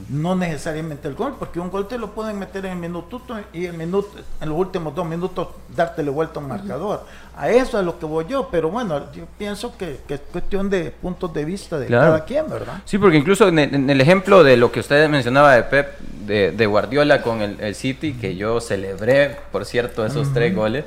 no 0.10 0.36
necesariamente 0.36 1.08
el 1.08 1.16
gol, 1.16 1.36
porque 1.38 1.60
un 1.60 1.70
gol 1.70 1.88
te 1.88 1.98
lo 1.98 2.12
pueden 2.12 2.40
meter 2.40 2.66
en 2.66 2.74
el 2.74 2.78
minuto 2.78 3.22
y 3.54 3.66
el 3.66 3.78
minuto, 3.78 4.10
en 4.42 4.50
los 4.50 4.58
últimos 4.58 4.96
dos 4.96 5.06
minutos 5.06 5.50
dártele 5.76 6.10
vuelta 6.10 6.40
a 6.40 6.44
un 6.44 6.50
marcador. 6.50 7.06
A 7.36 7.50
eso 7.50 7.80
es 7.80 7.86
lo 7.86 8.00
que 8.00 8.06
voy 8.06 8.26
yo, 8.28 8.50
pero 8.52 8.70
bueno, 8.70 9.12
yo 9.14 9.26
pienso 9.38 9.78
que, 9.78 10.00
es 10.08 10.20
cuestión 10.32 10.70
de 10.70 10.92
puntos 10.92 11.34
de 11.34 11.46
vista 11.46 11.78
de 11.78 11.88
cada 11.88 12.26
quien, 12.26 12.50
¿verdad? 12.50 12.82
Sí, 12.86 12.98
porque 12.98 13.18
incluso 13.18 13.48
en 13.48 13.90
el, 13.90 14.02
ejemplo 14.02 14.44
de 14.44 14.58
lo 14.58 14.72
que 14.72 14.80
usted 14.80 15.08
mencionaba 15.10 15.54
de 15.54 15.64
Pep, 15.64 16.00
de, 16.00 16.66
Guardiola 16.66 17.22
con 17.22 17.42
el, 17.42 17.76
City, 17.76 18.14
que 18.14 18.36
yo 18.36 18.60
celebré, 18.60 19.38
por 19.52 19.66
cierto, 19.66 20.06
esos 20.06 20.34
tres 20.34 20.56
goles 20.56 20.86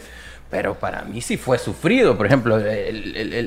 pero 0.51 0.75
para 0.75 1.03
mí 1.03 1.21
sí 1.21 1.37
fue 1.37 1.59
sufrido. 1.59 2.17
Por 2.17 2.27
ejemplo, 2.27 2.61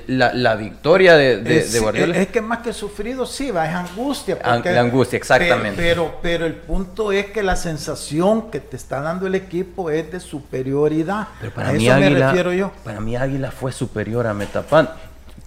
la, 0.07 0.55
victoria 0.55 1.15
de, 1.17 1.79
Guardiola. 1.79 2.17
Es, 2.17 2.27
que 2.29 2.41
más 2.41 2.59
que 2.59 2.71
sufrido, 2.71 3.25
sí, 3.25 3.51
va, 3.51 3.67
es 3.67 3.75
angustia. 3.75 4.39
la 4.41 4.79
angustia, 4.79 5.17
exactamente. 5.17 5.81
Pero, 5.81 6.19
pero, 6.21 6.45
el 6.45 6.55
punto 6.55 7.11
es 7.11 7.25
que 7.27 7.43
la 7.43 7.57
sensación 7.57 8.49
que 8.49 8.61
te 8.61 8.77
está 8.77 9.01
dando 9.01 9.27
el 9.27 9.35
equipo 9.35 9.89
es 9.89 10.11
de 10.11 10.21
superioridad. 10.21 11.27
Pero 11.41 11.53
para 11.53 11.69
a 11.69 11.73
mí 11.73 11.87
eso 11.87 11.99
me 11.99 12.09
refiero 12.09 12.53
yo. 12.53 12.71
Para 12.85 13.01
mí 13.01 13.17
Águila 13.17 13.51
fue 13.51 13.73
superior 13.73 14.25
a 14.25 14.33
Metapan 14.33 14.89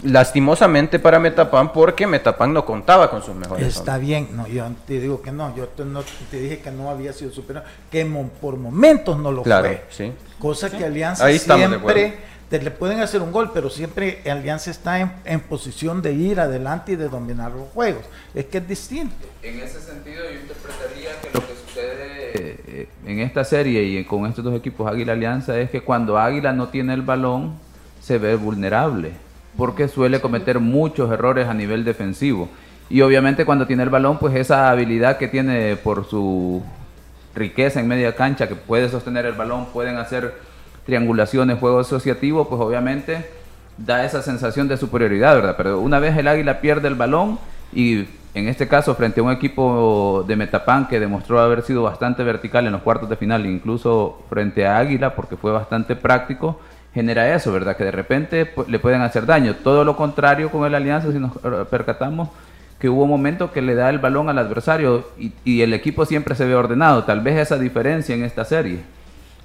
lastimosamente 0.02 0.98
para 0.98 1.18
Metapan 1.18 1.72
porque 1.72 2.06
Metapan 2.06 2.52
no 2.52 2.64
contaba 2.64 3.10
con 3.10 3.22
sus 3.22 3.34
mejores 3.34 3.66
está 3.66 3.96
bien 3.96 4.28
no 4.32 4.46
yo 4.46 4.66
te 4.86 5.00
digo 5.00 5.22
que 5.22 5.32
no 5.32 5.54
yo 5.56 5.68
te, 5.68 5.84
no, 5.84 6.02
te 6.30 6.38
dije 6.38 6.58
que 6.58 6.70
no 6.70 6.90
había 6.90 7.12
sido 7.12 7.32
superior 7.32 7.64
que 7.90 8.04
por 8.40 8.56
momentos 8.56 9.18
no 9.18 9.32
lo 9.32 9.42
fue. 9.42 9.84
sí. 9.88 10.12
cosa 10.38 10.70
que 10.70 10.84
Alianza 10.84 11.26
siempre 11.30 12.18
te 12.50 12.60
le 12.60 12.70
pueden 12.70 13.00
hacer 13.00 13.22
un 13.22 13.32
gol 13.32 13.50
pero 13.54 13.70
siempre 13.70 14.22
Alianza 14.30 14.70
está 14.70 15.00
en, 15.24 15.40
posición 15.40 16.02
de 16.02 16.12
ir 16.12 16.40
adelante 16.40 16.92
y 16.92 16.96
de 16.96 17.08
dominar 17.08 17.50
los 17.50 17.68
juegos. 17.70 18.04
Es 18.34 18.44
que 18.44 18.58
es 18.58 18.68
distinto. 18.68 19.14
En 19.42 19.58
ese 19.58 19.80
sentido 19.80 20.22
yo 20.24 20.40
interpretaría 20.40 21.20
que 21.20 21.30
lo 21.32 21.40
que 21.40 21.54
sucede 21.66 22.82
eh, 22.82 22.88
en 23.04 23.18
esta 23.18 23.42
serie 23.42 23.82
y 23.82 24.04
con 24.04 24.26
estos 24.26 24.44
dos 24.44 24.54
equipos 24.54 24.88
Águila 24.88 25.14
Alianza 25.14 25.58
es 25.58 25.70
que 25.70 25.80
cuando 25.80 26.18
Águila 26.18 26.52
no 26.52 26.68
tiene 26.68 26.94
el 26.94 27.02
balón 27.02 27.54
se 28.00 28.18
ve 28.18 28.36
vulnerable 28.36 29.25
porque 29.56 29.88
suele 29.88 30.20
cometer 30.20 30.60
muchos 30.60 31.10
errores 31.10 31.48
a 31.48 31.54
nivel 31.54 31.84
defensivo. 31.84 32.48
Y 32.88 33.00
obviamente 33.00 33.44
cuando 33.44 33.66
tiene 33.66 33.82
el 33.82 33.90
balón, 33.90 34.18
pues 34.18 34.34
esa 34.36 34.70
habilidad 34.70 35.18
que 35.18 35.28
tiene 35.28 35.76
por 35.76 36.06
su 36.08 36.62
riqueza 37.34 37.80
en 37.80 37.88
media 37.88 38.14
cancha, 38.14 38.48
que 38.48 38.54
puede 38.54 38.88
sostener 38.88 39.26
el 39.26 39.34
balón, 39.34 39.66
pueden 39.66 39.96
hacer 39.96 40.34
triangulaciones, 40.84 41.58
juego 41.58 41.80
asociativo, 41.80 42.48
pues 42.48 42.60
obviamente 42.60 43.28
da 43.76 44.04
esa 44.04 44.22
sensación 44.22 44.68
de 44.68 44.76
superioridad, 44.76 45.34
¿verdad? 45.34 45.54
Pero 45.56 45.80
una 45.80 45.98
vez 45.98 46.16
el 46.16 46.28
Águila 46.28 46.60
pierde 46.60 46.88
el 46.88 46.94
balón 46.94 47.38
y 47.72 48.06
en 48.34 48.48
este 48.48 48.68
caso 48.68 48.94
frente 48.94 49.20
a 49.20 49.24
un 49.24 49.32
equipo 49.32 50.24
de 50.26 50.36
Metapan 50.36 50.88
que 50.88 51.00
demostró 51.00 51.40
haber 51.40 51.62
sido 51.62 51.82
bastante 51.82 52.22
vertical 52.22 52.66
en 52.66 52.72
los 52.72 52.82
cuartos 52.82 53.08
de 53.08 53.16
final, 53.16 53.46
incluso 53.46 54.22
frente 54.28 54.66
a 54.66 54.78
Águila, 54.78 55.14
porque 55.14 55.36
fue 55.36 55.52
bastante 55.52 55.96
práctico, 55.96 56.60
genera 56.96 57.34
eso, 57.34 57.52
¿verdad? 57.52 57.76
Que 57.76 57.84
de 57.84 57.90
repente 57.90 58.50
le 58.68 58.78
pueden 58.78 59.02
hacer 59.02 59.26
daño. 59.26 59.56
Todo 59.62 59.84
lo 59.84 59.98
contrario 59.98 60.50
con 60.50 60.64
el 60.64 60.74
Alianza, 60.74 61.12
si 61.12 61.18
nos 61.18 61.36
percatamos 61.68 62.30
que 62.78 62.88
hubo 62.88 63.06
momentos 63.06 63.50
que 63.50 63.60
le 63.60 63.74
da 63.74 63.90
el 63.90 63.98
balón 63.98 64.30
al 64.30 64.38
adversario 64.38 65.06
y, 65.18 65.30
y 65.44 65.60
el 65.60 65.74
equipo 65.74 66.06
siempre 66.06 66.34
se 66.34 66.46
ve 66.46 66.54
ordenado. 66.54 67.04
Tal 67.04 67.20
vez 67.20 67.36
esa 67.36 67.58
diferencia 67.58 68.14
en 68.14 68.24
esta 68.24 68.46
serie. 68.46 68.78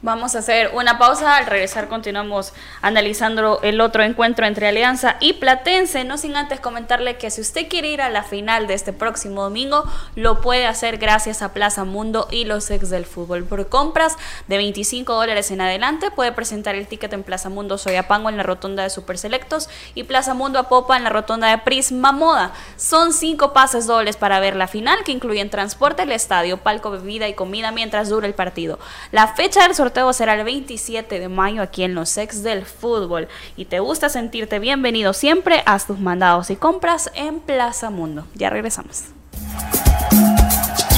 Vamos 0.03 0.33
a 0.33 0.39
hacer 0.39 0.71
una 0.73 0.97
pausa. 0.97 1.37
Al 1.37 1.45
regresar 1.45 1.87
continuamos 1.87 2.53
analizando 2.81 3.59
el 3.61 3.79
otro 3.81 4.01
encuentro 4.01 4.47
entre 4.47 4.67
Alianza 4.67 5.17
y 5.19 5.33
Platense. 5.33 6.03
No 6.05 6.17
sin 6.17 6.35
antes 6.35 6.59
comentarle 6.59 7.17
que 7.17 7.29
si 7.29 7.39
usted 7.39 7.67
quiere 7.69 7.89
ir 7.89 8.01
a 8.01 8.09
la 8.09 8.23
final 8.23 8.65
de 8.65 8.73
este 8.73 8.93
próximo 8.93 9.43
domingo, 9.43 9.83
lo 10.15 10.41
puede 10.41 10.65
hacer 10.65 10.97
gracias 10.97 11.43
a 11.43 11.53
Plaza 11.53 11.83
Mundo 11.83 12.27
y 12.31 12.45
los 12.45 12.71
ex 12.71 12.89
del 12.89 13.05
fútbol. 13.05 13.43
Por 13.43 13.69
compras 13.69 14.17
de 14.47 14.57
25 14.57 15.13
dólares 15.13 15.51
en 15.51 15.61
adelante, 15.61 16.09
puede 16.09 16.31
presentar 16.31 16.73
el 16.73 16.87
ticket 16.87 17.13
en 17.13 17.21
Plaza 17.21 17.49
Mundo 17.49 17.77
Soyapango 17.77 18.29
en 18.29 18.37
la 18.37 18.43
rotonda 18.43 18.81
de 18.81 18.89
Super 18.89 19.19
Selectos 19.19 19.69
y 19.93 20.05
Plaza 20.05 20.33
Mundo 20.33 20.57
a 20.57 20.67
Popa 20.67 20.97
en 20.97 21.03
la 21.03 21.11
rotonda 21.11 21.47
de 21.47 21.59
Prisma 21.59 22.11
Moda. 22.11 22.53
Son 22.75 23.13
cinco 23.13 23.53
pases 23.53 23.85
dobles 23.85 24.17
para 24.17 24.39
ver 24.39 24.55
la 24.55 24.67
final 24.67 25.03
que 25.03 25.11
incluyen 25.11 25.51
transporte 25.51 26.01
al 26.01 26.11
estadio, 26.11 26.57
palco, 26.57 26.89
bebida 26.89 27.27
y 27.27 27.35
comida 27.35 27.71
mientras 27.71 28.09
dura 28.09 28.25
el 28.25 28.33
partido. 28.33 28.79
La 29.11 29.27
fecha 29.27 29.61
del 29.61 29.75
sorteo 29.75 29.90
sorteo 29.91 30.13
será 30.13 30.35
el 30.35 30.45
27 30.45 31.19
de 31.19 31.27
mayo 31.27 31.61
aquí 31.61 31.83
en 31.83 31.95
los 31.95 32.17
ex 32.17 32.43
del 32.43 32.65
fútbol. 32.65 33.27
Y 33.57 33.65
te 33.65 33.81
gusta 33.81 34.07
sentirte 34.07 34.57
bienvenido 34.59 35.11
siempre, 35.11 35.63
haz 35.65 35.85
tus 35.85 35.99
mandados 35.99 36.49
y 36.49 36.55
compras 36.55 37.11
en 37.13 37.41
Plaza 37.41 37.89
Mundo. 37.89 38.25
Ya 38.35 38.49
regresamos. 38.49 39.03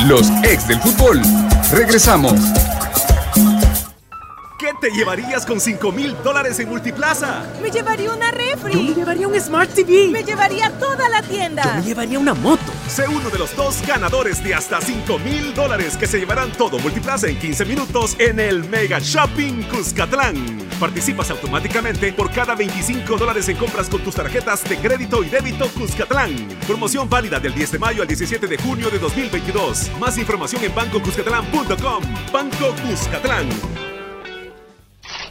Los 0.06 0.30
ex 0.44 0.68
del 0.68 0.80
fútbol. 0.80 1.22
Regresamos. 1.72 2.34
¿Qué 4.60 4.70
te 4.80 4.92
llevarías 4.92 5.44
con 5.46 5.60
5 5.60 5.92
mil 5.92 6.16
dólares 6.24 6.60
en 6.60 6.70
Multiplaza? 6.70 7.46
Me 7.64 7.72
llevaría 7.72 8.14
una 8.14 8.30
refri. 8.30 8.74
Yo 8.74 8.82
me 8.84 8.94
llevaría 8.94 9.28
un 9.28 9.42
Smart 9.42 9.74
TV. 9.74 10.10
Me 10.10 10.24
llevaría 10.24 10.70
toda 10.78 11.10
la 11.10 11.24
tienda. 11.24 11.64
Yo 11.64 11.74
me 11.74 11.82
llevaría 11.82 12.20
una 12.20 12.36
moto. 12.36 12.73
Sé 12.94 13.08
uno 13.08 13.32
de 13.32 13.40
los 13.40 13.56
dos 13.56 13.82
ganadores 13.88 14.44
de 14.44 14.54
hasta 14.54 14.80
5 14.80 15.18
mil 15.18 15.56
dólares 15.56 15.98
que 15.98 16.06
se 16.06 16.20
llevarán 16.20 16.52
todo 16.52 16.78
Multiplaza 16.78 17.28
en 17.28 17.40
15 17.40 17.66
minutos 17.66 18.16
en 18.20 18.40
el 18.40 18.70
Mega 18.70 19.00
Shopping 19.00 19.64
Cuscatlán. 19.64 20.36
Participas 20.80 21.32
automáticamente 21.32 22.14
por 22.14 22.32
cada 22.32 22.54
25 22.54 23.18
dólares 23.18 23.50
en 23.50 23.58
compras 23.58 23.90
con 23.90 24.04
tus 24.04 24.14
tarjetas 24.14 24.64
de 24.66 24.78
crédito 24.78 25.24
y 25.24 25.30
débito 25.30 25.68
Cuscatlán. 25.70 26.36
Promoción 26.68 27.10
válida 27.10 27.40
del 27.40 27.56
10 27.56 27.72
de 27.72 27.80
mayo 27.80 28.04
al 28.04 28.08
17 28.08 28.46
de 28.46 28.58
junio 28.60 28.92
de 28.92 29.00
2022. 29.00 29.90
Más 30.00 30.16
información 30.20 30.64
en 30.64 30.76
bancocuscatlán.com. 30.76 32.04
Banco 32.32 32.76
Cuscatlán. 32.88 33.93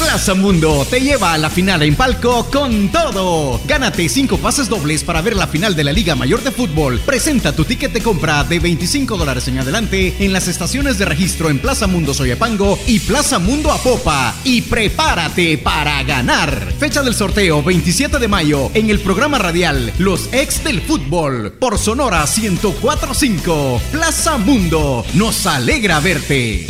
Plaza 0.00 0.34
Mundo 0.34 0.86
te 0.88 0.98
lleva 0.98 1.34
a 1.34 1.38
la 1.38 1.50
final 1.50 1.82
en 1.82 1.94
palco 1.94 2.50
con 2.50 2.88
todo. 2.88 3.60
Gánate 3.66 4.08
cinco 4.08 4.38
pases 4.38 4.68
dobles 4.68 5.04
para 5.04 5.20
ver 5.20 5.36
la 5.36 5.46
final 5.46 5.76
de 5.76 5.84
la 5.84 5.92
Liga 5.92 6.14
Mayor 6.14 6.42
de 6.42 6.50
Fútbol. 6.50 6.98
Presenta 7.00 7.54
tu 7.54 7.66
ticket 7.66 7.92
de 7.92 8.00
compra 8.00 8.42
de 8.42 8.58
25 8.58 9.18
dólares 9.18 9.46
en 9.48 9.58
adelante 9.58 10.16
en 10.18 10.32
las 10.32 10.48
estaciones 10.48 10.98
de 10.98 11.04
registro 11.04 11.50
en 11.50 11.58
Plaza 11.58 11.86
Mundo 11.86 12.14
Soyapango 12.14 12.78
y 12.86 12.98
Plaza 13.00 13.38
Mundo 13.38 13.70
Apopa. 13.70 14.34
Y 14.42 14.62
prepárate 14.62 15.58
para 15.58 16.02
ganar. 16.02 16.72
Fecha 16.78 17.02
del 17.02 17.14
sorteo 17.14 17.62
27 17.62 18.18
de 18.18 18.28
mayo 18.28 18.70
en 18.72 18.88
el 18.88 19.00
programa 19.00 19.38
radial 19.38 19.92
Los 19.98 20.30
Ex 20.32 20.64
del 20.64 20.80
Fútbol 20.80 21.52
por 21.52 21.78
Sonora 21.78 22.24
1045. 22.24 23.82
Plaza 23.92 24.38
Mundo, 24.38 25.04
nos 25.12 25.46
alegra 25.46 26.00
verte. 26.00 26.66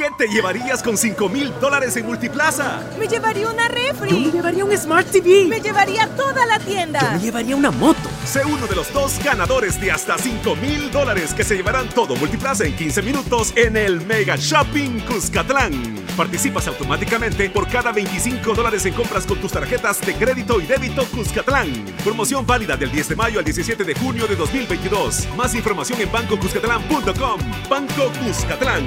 ¿Qué 0.00 0.08
te 0.16 0.28
llevarías 0.28 0.82
con 0.82 0.96
5 0.96 1.28
mil 1.28 1.52
dólares 1.60 1.94
en 1.94 2.06
Multiplaza? 2.06 2.82
Me 2.98 3.06
llevaría 3.06 3.46
una 3.50 3.68
refri. 3.68 4.08
Yo 4.08 4.18
me 4.18 4.30
llevaría 4.30 4.64
un 4.64 4.74
Smart 4.74 5.06
TV. 5.06 5.44
Me 5.44 5.60
llevaría 5.60 6.08
toda 6.16 6.46
la 6.46 6.58
tienda. 6.58 7.00
Yo 7.00 7.10
me 7.10 7.18
llevaría 7.18 7.54
una 7.54 7.70
moto. 7.70 8.08
Sé 8.24 8.42
uno 8.46 8.66
de 8.66 8.76
los 8.76 8.90
dos 8.94 9.22
ganadores 9.22 9.78
de 9.78 9.92
hasta 9.92 10.16
5 10.16 10.56
mil 10.56 10.90
dólares 10.90 11.34
que 11.34 11.44
se 11.44 11.54
llevarán 11.54 11.90
todo 11.90 12.16
Multiplaza 12.16 12.64
en 12.64 12.74
15 12.76 13.02
minutos 13.02 13.52
en 13.56 13.76
el 13.76 14.00
Mega 14.00 14.36
Shopping 14.36 15.00
Cuscatlán. 15.00 15.96
Participas 16.16 16.66
automáticamente 16.66 17.50
por 17.50 17.68
cada 17.68 17.92
25 17.92 18.54
dólares 18.54 18.86
en 18.86 18.94
compras 18.94 19.26
con 19.26 19.38
tus 19.38 19.52
tarjetas 19.52 20.00
de 20.00 20.14
crédito 20.14 20.62
y 20.62 20.64
débito 20.64 21.04
Cuscatlán. 21.10 21.84
Promoción 22.02 22.46
válida 22.46 22.74
del 22.74 22.90
10 22.90 23.10
de 23.10 23.16
mayo 23.16 23.38
al 23.38 23.44
17 23.44 23.84
de 23.84 23.94
junio 23.96 24.26
de 24.26 24.36
2022. 24.36 25.28
Más 25.36 25.54
información 25.54 26.00
en 26.00 26.10
bancocuscatlán.com. 26.10 27.40
Banco 27.68 28.10
Cuscatlán. 28.24 28.86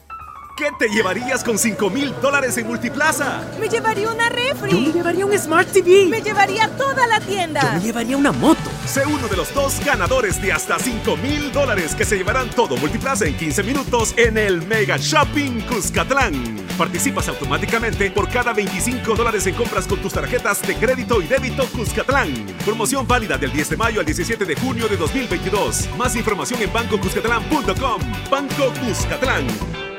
¿Qué 0.61 0.71
te 0.77 0.89
llevarías 0.89 1.43
con 1.43 1.57
5 1.57 1.89
mil 1.89 2.13
dólares 2.21 2.55
en 2.55 2.67
Multiplaza? 2.67 3.41
Me 3.59 3.67
llevaría 3.67 4.07
una 4.11 4.29
refri. 4.29 4.69
Yo 4.69 4.79
me 4.79 4.91
llevaría 4.91 5.25
un 5.25 5.35
Smart 5.35 5.67
TV. 5.67 6.05
Me 6.05 6.21
llevaría 6.21 6.69
toda 6.77 7.07
la 7.07 7.19
tienda. 7.19 7.61
Yo 7.61 7.71
me 7.71 7.79
llevaría 7.79 8.15
una 8.15 8.31
moto. 8.31 8.69
Sé 8.85 9.03
uno 9.07 9.27
de 9.27 9.37
los 9.37 9.51
dos 9.55 9.83
ganadores 9.83 10.39
de 10.39 10.53
hasta 10.53 10.77
5 10.77 11.17
mil 11.17 11.51
dólares 11.51 11.95
que 11.95 12.05
se 12.05 12.15
llevarán 12.15 12.51
todo 12.51 12.77
Multiplaza 12.77 13.25
en 13.25 13.35
15 13.37 13.63
minutos 13.63 14.13
en 14.17 14.37
el 14.37 14.61
Mega 14.67 14.97
Shopping 14.97 15.61
Cuscatlán. 15.61 16.57
Participas 16.77 17.27
automáticamente 17.27 18.11
por 18.11 18.29
cada 18.29 18.53
25 18.53 19.15
dólares 19.15 19.47
en 19.47 19.55
compras 19.55 19.87
con 19.87 19.99
tus 19.99 20.13
tarjetas 20.13 20.61
de 20.61 20.75
crédito 20.75 21.23
y 21.23 21.25
débito 21.25 21.65
Cuscatlán. 21.71 22.45
Promoción 22.63 23.07
válida 23.07 23.35
del 23.35 23.51
10 23.51 23.71
de 23.71 23.77
mayo 23.77 23.99
al 23.99 24.05
17 24.05 24.45
de 24.45 24.55
junio 24.57 24.87
de 24.87 24.97
2022. 24.97 25.89
Más 25.97 26.15
información 26.15 26.61
en 26.61 26.71
bancocuscatlán.com. 26.71 28.01
Banco 28.29 28.71
Cuscatlán. 28.79 29.90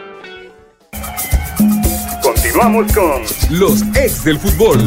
Continuamos 2.52 2.92
con 2.92 3.58
los 3.58 3.82
ex 3.96 4.24
del 4.24 4.38
fútbol. 4.38 4.78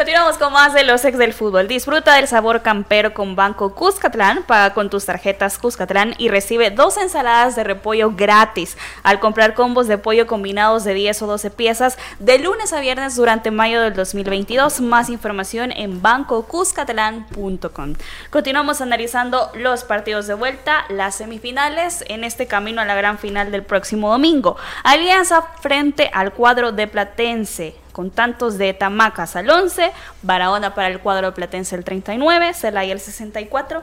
Continuamos 0.00 0.38
con 0.38 0.54
más 0.54 0.72
de 0.72 0.82
los 0.82 1.04
ex 1.04 1.18
del 1.18 1.34
fútbol. 1.34 1.68
Disfruta 1.68 2.14
del 2.14 2.26
sabor 2.26 2.62
campero 2.62 3.12
con 3.12 3.36
Banco 3.36 3.74
Cuscatlán. 3.74 4.44
Paga 4.44 4.72
con 4.72 4.88
tus 4.88 5.04
tarjetas 5.04 5.58
Cuscatlán 5.58 6.14
y 6.16 6.30
recibe 6.30 6.70
dos 6.70 6.96
ensaladas 6.96 7.54
de 7.54 7.64
repollo 7.64 8.14
gratis 8.16 8.78
al 9.02 9.20
comprar 9.20 9.52
combos 9.52 9.88
de 9.88 9.98
pollo 9.98 10.26
combinados 10.26 10.84
de 10.84 10.94
10 10.94 11.20
o 11.20 11.26
12 11.26 11.50
piezas 11.50 11.98
de 12.18 12.38
lunes 12.38 12.72
a 12.72 12.80
viernes 12.80 13.14
durante 13.14 13.50
mayo 13.50 13.82
del 13.82 13.92
2022. 13.92 14.80
Más 14.80 15.10
información 15.10 15.70
en 15.70 16.00
bancocuscatlán.com. 16.00 17.92
Continuamos 18.30 18.80
analizando 18.80 19.50
los 19.52 19.84
partidos 19.84 20.26
de 20.26 20.32
vuelta, 20.32 20.86
las 20.88 21.16
semifinales 21.16 22.06
en 22.08 22.24
este 22.24 22.46
camino 22.46 22.80
a 22.80 22.86
la 22.86 22.94
gran 22.94 23.18
final 23.18 23.52
del 23.52 23.64
próximo 23.64 24.10
domingo. 24.10 24.56
Alianza 24.82 25.42
frente 25.60 26.10
al 26.14 26.32
cuadro 26.32 26.72
de 26.72 26.86
Platense 26.86 27.74
con 28.00 28.10
tantos 28.10 28.56
de 28.56 28.72
Tamacas 28.72 29.36
al 29.36 29.50
11, 29.50 29.92
Barahona 30.22 30.74
para 30.74 30.88
el 30.88 31.00
cuadro 31.00 31.34
platense 31.34 31.76
el 31.76 31.84
39, 31.84 32.54
Celaya 32.54 32.94
el 32.94 32.98
64 32.98 33.82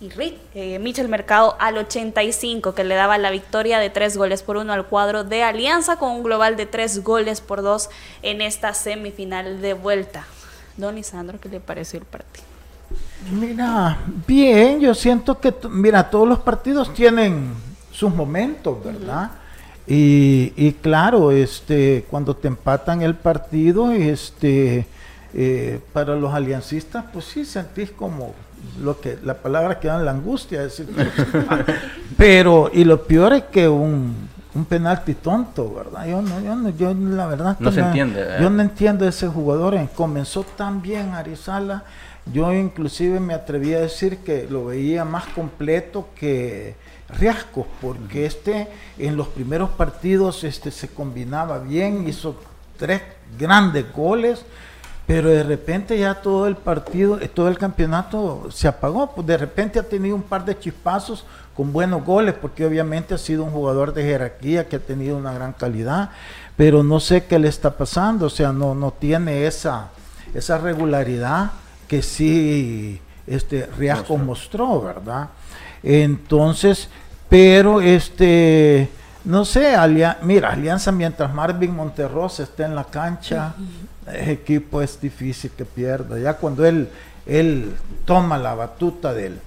y 0.00 0.08
Rick, 0.08 0.38
eh, 0.56 0.80
Michel 0.80 1.06
Mercado 1.06 1.54
al 1.60 1.78
85, 1.78 2.74
que 2.74 2.82
le 2.82 2.96
daba 2.96 3.16
la 3.16 3.30
victoria 3.30 3.78
de 3.78 3.90
3 3.90 4.16
goles 4.16 4.42
por 4.42 4.56
1 4.56 4.72
al 4.72 4.86
cuadro 4.86 5.22
de 5.22 5.44
Alianza 5.44 5.98
con 6.00 6.10
un 6.10 6.24
global 6.24 6.56
de 6.56 6.66
3 6.66 7.04
goles 7.04 7.40
por 7.40 7.62
2 7.62 7.90
en 8.22 8.40
esta 8.40 8.74
semifinal 8.74 9.62
de 9.62 9.74
vuelta. 9.74 10.26
Don 10.76 10.98
Isandro, 10.98 11.38
¿qué 11.38 11.48
le 11.48 11.60
pareció 11.60 12.00
el 12.00 12.06
partido? 12.06 12.44
Mira, 13.30 14.00
bien, 14.26 14.80
yo 14.80 14.96
siento 14.96 15.38
que, 15.38 15.54
mira, 15.70 16.10
todos 16.10 16.26
los 16.26 16.40
partidos 16.40 16.92
tienen 16.92 17.54
sus 17.92 18.12
momentos, 18.12 18.82
¿verdad? 18.82 19.30
Y, 19.86 20.52
y, 20.56 20.72
claro, 20.72 21.30
este, 21.30 22.06
cuando 22.10 22.34
te 22.34 22.48
empatan 22.48 23.02
el 23.02 23.14
partido, 23.14 23.92
este, 23.92 24.86
eh, 25.34 25.80
para 25.92 26.14
los 26.16 26.32
aliancistas, 26.32 27.04
pues 27.12 27.26
sí 27.26 27.44
sentís 27.44 27.90
como 27.90 28.34
lo 28.82 29.00
que 29.00 29.18
la 29.22 29.34
palabra 29.34 29.78
que 29.78 29.88
dan 29.88 30.04
la 30.04 30.12
angustia, 30.12 30.62
decir, 30.62 30.88
pero 32.16 32.70
y 32.72 32.84
lo 32.84 33.02
peor 33.02 33.34
es 33.34 33.42
que 33.44 33.68
un, 33.68 34.28
un 34.54 34.64
penalti 34.64 35.14
tonto, 35.14 35.74
¿verdad? 35.74 36.06
Yo 36.06 36.22
no, 36.22 36.40
yo 36.40 36.56
no, 36.56 36.70
yo 36.70 36.94
la 36.94 37.26
verdad 37.26 37.56
no 37.58 37.72
se 37.72 37.80
entiende. 37.80 38.22
¿eh? 38.22 38.36
Yo 38.40 38.48
no 38.48 38.62
entiendo 38.62 39.06
ese 39.06 39.26
jugador. 39.26 39.76
Comenzó 39.94 40.44
tan 40.44 40.80
bien 40.80 41.12
Arizala, 41.12 41.84
yo 42.32 42.52
inclusive 42.54 43.20
me 43.20 43.34
atreví 43.34 43.74
a 43.74 43.80
decir 43.80 44.18
que 44.18 44.46
lo 44.48 44.66
veía 44.66 45.04
más 45.04 45.26
completo 45.26 46.08
que 46.14 46.76
Riascos, 47.18 47.66
porque 47.80 48.26
este 48.26 48.68
en 48.98 49.16
los 49.16 49.28
primeros 49.28 49.70
partidos 49.70 50.44
este, 50.44 50.70
se 50.70 50.88
combinaba 50.88 51.58
bien, 51.58 52.08
hizo 52.08 52.36
tres 52.76 53.02
grandes 53.38 53.92
goles, 53.92 54.44
pero 55.06 55.28
de 55.28 55.42
repente 55.42 55.98
ya 55.98 56.14
todo 56.14 56.46
el 56.46 56.56
partido, 56.56 57.18
todo 57.34 57.48
el 57.48 57.58
campeonato 57.58 58.48
se 58.50 58.68
apagó, 58.68 59.14
pues 59.14 59.26
de 59.26 59.36
repente 59.36 59.78
ha 59.78 59.82
tenido 59.82 60.16
un 60.16 60.22
par 60.22 60.44
de 60.44 60.58
chispazos 60.58 61.24
con 61.54 61.72
buenos 61.72 62.04
goles, 62.04 62.34
porque 62.40 62.64
obviamente 62.64 63.14
ha 63.14 63.18
sido 63.18 63.44
un 63.44 63.50
jugador 63.50 63.92
de 63.92 64.02
jerarquía 64.02 64.66
que 64.66 64.76
ha 64.76 64.80
tenido 64.80 65.16
una 65.16 65.32
gran 65.32 65.52
calidad, 65.52 66.10
pero 66.56 66.82
no 66.82 67.00
sé 67.00 67.24
qué 67.24 67.38
le 67.38 67.48
está 67.48 67.76
pasando, 67.76 68.26
o 68.26 68.30
sea, 68.30 68.52
no, 68.52 68.74
no 68.74 68.92
tiene 68.92 69.46
esa, 69.46 69.90
esa 70.34 70.58
regularidad 70.58 71.52
que 71.86 72.02
sí 72.02 73.00
este 73.26 73.66
Riascos 73.78 74.20
mostró, 74.20 74.82
¿verdad? 74.82 75.28
Entonces, 75.82 76.88
pero 77.34 77.80
este, 77.80 78.88
no 79.24 79.44
sé, 79.44 79.74
mira, 80.22 80.50
Alianza 80.50 80.92
mientras 80.92 81.34
Marvin 81.34 81.74
Monterrosa 81.74 82.44
esté 82.44 82.62
en 82.62 82.76
la 82.76 82.84
cancha, 82.84 83.56
el 84.06 84.28
equipo 84.28 84.80
es 84.80 85.00
difícil 85.00 85.50
que 85.50 85.64
pierda. 85.64 86.16
Ya 86.16 86.34
cuando 86.34 86.64
él, 86.64 86.88
él 87.26 87.74
toma 88.04 88.38
la 88.38 88.54
batuta 88.54 89.12
del, 89.12 89.40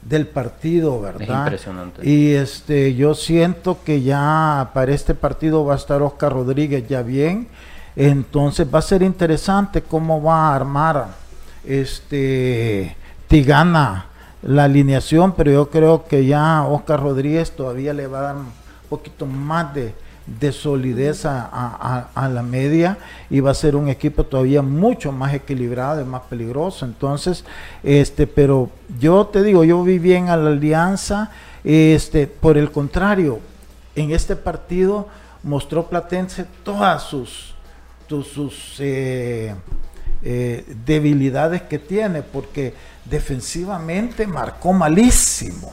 del 0.00 0.26
partido, 0.26 1.02
¿verdad? 1.02 1.20
Es 1.20 1.28
impresionante. 1.28 2.08
Y 2.08 2.32
este, 2.32 2.94
yo 2.94 3.14
siento 3.14 3.76
que 3.84 4.00
ya 4.00 4.70
para 4.72 4.94
este 4.94 5.14
partido 5.14 5.66
va 5.66 5.74
a 5.74 5.76
estar 5.76 6.00
Oscar 6.00 6.32
Rodríguez 6.32 6.88
ya 6.88 7.02
bien. 7.02 7.48
Entonces 7.94 8.66
va 8.74 8.78
a 8.78 8.82
ser 8.82 9.02
interesante 9.02 9.82
cómo 9.82 10.22
va 10.22 10.48
a 10.48 10.56
armar 10.56 11.08
este 11.62 12.96
Tigana 13.28 14.13
la 14.44 14.64
alineación, 14.64 15.32
pero 15.32 15.50
yo 15.50 15.70
creo 15.70 16.04
que 16.04 16.26
ya 16.26 16.64
Oscar 16.64 17.02
Rodríguez 17.02 17.50
todavía 17.52 17.94
le 17.94 18.06
va 18.06 18.18
a 18.18 18.22
dar 18.22 18.36
un 18.36 18.52
poquito 18.88 19.24
más 19.24 19.74
de, 19.74 19.94
de 20.26 20.52
solidez 20.52 21.24
a, 21.24 22.10
a, 22.14 22.28
la 22.28 22.42
media 22.42 22.98
y 23.30 23.40
va 23.40 23.50
a 23.50 23.54
ser 23.54 23.74
un 23.74 23.88
equipo 23.88 24.24
todavía 24.24 24.60
mucho 24.60 25.12
más 25.12 25.32
equilibrado 25.32 26.00
y 26.02 26.04
más 26.04 26.22
peligroso. 26.22 26.84
Entonces, 26.84 27.44
este, 27.82 28.26
pero 28.26 28.70
yo 28.98 29.26
te 29.26 29.42
digo, 29.42 29.64
yo 29.64 29.82
vi 29.82 29.98
bien 29.98 30.28
a 30.28 30.36
la 30.36 30.50
alianza, 30.50 31.30
este, 31.62 32.26
por 32.26 32.58
el 32.58 32.70
contrario, 32.70 33.40
en 33.96 34.10
este 34.10 34.36
partido 34.36 35.08
mostró 35.42 35.86
Platense 35.88 36.46
todas 36.62 37.02
sus, 37.02 37.54
sus, 38.08 38.26
sus 38.26 38.76
eh, 38.78 39.54
eh, 40.22 40.64
debilidades 40.86 41.62
que 41.62 41.78
tiene, 41.78 42.22
porque 42.22 42.74
defensivamente 43.04 44.26
marcó 44.26 44.72
malísimo. 44.72 45.72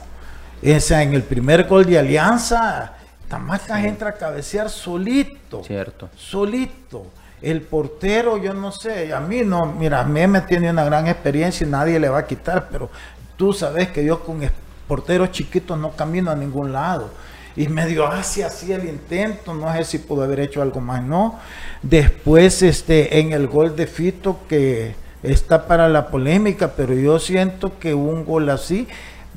O 0.62 0.80
sea, 0.80 1.02
en 1.02 1.14
el 1.14 1.22
primer 1.22 1.66
gol 1.66 1.84
de 1.86 1.98
Alianza, 1.98 2.92
Tamacas 3.28 3.80
sí. 3.80 3.86
entra 3.86 4.10
a 4.10 4.12
cabecear 4.12 4.70
solito. 4.70 5.64
Cierto. 5.64 6.10
Solito. 6.16 7.06
El 7.40 7.62
portero, 7.62 8.38
yo 8.38 8.54
no 8.54 8.70
sé, 8.70 9.12
a 9.12 9.18
mí 9.18 9.42
no, 9.42 9.66
mira, 9.66 10.04
Meme 10.04 10.42
tiene 10.42 10.70
una 10.70 10.84
gran 10.84 11.08
experiencia 11.08 11.66
y 11.66 11.70
nadie 11.70 11.98
le 11.98 12.08
va 12.08 12.18
a 12.18 12.26
quitar, 12.26 12.68
pero 12.70 12.88
tú 13.36 13.52
sabes 13.52 13.88
que 13.88 14.04
yo 14.04 14.22
con 14.22 14.48
porteros 14.86 15.32
chiquitos 15.32 15.76
no 15.76 15.90
camino 15.90 16.30
a 16.30 16.36
ningún 16.36 16.72
lado 16.72 17.10
y 17.56 17.68
medio 17.68 18.06
hacia 18.06 18.46
así 18.46 18.72
el 18.72 18.88
intento, 18.88 19.54
no 19.54 19.72
sé 19.74 19.84
si 19.84 19.98
pudo 19.98 20.22
haber 20.22 20.40
hecho 20.40 20.62
algo 20.62 20.80
más, 20.80 21.02
no. 21.02 21.38
Después 21.82 22.62
este 22.62 23.18
en 23.18 23.32
el 23.32 23.46
gol 23.46 23.76
de 23.76 23.86
Fito 23.86 24.40
que 24.48 24.94
está 25.22 25.66
para 25.66 25.88
la 25.88 26.08
polémica, 26.08 26.72
pero 26.76 26.94
yo 26.94 27.18
siento 27.18 27.78
que 27.78 27.94
un 27.94 28.24
gol 28.24 28.50
así, 28.50 28.88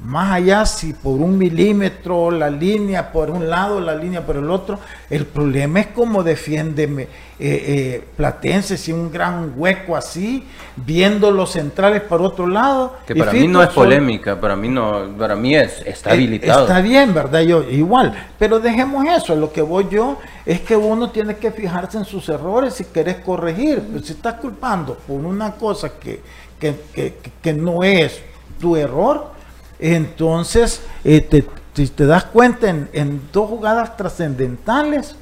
más 0.04 0.34
allá 0.34 0.66
si 0.66 0.94
por 0.94 1.14
un 1.14 1.38
milímetro 1.38 2.30
la 2.30 2.50
línea 2.50 3.14
por 3.14 3.30
un 3.30 3.50
lado, 3.50 3.80
la 3.80 3.96
línea 3.96 4.26
por 4.26 4.36
el 4.36 4.50
otro, 4.50 4.80
el 5.10 5.26
problema 5.26 5.80
es 5.80 5.88
cómo 5.88 6.22
defiende 6.22 6.84
eh, 6.84 7.08
eh, 7.40 8.04
Platense, 8.18 8.78
si 8.78 8.92
un 8.92 9.10
gran 9.10 9.54
hueco 9.56 9.96
así, 9.96 10.44
viendo 10.76 11.32
los 11.32 11.52
centrales 11.52 12.02
por 12.02 12.22
otro 12.22 12.46
lado. 12.46 12.98
Que 13.08 13.16
para 13.16 13.32
mí 13.32 13.48
no 13.48 13.64
es 13.64 13.70
polémica, 13.70 14.40
para 14.40 14.58
mí 14.58 14.68
no, 14.68 15.16
para 15.18 15.36
mí 15.36 15.56
es, 15.56 15.82
está 15.86 16.12
habilitado. 16.12 16.64
Está 16.64 16.82
bien, 16.82 17.14
¿verdad? 17.14 17.42
Yo 17.42 17.64
igual, 17.64 18.14
pero 18.38 18.60
dejemos 18.60 19.06
eso, 19.08 19.34
lo 19.36 19.54
que 19.54 19.62
voy 19.62 19.88
yo 19.90 20.18
es 20.46 20.60
que 20.60 20.76
uno 20.76 21.10
tiene 21.10 21.38
que 21.38 21.52
fijarse 21.52 21.98
en 21.98 22.06
sus 22.06 22.28
errores 22.28 22.74
si 22.74 22.86
querés 22.86 23.18
corregir, 23.18 23.82
pero 23.88 24.04
si 24.04 24.12
estás 24.12 24.36
culpando 24.36 24.96
por 25.08 25.22
una 25.22 25.54
cosa 25.54 25.94
que, 25.98 26.22
que, 26.60 26.76
que, 26.94 27.18
que 27.42 27.54
no 27.54 27.82
es 27.82 28.22
tu 28.60 28.76
error, 28.76 29.35
entonces, 29.80 30.82
eh, 31.04 31.22
te, 31.22 31.46
si 31.76 31.88
te 31.88 32.06
das 32.06 32.26
cuenta, 32.26 32.70
en, 32.70 33.22
dos 33.34 33.50
jugadas 33.50 33.98
trascendentales, 33.98 35.16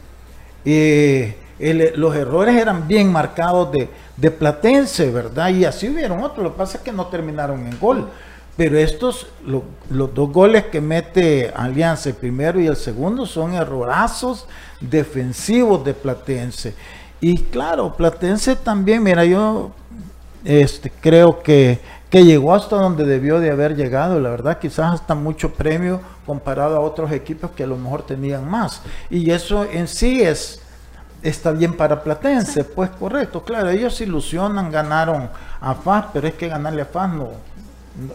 eh, 0.66 1.38
los 1.96 2.16
errores 2.16 2.56
eran 2.56 2.88
bien 2.88 3.12
marcados 3.12 3.72
de, 3.72 3.89
de 4.18 4.32
Platense, 4.32 5.12
¿verdad? 5.12 5.50
Y 5.50 5.66
así 5.66 5.89
hubieron 5.89 6.22
otros, 6.24 6.44
lo 6.44 6.52
que 6.54 6.58
pasa 6.58 6.78
es 6.78 6.84
que 6.84 6.92
no 6.92 7.08
terminaron 7.08 7.66
en 7.68 7.80
gol. 7.80 8.10
Pero 8.56 8.78
estos, 8.78 9.28
lo- 9.46 9.63
los 9.89 10.13
dos 10.13 10.32
goles 10.32 10.66
que 10.66 10.80
mete 10.80 11.52
Alianza, 11.56 12.10
el 12.10 12.16
primero 12.16 12.60
y 12.60 12.68
el 12.68 12.76
segundo, 12.76 13.26
son 13.26 13.56
errorazos 13.56 14.48
defensivos 14.80 15.84
de 15.84 15.94
Platense. 15.94 16.76
Y 17.20 17.36
claro, 17.46 17.96
Platense 17.96 18.56
también, 18.56 19.02
mira, 19.02 19.26
yo 19.26 19.72
este, 20.44 20.92
creo 20.92 21.42
que, 21.42 21.80
que 22.13 22.23
llegó 22.23 22.54
hasta 22.54 22.76
donde 22.76 23.06
debió 23.06 23.39
de 23.39 23.49
haber 23.49 23.76
llegado, 23.76 24.19
la 24.19 24.30
verdad, 24.30 24.60
quizás 24.60 24.93
hasta 24.93 25.15
mucho 25.15 25.52
premio 25.56 25.99
comparado 26.28 26.78
a 26.78 26.80
otros 26.80 27.12
equipos 27.12 27.49
que 27.56 27.63
a 27.63 27.67
lo 27.67 27.76
mejor 27.76 28.04
tenían 28.04 28.47
más. 28.47 28.84
Y 29.10 29.32
eso 29.32 29.65
en 29.65 29.88
sí 29.88 30.21
es, 30.21 30.62
está 31.23 31.49
bien 31.49 31.76
para 31.76 32.04
Platense, 32.04 32.65
pues 32.65 32.91
correcto, 32.91 33.43
claro, 33.43 33.71
ellos 33.71 33.95
se 33.95 34.04
ilusionan, 34.04 34.71
ganaron 34.71 35.28
a 35.60 35.73
FAS, 35.73 36.06
pero 36.13 36.28
es 36.28 36.36
que 36.36 36.49
ganarle 36.49 36.84
a 36.84 36.86
FAS 36.86 37.13
no, 37.13 37.30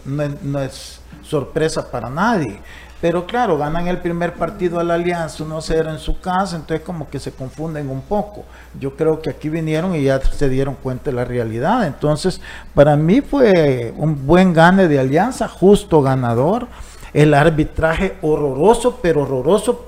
no, 0.04 0.28
no 0.42 0.60
es 0.60 1.00
sorpresa 1.24 1.90
para 1.90 2.08
nadie. 2.08 2.60
Pero 3.00 3.26
claro, 3.26 3.56
ganan 3.56 3.86
el 3.86 3.98
primer 3.98 4.34
partido 4.34 4.80
a 4.80 4.84
la 4.84 4.94
Alianza 4.94 5.44
1-0 5.44 5.90
en 5.90 5.98
su 5.98 6.20
casa, 6.20 6.56
entonces 6.56 6.84
como 6.84 7.08
que 7.08 7.20
se 7.20 7.30
confunden 7.30 7.88
un 7.88 8.00
poco. 8.00 8.44
Yo 8.80 8.96
creo 8.96 9.22
que 9.22 9.30
aquí 9.30 9.48
vinieron 9.48 9.94
y 9.94 10.02
ya 10.02 10.20
se 10.20 10.48
dieron 10.48 10.74
cuenta 10.74 11.10
de 11.10 11.16
la 11.16 11.24
realidad. 11.24 11.86
Entonces, 11.86 12.40
para 12.74 12.96
mí 12.96 13.20
fue 13.20 13.94
un 13.96 14.26
buen 14.26 14.52
gane 14.52 14.88
de 14.88 14.98
Alianza, 14.98 15.46
justo 15.46 16.02
ganador. 16.02 16.66
El 17.14 17.34
arbitraje 17.34 18.16
horroroso, 18.20 18.98
pero 19.00 19.22
horroroso 19.22 19.86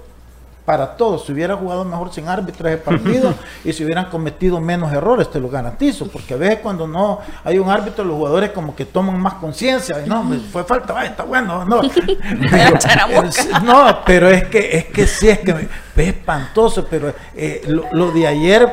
para 0.71 0.97
todos. 0.97 1.25
Si 1.27 1.33
hubiera 1.33 1.57
jugado 1.57 1.85
mejor 1.85 2.13
sin 2.13 2.29
arbitraje 2.29 2.77
partido 2.77 3.35
y 3.65 3.73
si 3.73 3.83
hubieran 3.85 4.05
cometido 4.05 4.61
menos 4.61 4.93
errores, 4.93 5.29
te 5.29 5.41
lo 5.41 5.49
garantizo. 5.49 6.07
Porque 6.07 6.35
a 6.35 6.37
veces 6.37 6.61
cuando 6.63 6.87
no 6.87 7.19
hay 7.43 7.59
un 7.59 7.69
árbitro, 7.69 8.05
los 8.05 8.15
jugadores 8.17 8.51
como 8.51 8.77
que 8.77 8.85
toman 8.85 9.19
más 9.21 9.35
conciencia. 9.35 9.97
No, 10.07 10.25
fue 10.53 10.63
falta, 10.63 10.95
ay, 10.97 11.09
está 11.09 11.25
bueno. 11.25 11.65
No, 11.65 11.81
Pero, 12.51 13.27
es- 13.29 13.63
no, 13.65 13.99
pero 14.07 14.29
es 14.31 14.45
que, 14.45 14.77
es 14.79 14.85
que 14.87 15.09
sí, 15.09 15.29
es 15.29 15.41
que 15.41 15.55
me- 15.55 15.63
es 15.97 16.09
espantoso. 16.09 16.87
Pero 16.89 17.13
eh, 17.35 17.63
lo, 17.67 17.87
lo 17.91 18.13
de 18.13 18.29
ayer 18.29 18.73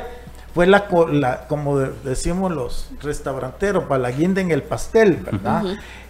fue 0.54 0.68
la, 0.68 0.86
co- 0.86 1.08
la- 1.08 1.48
como 1.48 1.80
de- 1.80 1.92
decimos 2.04 2.52
los 2.52 2.90
restauranteros, 3.02 3.86
para 3.86 3.98
la 4.04 4.12
guinda 4.12 4.40
en 4.40 4.52
el 4.52 4.62
pastel, 4.62 5.16
¿verdad? 5.16 5.64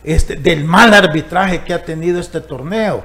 Este, 0.03 0.35
del 0.35 0.65
mal 0.65 0.93
arbitraje 0.93 1.61
que 1.61 1.73
ha 1.73 1.81
tenido 1.85 2.19
este 2.19 2.41
torneo. 2.41 3.03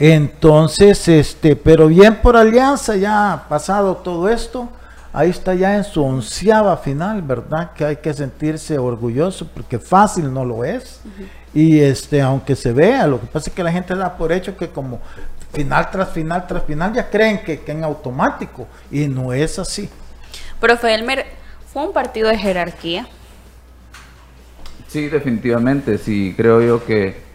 Entonces, 0.00 1.08
este, 1.08 1.56
pero 1.56 1.88
bien 1.88 2.14
por 2.22 2.36
Alianza, 2.36 2.94
ya 2.94 3.46
pasado 3.48 3.96
todo 3.96 4.28
esto, 4.28 4.68
ahí 5.12 5.30
está 5.30 5.54
ya 5.54 5.74
en 5.74 5.82
su 5.82 6.04
onceava 6.04 6.76
final, 6.76 7.20
¿verdad? 7.20 7.72
Que 7.72 7.84
hay 7.84 7.96
que 7.96 8.14
sentirse 8.14 8.78
orgulloso 8.78 9.48
porque 9.52 9.76
fácil 9.80 10.32
no 10.32 10.44
lo 10.44 10.64
es. 10.64 11.00
Y 11.52 11.80
este, 11.80 12.22
aunque 12.22 12.54
se 12.54 12.72
vea, 12.72 13.08
lo 13.08 13.20
que 13.20 13.26
pasa 13.26 13.50
es 13.50 13.56
que 13.56 13.64
la 13.64 13.72
gente 13.72 13.96
da 13.96 14.16
por 14.16 14.30
hecho 14.30 14.56
que 14.56 14.68
como 14.68 15.00
final 15.52 15.90
tras 15.90 16.10
final 16.10 16.46
tras 16.46 16.62
final 16.62 16.92
ya 16.92 17.10
creen 17.10 17.42
que, 17.42 17.58
que 17.60 17.72
en 17.72 17.82
automático 17.82 18.68
y 18.92 19.08
no 19.08 19.32
es 19.32 19.58
así. 19.58 19.88
Profe 20.60 20.94
Elmer, 20.94 21.26
fue 21.72 21.84
un 21.84 21.92
partido 21.92 22.28
de 22.28 22.38
jerarquía. 22.38 23.08
Sí, 24.86 25.08
definitivamente, 25.08 25.98
sí, 25.98 26.34
creo 26.36 26.62
yo 26.62 26.84
que, 26.84 27.27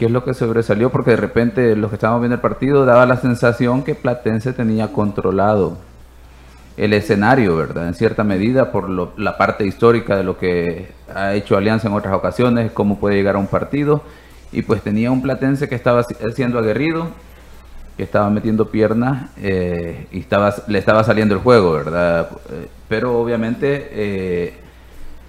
que 0.00 0.06
es 0.06 0.10
lo 0.12 0.24
que 0.24 0.32
sobresalió, 0.32 0.88
porque 0.88 1.10
de 1.10 1.18
repente 1.18 1.76
los 1.76 1.90
que 1.90 1.96
estábamos 1.96 2.22
viendo 2.22 2.36
el 2.36 2.40
partido 2.40 2.86
daba 2.86 3.04
la 3.04 3.18
sensación 3.18 3.82
que 3.82 3.94
Platense 3.94 4.54
tenía 4.54 4.94
controlado 4.94 5.76
el 6.78 6.94
escenario, 6.94 7.54
¿verdad? 7.54 7.86
En 7.86 7.92
cierta 7.92 8.24
medida, 8.24 8.72
por 8.72 8.88
la 9.18 9.36
parte 9.36 9.66
histórica 9.66 10.16
de 10.16 10.24
lo 10.24 10.38
que 10.38 10.88
ha 11.14 11.34
hecho 11.34 11.54
Alianza 11.54 11.88
en 11.88 11.92
otras 11.92 12.14
ocasiones, 12.14 12.72
cómo 12.72 12.98
puede 12.98 13.16
llegar 13.16 13.34
a 13.36 13.40
un 13.40 13.46
partido, 13.46 14.00
y 14.52 14.62
pues 14.62 14.80
tenía 14.80 15.10
un 15.10 15.20
Platense 15.20 15.68
que 15.68 15.74
estaba 15.74 16.02
si- 16.02 16.14
siendo 16.34 16.58
aguerrido, 16.58 17.08
que 17.98 18.02
estaba 18.04 18.30
metiendo 18.30 18.70
piernas 18.70 19.28
eh, 19.36 20.06
y 20.12 20.20
estaba, 20.20 20.54
le 20.66 20.78
estaba 20.78 21.04
saliendo 21.04 21.34
el 21.34 21.42
juego, 21.42 21.72
¿verdad? 21.72 22.26
Eh, 22.50 22.68
pero 22.88 23.20
obviamente 23.20 23.88
eh, 23.92 24.54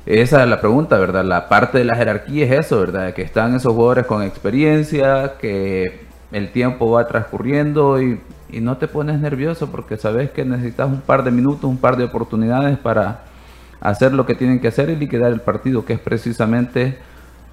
esa 0.06 0.44
es 0.44 0.50
la 0.50 0.60
pregunta, 0.60 0.98
¿verdad? 0.98 1.24
La 1.24 1.48
parte 1.48 1.78
de 1.78 1.86
la 1.86 1.96
jerarquía 1.96 2.46
es 2.46 2.66
eso, 2.66 2.80
¿verdad? 2.80 3.14
Que 3.14 3.22
están 3.22 3.56
esos 3.56 3.74
jugadores 3.74 4.06
con 4.06 4.24
experiencia, 4.24 5.34
que 5.40 6.06
el 6.32 6.52
tiempo 6.52 6.90
va 6.92 7.08
transcurriendo 7.08 8.02
y, 8.02 8.20
y 8.50 8.62
no 8.62 8.78
te 8.78 8.88
pones 8.88 9.20
nervioso 9.20 9.70
porque 9.72 9.98
sabes 9.98 10.32
que 10.32 10.44
necesitas 10.46 10.88
un 10.88 11.02
par 11.02 11.24
de 11.24 11.32
minutos, 11.32 11.66
un 11.66 11.78
par 11.78 11.98
de 11.98 12.06
oportunidades 12.06 12.78
para 12.80 13.26
hacer 13.80 14.14
lo 14.14 14.26
que 14.26 14.36
tienen 14.36 14.60
que 14.60 14.68
hacer 14.70 14.90
y 14.90 14.96
liquidar 14.96 15.32
el 15.32 15.42
partido, 15.42 15.86
que 15.86 15.94
es 15.94 16.00
precisamente 16.00 16.98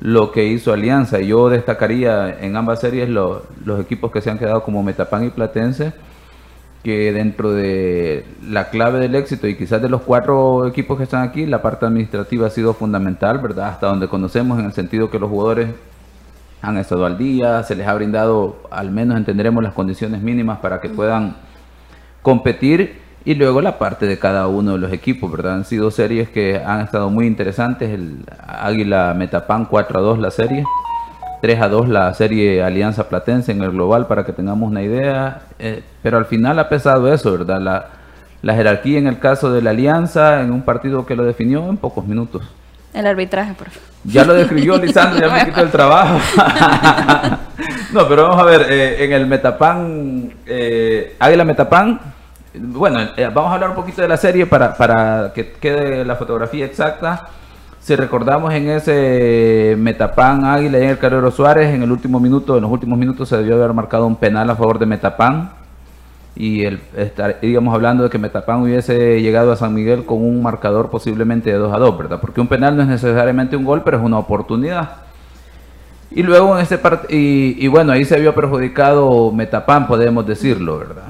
lo 0.01 0.31
que 0.33 0.45
hizo 0.47 0.73
Alianza. 0.73 1.21
Yo 1.21 1.49
destacaría 1.51 2.39
en 2.41 2.57
ambas 2.57 2.81
series 2.81 3.09
lo- 3.09 3.43
los 3.65 3.81
equipos 3.81 4.11
que 4.13 4.21
se 4.21 4.31
han 4.31 4.39
quedado 4.39 4.63
como 4.63 4.83
Metapan 4.83 5.25
y 5.25 5.31
Platense, 5.31 5.93
que 6.83 7.13
dentro 7.13 7.53
de 7.53 8.25
la 8.49 8.71
clave 8.71 9.01
del 9.01 9.15
éxito 9.15 9.47
y 9.47 9.57
quizás 9.57 9.83
de 9.83 9.89
los 9.89 10.03
cuatro 10.03 10.67
equipos 10.67 10.97
que 10.97 11.05
están 11.05 11.23
aquí, 11.23 11.47
la 11.47 11.61
parte 11.61 11.87
administrativa 11.87 12.47
ha 12.47 12.51
sido 12.51 12.75
fundamental, 12.75 13.39
¿verdad? 13.39 13.69
Hasta 13.69 13.89
donde 13.89 14.09
conocemos 14.09 14.59
en 14.59 14.67
el 14.67 14.73
sentido 14.73 15.11
que 15.11 15.19
los 15.19 15.29
jugadores 15.29 15.71
han 16.63 16.77
estado 16.77 17.07
al 17.07 17.19
día, 17.19 17.63
se 17.63 17.75
les 17.75 17.87
ha 17.87 17.95
brindado, 17.95 18.57
al 18.71 18.91
menos 18.91 19.17
entenderemos 19.17 19.63
las 19.63 19.75
condiciones 19.75 20.23
mínimas 20.23 20.59
para 20.59 20.81
que 20.81 20.89
puedan 20.89 21.37
competir 22.23 23.01
y 23.25 23.35
luego 23.35 23.61
la 23.61 23.79
parte 23.79 24.07
de 24.07 24.19
cada 24.19 24.47
uno 24.49 24.73
de 24.73 24.79
los 24.79 24.93
equipos, 24.93 25.31
¿verdad? 25.31 25.55
Han 25.55 25.65
sido 25.65 25.91
series 25.91 26.29
que 26.29 26.57
han 26.57 26.81
estado 26.81 27.11
muy 27.11 27.27
interesantes, 27.27 27.91
el 27.91 28.25
Águila 28.47 29.15
Metapan 29.17 29.67
4 29.67 29.99
a 29.99 30.03
2 30.03 30.19
la 30.19 30.31
serie, 30.31 30.65
3 31.41 31.61
a 31.61 31.69
2 31.69 31.89
la 31.89 32.13
serie 32.15 32.63
Alianza 32.63 33.09
Platense 33.09 33.53
en 33.53 33.63
el 33.63 33.71
global 33.71 34.07
para 34.07 34.25
que 34.25 34.33
tengamos 34.33 34.71
una 34.71 34.83
idea, 34.83 35.43
eh, 35.59 35.83
pero 36.03 36.19
al 36.19 36.27
final 36.27 36.59
ha 36.59 36.69
pesado 36.69 37.13
eso, 37.13 37.33
¿verdad? 37.33 37.61
La, 37.61 37.87
la 38.43 38.55
jerarquía 38.55 38.99
en 38.99 39.07
el 39.07 39.19
caso 39.19 39.53
de 39.53 39.63
la 39.63 39.71
Alianza 39.71 40.43
en 40.43 40.53
un 40.53 40.63
partido 40.63 41.07
que 41.07 41.17
lo 41.17 41.25
definió 41.25 41.69
en 41.69 41.77
pocos 41.77 42.07
minutos. 42.07 42.43
El 42.95 43.07
arbitraje, 43.07 43.55
profe. 43.55 43.81
Ya 44.05 44.25
lo 44.25 44.35
describió 44.35 44.77
Lisandro, 44.83 45.21
ya 45.21 45.33
me 45.33 45.45
quitó 45.45 45.61
el 45.61 45.71
trabajo. 45.71 46.19
no, 47.93 48.09
pero 48.09 48.29
vamos 48.29 48.41
a 48.41 48.45
ver, 48.45 48.67
eh, 48.71 49.05
en 49.05 49.13
el 49.13 49.27
Metapan, 49.27 50.33
eh, 50.47 51.17
Águila 51.19 51.45
Metapan, 51.45 52.01
bueno, 52.55 53.01
eh, 53.17 53.31
vamos 53.33 53.51
a 53.51 53.55
hablar 53.55 53.71
un 53.71 53.77
poquito 53.77 54.03
de 54.03 54.09
la 54.09 54.17
serie 54.17 54.47
para, 54.47 54.75
para 54.75 55.33
que 55.35 55.53
quede 55.53 56.05
la 56.05 56.17
fotografía 56.17 56.65
exacta. 56.65 57.29
Si 57.89 57.97
recordamos 57.97 58.53
en 58.53 58.69
ese 58.69 59.75
Metapan 59.79 60.45
Águila 60.45 60.79
y 60.79 60.83
en 60.83 60.91
el 60.91 60.99
Carrero 60.99 61.31
Suárez, 61.31 61.75
en 61.75 61.83
el 61.83 61.91
último 61.91 62.21
minuto, 62.21 62.57
en 62.57 62.61
los 62.61 62.71
últimos 62.71 62.99
minutos 62.99 63.31
se 63.31 63.39
debió 63.39 63.55
haber 63.55 63.73
marcado 63.73 64.07
un 64.07 64.17
penal 64.17 64.51
a 64.51 64.57
favor 64.57 64.79
de 64.79 64.85
Metapan. 64.85 65.53
Y 66.37 66.65
el, 66.65 66.83
estaríamos 66.95 67.75
hablando 67.75 68.05
de 68.05 68.11
que 68.11 68.19
Metapan 68.19 68.61
hubiese 68.61 69.23
llegado 69.23 69.53
a 69.53 69.57
San 69.57 69.73
Miguel 69.73 70.05
con 70.05 70.23
un 70.23 70.43
marcador 70.43 70.91
posiblemente 70.91 71.51
de 71.51 71.57
2 71.57 71.73
a 71.75 71.79
2, 71.79 71.97
¿verdad? 71.97 72.21
Porque 72.21 72.43
un 72.43 72.49
penal 72.49 72.77
no 72.77 72.83
es 72.83 72.89
necesariamente 72.89 73.57
un 73.57 73.65
gol, 73.65 73.81
pero 73.83 73.97
es 73.97 74.03
una 74.03 74.19
oportunidad. 74.19 74.97
Y 76.11 76.25
luego 76.25 76.59
en 76.59 76.61
este 76.61 76.79
y 77.09 77.67
bueno, 77.69 77.93
ahí 77.93 78.05
se 78.05 78.21
vio 78.21 78.35
perjudicado 78.35 79.33
Metapan, 79.33 79.87
podemos 79.87 80.27
decirlo, 80.27 80.79
¿verdad? 80.79 81.05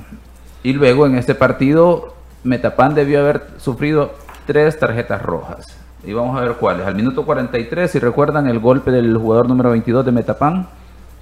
Y 0.63 0.75
luego 0.75 1.07
en 1.07 1.17
este 1.17 1.35
partido, 1.35 2.15
Metapan 2.45 2.95
debió 2.95 3.19
haber 3.19 3.49
sufrido 3.57 4.13
tres 4.47 4.79
tarjetas 4.79 5.21
rojas. 5.21 5.78
Y 6.09 6.15
vamos 6.15 6.39
a 6.39 6.41
ver 6.41 6.55
cuáles. 6.55 6.87
Al 6.87 6.95
minuto 6.95 7.23
43, 7.23 7.91
si 7.91 7.99
recuerdan 7.99 8.47
el 8.47 8.61
golpe 8.61 8.91
del 8.91 9.15
jugador 9.19 9.47
número 9.47 9.69
22 9.69 10.07
de 10.07 10.11
Metapan 10.11 10.67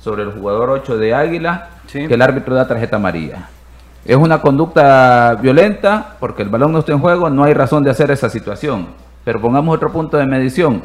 sobre 0.00 0.22
el 0.22 0.30
jugador 0.30 0.70
8 0.70 0.96
de 0.96 1.12
Águila, 1.12 1.70
que 1.90 2.04
el 2.04 2.22
árbitro 2.22 2.54
da 2.54 2.68
tarjeta 2.68 2.94
amarilla. 2.94 3.48
Es 4.04 4.14
una 4.14 4.40
conducta 4.40 5.36
violenta 5.42 6.14
porque 6.20 6.44
el 6.44 6.50
balón 6.50 6.70
no 6.70 6.78
está 6.78 6.92
en 6.92 7.00
juego, 7.00 7.28
no 7.28 7.42
hay 7.42 7.52
razón 7.52 7.82
de 7.82 7.90
hacer 7.90 8.12
esa 8.12 8.30
situación. 8.30 8.86
Pero 9.24 9.40
pongamos 9.40 9.74
otro 9.74 9.90
punto 9.90 10.18
de 10.18 10.26
medición. 10.26 10.82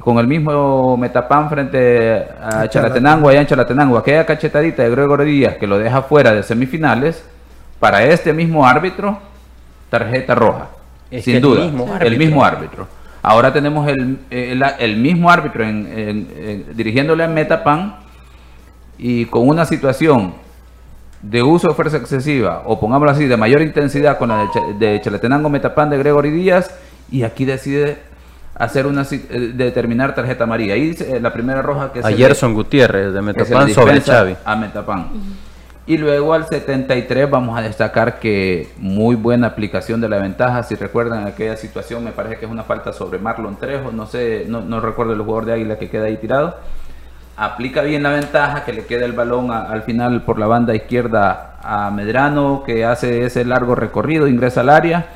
Con 0.00 0.18
el 0.18 0.26
mismo 0.26 0.98
Metapan 0.98 1.48
frente 1.48 2.26
a 2.42 2.68
Chalatenango, 2.68 3.30
allá 3.30 3.40
en 3.40 3.46
Chalatenango, 3.46 3.96
aquella 3.96 4.26
cachetadita 4.26 4.82
de 4.82 4.90
Gregor 4.90 5.24
Díaz 5.24 5.56
que 5.56 5.66
lo 5.66 5.78
deja 5.78 6.02
fuera 6.02 6.34
de 6.34 6.42
semifinales, 6.42 7.24
para 7.80 8.04
este 8.04 8.34
mismo 8.34 8.66
árbitro, 8.66 9.18
tarjeta 9.88 10.34
roja. 10.34 10.68
Es 11.10 11.24
sin 11.24 11.36
el 11.36 11.40
duda. 11.40 11.98
el 12.00 12.18
mismo 12.18 12.44
árbitro. 12.44 12.86
Ahora 13.26 13.52
tenemos 13.54 13.88
el, 13.88 14.18
el, 14.30 14.62
el 14.78 14.96
mismo 14.98 15.30
árbitro 15.30 15.64
en- 15.64 15.86
en- 15.86 16.28
en- 16.36 16.76
dirigiéndole 16.76 17.24
a 17.24 17.28
Metapan 17.28 17.96
y 18.98 19.24
con 19.24 19.48
una 19.48 19.64
situación 19.64 20.34
de 21.22 21.42
uso 21.42 21.68
de 21.68 21.74
fuerza 21.74 21.96
excesiva, 21.96 22.62
o 22.66 22.78
pongámoslo 22.78 23.10
así, 23.12 23.24
de 23.26 23.36
mayor 23.38 23.62
intensidad 23.62 24.18
con 24.18 24.28
la 24.28 24.36
de, 24.40 24.44
Ch- 24.48 24.78
de 24.78 25.00
Chalatenango 25.00 25.48
Metapan 25.48 25.88
de 25.88 25.96
Gregory 25.96 26.30
Díaz, 26.30 26.70
y 27.10 27.22
aquí 27.22 27.46
decide 27.46 27.96
hacer 28.56 28.86
una 28.86 29.06
eh, 29.10 29.52
determinar 29.54 30.14
tarjeta 30.14 30.44
amarilla. 30.44 30.74
Ahí 30.74 30.88
dice, 30.88 31.16
eh, 31.16 31.20
la 31.20 31.32
primera 31.32 31.62
roja 31.62 31.92
que 31.94 32.00
A 32.00 32.02
se 32.02 32.10
le- 32.10 32.16
Gerson 32.18 32.52
Gutiérrez 32.52 33.14
de 33.14 33.22
Metapan 33.22 33.68
sobre 33.74 33.92
Xavi. 34.02 34.36
A 34.44 34.54
Metapan. 34.56 35.06
Y 35.86 35.98
luego 35.98 36.32
al 36.32 36.46
73 36.46 37.28
vamos 37.28 37.58
a 37.58 37.62
destacar 37.62 38.18
que 38.18 38.68
muy 38.78 39.16
buena 39.16 39.48
aplicación 39.48 40.00
de 40.00 40.08
la 40.08 40.18
ventaja. 40.18 40.62
Si 40.62 40.76
recuerdan 40.76 41.26
aquella 41.26 41.58
situación, 41.58 42.02
me 42.04 42.12
parece 42.12 42.38
que 42.38 42.46
es 42.46 42.50
una 42.50 42.62
falta 42.62 42.94
sobre 42.94 43.18
Marlon 43.18 43.56
Trejo, 43.56 43.92
no 43.92 44.06
sé, 44.06 44.46
no, 44.48 44.62
no 44.62 44.80
recuerdo 44.80 45.12
el 45.12 45.20
jugador 45.20 45.44
de 45.44 45.52
Águila 45.52 45.78
que 45.78 45.90
queda 45.90 46.04
ahí 46.04 46.16
tirado. 46.16 46.56
Aplica 47.36 47.82
bien 47.82 48.02
la 48.02 48.10
ventaja, 48.10 48.64
que 48.64 48.72
le 48.72 48.86
queda 48.86 49.04
el 49.04 49.12
balón 49.12 49.50
al 49.50 49.82
final 49.82 50.22
por 50.22 50.38
la 50.38 50.46
banda 50.46 50.74
izquierda 50.74 51.58
a 51.62 51.90
Medrano, 51.90 52.62
que 52.64 52.86
hace 52.86 53.26
ese 53.26 53.44
largo 53.44 53.74
recorrido, 53.74 54.26
ingresa 54.26 54.62
al 54.62 54.70
área. 54.70 55.08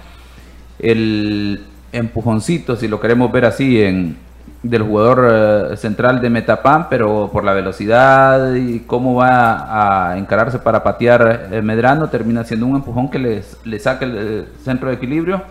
El 0.79 1.64
empujoncito, 1.93 2.77
si 2.77 2.89
lo 2.89 3.01
queremos 3.01 3.33
ver 3.33 3.47
así, 3.47 3.83
en, 3.83 4.19
del 4.62 4.82
jugador 4.82 5.28
eh, 5.72 5.76
central 5.76 6.20
de 6.20 6.30
Metapan, 6.30 6.88
pero 6.88 7.30
por 7.32 7.44
la 7.44 7.52
velocidad 7.52 8.54
y 8.54 8.80
cómo 8.80 9.14
va 9.14 10.11
a 10.11 10.18
encararse 10.18 10.59
para 10.59 10.82
patear 10.82 11.48
eh, 11.52 11.62
Medrano, 11.62 12.09
termina 12.09 12.44
siendo 12.44 12.66
un 12.66 12.76
empujón 12.76 13.09
que 13.11 13.18
le 13.18 13.78
saca 13.78 14.04
el, 14.04 14.14
eh, 14.16 14.44
centro 14.64 14.88
de 14.88 14.96
equilibrio 14.96 15.42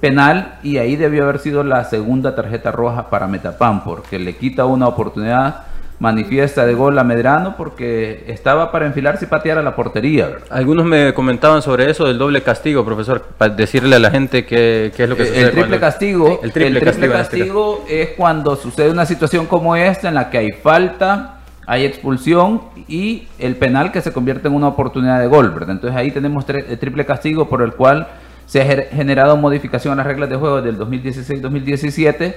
penal 0.00 0.58
y 0.64 0.78
ahí 0.78 0.96
debió 0.96 1.22
haber 1.22 1.38
sido 1.38 1.62
la 1.62 1.84
segunda 1.84 2.34
tarjeta 2.34 2.72
roja 2.72 3.08
para 3.08 3.28
Metapan 3.28 3.84
porque 3.84 4.18
le 4.18 4.36
quita 4.36 4.64
una 4.64 4.88
oportunidad 4.88 5.66
manifiesta 6.02 6.66
de 6.66 6.74
gol 6.74 6.98
a 6.98 7.04
Medrano 7.04 7.56
porque 7.56 8.24
estaba 8.26 8.72
para 8.72 8.86
enfilarse 8.86 9.24
y 9.24 9.28
patear 9.28 9.58
a 9.58 9.62
la 9.62 9.76
portería. 9.76 10.26
¿verdad? 10.26 10.48
Algunos 10.50 10.84
me 10.84 11.14
comentaban 11.14 11.62
sobre 11.62 11.88
eso 11.88 12.06
del 12.06 12.18
doble 12.18 12.42
castigo, 12.42 12.84
profesor, 12.84 13.22
para 13.38 13.54
decirle 13.54 13.94
a 13.94 14.00
la 14.00 14.10
gente 14.10 14.44
qué, 14.44 14.92
qué 14.96 15.04
es 15.04 15.08
lo 15.08 15.16
que 15.16 15.26
sucede. 15.26 15.40
Eh, 15.40 15.46
el 15.46 15.52
triple 15.52 15.78
castigo, 15.78 16.40
El 16.42 16.52
triple, 16.52 16.80
este 16.90 17.08
castigo 17.08 17.84
es 17.88 18.08
cuando 18.16 18.56
sucede 18.56 18.90
una 18.90 19.06
situación 19.06 19.46
como 19.46 19.76
esta 19.76 20.08
en 20.08 20.16
la 20.16 20.28
que 20.28 20.38
hay 20.38 20.50
falta, 20.50 21.38
hay 21.68 21.84
expulsión 21.84 22.62
y 22.88 23.28
el 23.38 23.54
penal 23.54 23.92
que 23.92 24.00
se 24.00 24.12
convierte 24.12 24.48
en 24.48 24.54
una 24.54 24.66
oportunidad 24.66 25.20
de 25.20 25.28
gol, 25.28 25.50
¿verdad? 25.50 25.70
Entonces 25.70 25.96
ahí 25.96 26.10
tenemos 26.10 26.44
el 26.48 26.78
triple 26.80 27.06
castigo 27.06 27.48
por 27.48 27.62
el 27.62 27.74
cual 27.74 28.08
se 28.46 28.60
ha 28.60 28.64
generado 28.92 29.36
modificación 29.36 29.92
a 29.92 29.96
las 29.98 30.06
reglas 30.06 30.28
de 30.30 30.34
juego 30.34 30.62
del 30.62 30.80
2016-2017 30.80 32.34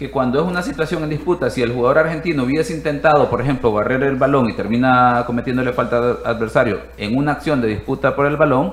que 0.00 0.10
cuando 0.10 0.40
es 0.40 0.48
una 0.48 0.62
situación 0.62 1.02
en 1.02 1.10
disputa, 1.10 1.50
si 1.50 1.60
el 1.60 1.72
jugador 1.72 1.98
argentino 1.98 2.44
hubiese 2.44 2.72
intentado, 2.72 3.28
por 3.28 3.42
ejemplo, 3.42 3.70
barrer 3.70 4.02
el 4.02 4.16
balón 4.16 4.48
y 4.48 4.54
termina 4.54 5.24
cometiéndole 5.26 5.74
falta 5.74 5.98
al 5.98 6.18
adversario 6.24 6.80
en 6.96 7.18
una 7.18 7.32
acción 7.32 7.60
de 7.60 7.68
disputa 7.68 8.16
por 8.16 8.24
el 8.24 8.38
balón, 8.38 8.72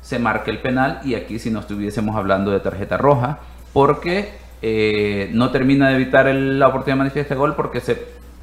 se 0.00 0.18
marca 0.18 0.50
el 0.50 0.60
penal 0.60 0.98
y 1.04 1.14
aquí 1.14 1.38
si 1.38 1.52
no 1.52 1.60
estuviésemos 1.60 2.16
hablando 2.16 2.50
de 2.50 2.58
tarjeta 2.58 2.96
roja, 2.96 3.38
porque 3.72 4.30
eh, 4.60 5.30
no 5.32 5.52
termina 5.52 5.88
de 5.88 5.94
evitar 5.94 6.26
la 6.34 6.66
oportunidad 6.66 7.12
de 7.12 7.34
gol 7.36 7.54
porque 7.54 7.78
se 7.80 8.02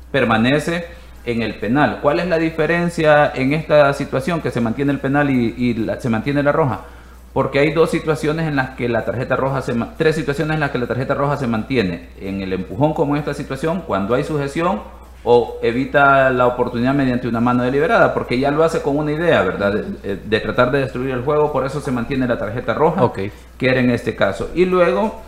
permanece 0.10 0.86
en 1.26 1.42
el 1.42 1.56
penal. 1.56 2.00
¿Cuál 2.02 2.22
es 2.22 2.28
la 2.28 2.38
diferencia 2.38 3.34
en 3.36 3.52
esta 3.52 3.92
situación 3.92 4.40
que 4.40 4.50
se 4.50 4.62
mantiene 4.62 4.94
el 4.94 5.00
penal 5.00 5.30
y, 5.30 5.76
se 6.00 6.08
mantiene 6.08 6.42
la 6.42 6.54
roja? 6.54 6.86
Porque 7.34 7.60
hay 7.60 7.72
dos 7.72 7.90
situaciones 7.90 8.48
en 8.48 8.56
las 8.56 8.72
que 8.72 8.88
la 8.88 9.06
tarjeta 9.06 9.36
roja 9.36 9.62
se 9.64 9.74
tres 9.98 10.16
situaciones 10.16 10.54
en 10.54 10.60
las 10.60 10.70
que 10.70 10.78
la 10.78 10.86
tarjeta 10.86 11.16
roja 11.16 11.36
se 11.36 11.48
mantiene. 11.48 12.10
En 12.22 12.42
el 12.42 12.54
empujón 12.54 12.94
como 12.94 13.16
en 13.16 13.20
esta 13.20 13.34
situación, 13.34 13.82
cuando 13.88 14.14
hay 14.14 14.24
sujeción 14.24 14.82
o 15.24 15.58
evita 15.64 16.30
la 16.30 16.46
oportunidad 16.46 16.94
mediante 16.94 17.28
una 17.28 17.40
mano 17.40 17.64
deliberada, 17.64 18.14
porque 18.14 18.38
ya 18.38 18.52
lo 18.52 18.64
hace 18.64 18.82
con 18.82 18.98
una 18.98 19.14
idea, 19.14 19.42
¿verdad? 19.42 19.74
De, 19.74 20.18
de 20.18 20.40
tratar 20.42 20.70
de 20.70 20.80
destruir 20.80 21.12
el 21.12 21.24
juego, 21.24 21.52
por 21.52 21.66
eso 21.66 21.80
se 21.82 21.92
mantiene 21.92 22.28
la 22.28 22.38
tarjeta 22.38 22.74
roja, 22.74 23.12
que 23.14 23.32
era 23.68 23.80
en 23.80 23.90
este 23.90 24.16
caso. 24.16 24.50
Y 24.54 24.66
luego, 24.66 25.22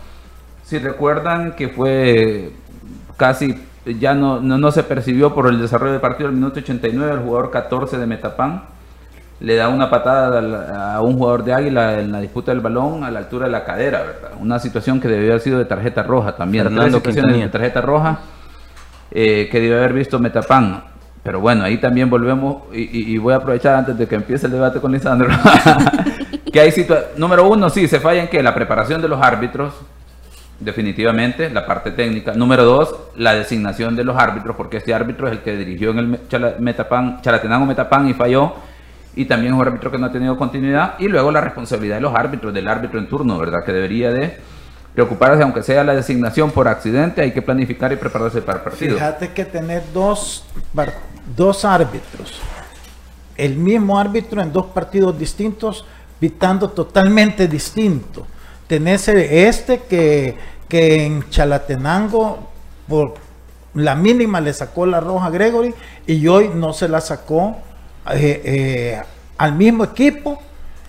si 0.64 0.78
recuerdan 0.78 1.56
que 1.56 1.70
fue 1.70 2.52
casi, 3.16 3.58
ya 3.98 4.14
no, 4.14 4.40
no, 4.40 4.58
no 4.58 4.70
se 4.70 4.82
percibió 4.82 5.34
por 5.34 5.48
el 5.48 5.60
desarrollo 5.60 5.92
del 5.92 6.00
partido, 6.00 6.28
el 6.28 6.34
minuto 6.34 6.60
89, 6.60 7.12
el 7.12 7.20
jugador 7.20 7.50
14 7.50 7.96
de 7.98 8.06
Metapan 8.06 8.75
le 9.40 9.54
da 9.56 9.68
una 9.68 9.90
patada 9.90 10.94
a 10.94 11.02
un 11.02 11.18
jugador 11.18 11.44
de 11.44 11.52
Águila 11.52 11.98
en 12.00 12.10
la 12.12 12.20
disputa 12.20 12.52
del 12.52 12.60
balón 12.60 13.04
a 13.04 13.10
la 13.10 13.18
altura 13.18 13.46
de 13.46 13.52
la 13.52 13.64
cadera, 13.64 13.98
¿verdad? 14.02 14.30
Una 14.40 14.58
situación 14.58 15.00
que 15.00 15.08
debió 15.08 15.28
haber 15.30 15.40
sido 15.40 15.58
de 15.58 15.66
tarjeta 15.66 16.02
roja 16.02 16.36
también. 16.36 16.64
Fernando 16.64 16.84
Tres 16.84 16.94
situaciones 17.14 17.22
Quintanilla. 17.34 17.46
de 17.46 17.52
tarjeta 17.52 17.80
roja 17.82 18.18
eh, 19.10 19.48
que 19.50 19.60
debió 19.60 19.76
haber 19.76 19.92
visto 19.92 20.18
Metapan. 20.18 20.84
Pero 21.22 21.40
bueno, 21.40 21.64
ahí 21.64 21.78
también 21.78 22.08
volvemos 22.08 22.62
y, 22.72 22.82
y- 22.82 23.14
y 23.14 23.18
voy 23.18 23.32
a 23.34 23.36
aprovechar 23.36 23.74
antes 23.74 23.98
de 23.98 24.06
que 24.06 24.14
empiece 24.14 24.46
el 24.46 24.52
debate 24.52 24.80
con 24.80 24.92
Lisandro. 24.92 25.28
que 26.52 26.60
hay 26.60 26.70
situa- 26.70 27.06
Número 27.16 27.48
uno, 27.48 27.68
sí, 27.68 27.88
se 27.88 27.98
falla 28.00 28.22
en 28.22 28.28
que 28.28 28.42
la 28.42 28.54
preparación 28.54 29.02
de 29.02 29.08
los 29.08 29.20
árbitros, 29.20 29.74
definitivamente, 30.60 31.50
la 31.50 31.66
parte 31.66 31.90
técnica. 31.90 32.32
Número 32.32 32.64
dos, 32.64 32.94
la 33.16 33.34
designación 33.34 33.96
de 33.96 34.04
los 34.04 34.16
árbitros, 34.16 34.56
porque 34.56 34.78
este 34.78 34.94
árbitro 34.94 35.26
es 35.26 35.32
el 35.32 35.40
que 35.40 35.56
dirigió 35.56 35.90
en 35.90 35.98
el 35.98 36.28
Chala- 36.28 36.54
Metapan, 36.58 37.20
Chalatenango 37.22 37.66
Metapan 37.66 38.08
y 38.08 38.14
falló. 38.14 38.54
Y 39.16 39.24
también 39.24 39.54
un 39.54 39.62
árbitro 39.62 39.90
que 39.90 39.98
no 39.98 40.06
ha 40.06 40.12
tenido 40.12 40.36
continuidad. 40.36 40.94
Y 40.98 41.08
luego 41.08 41.32
la 41.32 41.40
responsabilidad 41.40 41.96
de 41.96 42.02
los 42.02 42.14
árbitros, 42.14 42.54
del 42.54 42.68
árbitro 42.68 43.00
en 43.00 43.08
turno, 43.08 43.38
¿verdad? 43.38 43.64
Que 43.64 43.72
debería 43.72 44.12
de 44.12 44.38
preocuparse, 44.96 45.42
aunque 45.42 45.62
sea 45.62 45.84
la 45.84 45.94
designación 45.94 46.50
por 46.50 46.66
accidente, 46.68 47.20
hay 47.20 47.32
que 47.32 47.42
planificar 47.42 47.92
y 47.92 47.96
prepararse 47.96 48.40
para 48.40 48.58
el 48.58 48.64
partido. 48.64 48.94
Fíjate 48.94 49.30
que 49.32 49.44
tener 49.44 49.82
dos, 49.92 50.44
dos 51.36 51.66
árbitros, 51.66 52.40
el 53.36 53.56
mismo 53.56 53.98
árbitro 53.98 54.40
en 54.40 54.50
dos 54.50 54.66
partidos 54.66 55.18
distintos, 55.18 55.84
pitando 56.18 56.70
totalmente 56.70 57.46
distinto. 57.46 58.26
Tenés 58.66 59.06
este 59.08 59.82
que, 59.82 60.34
que 60.66 61.04
en 61.04 61.28
Chalatenango 61.28 62.48
por 62.88 63.14
la 63.74 63.94
mínima 63.94 64.40
le 64.40 64.54
sacó 64.54 64.86
la 64.86 65.00
roja 65.00 65.26
a 65.26 65.30
Gregory 65.30 65.74
y 66.06 66.26
hoy 66.26 66.50
no 66.54 66.72
se 66.72 66.88
la 66.88 67.02
sacó 67.02 67.58
eh, 68.12 68.42
eh, 68.44 69.02
al 69.38 69.52
mismo 69.54 69.84
equipo. 69.84 70.42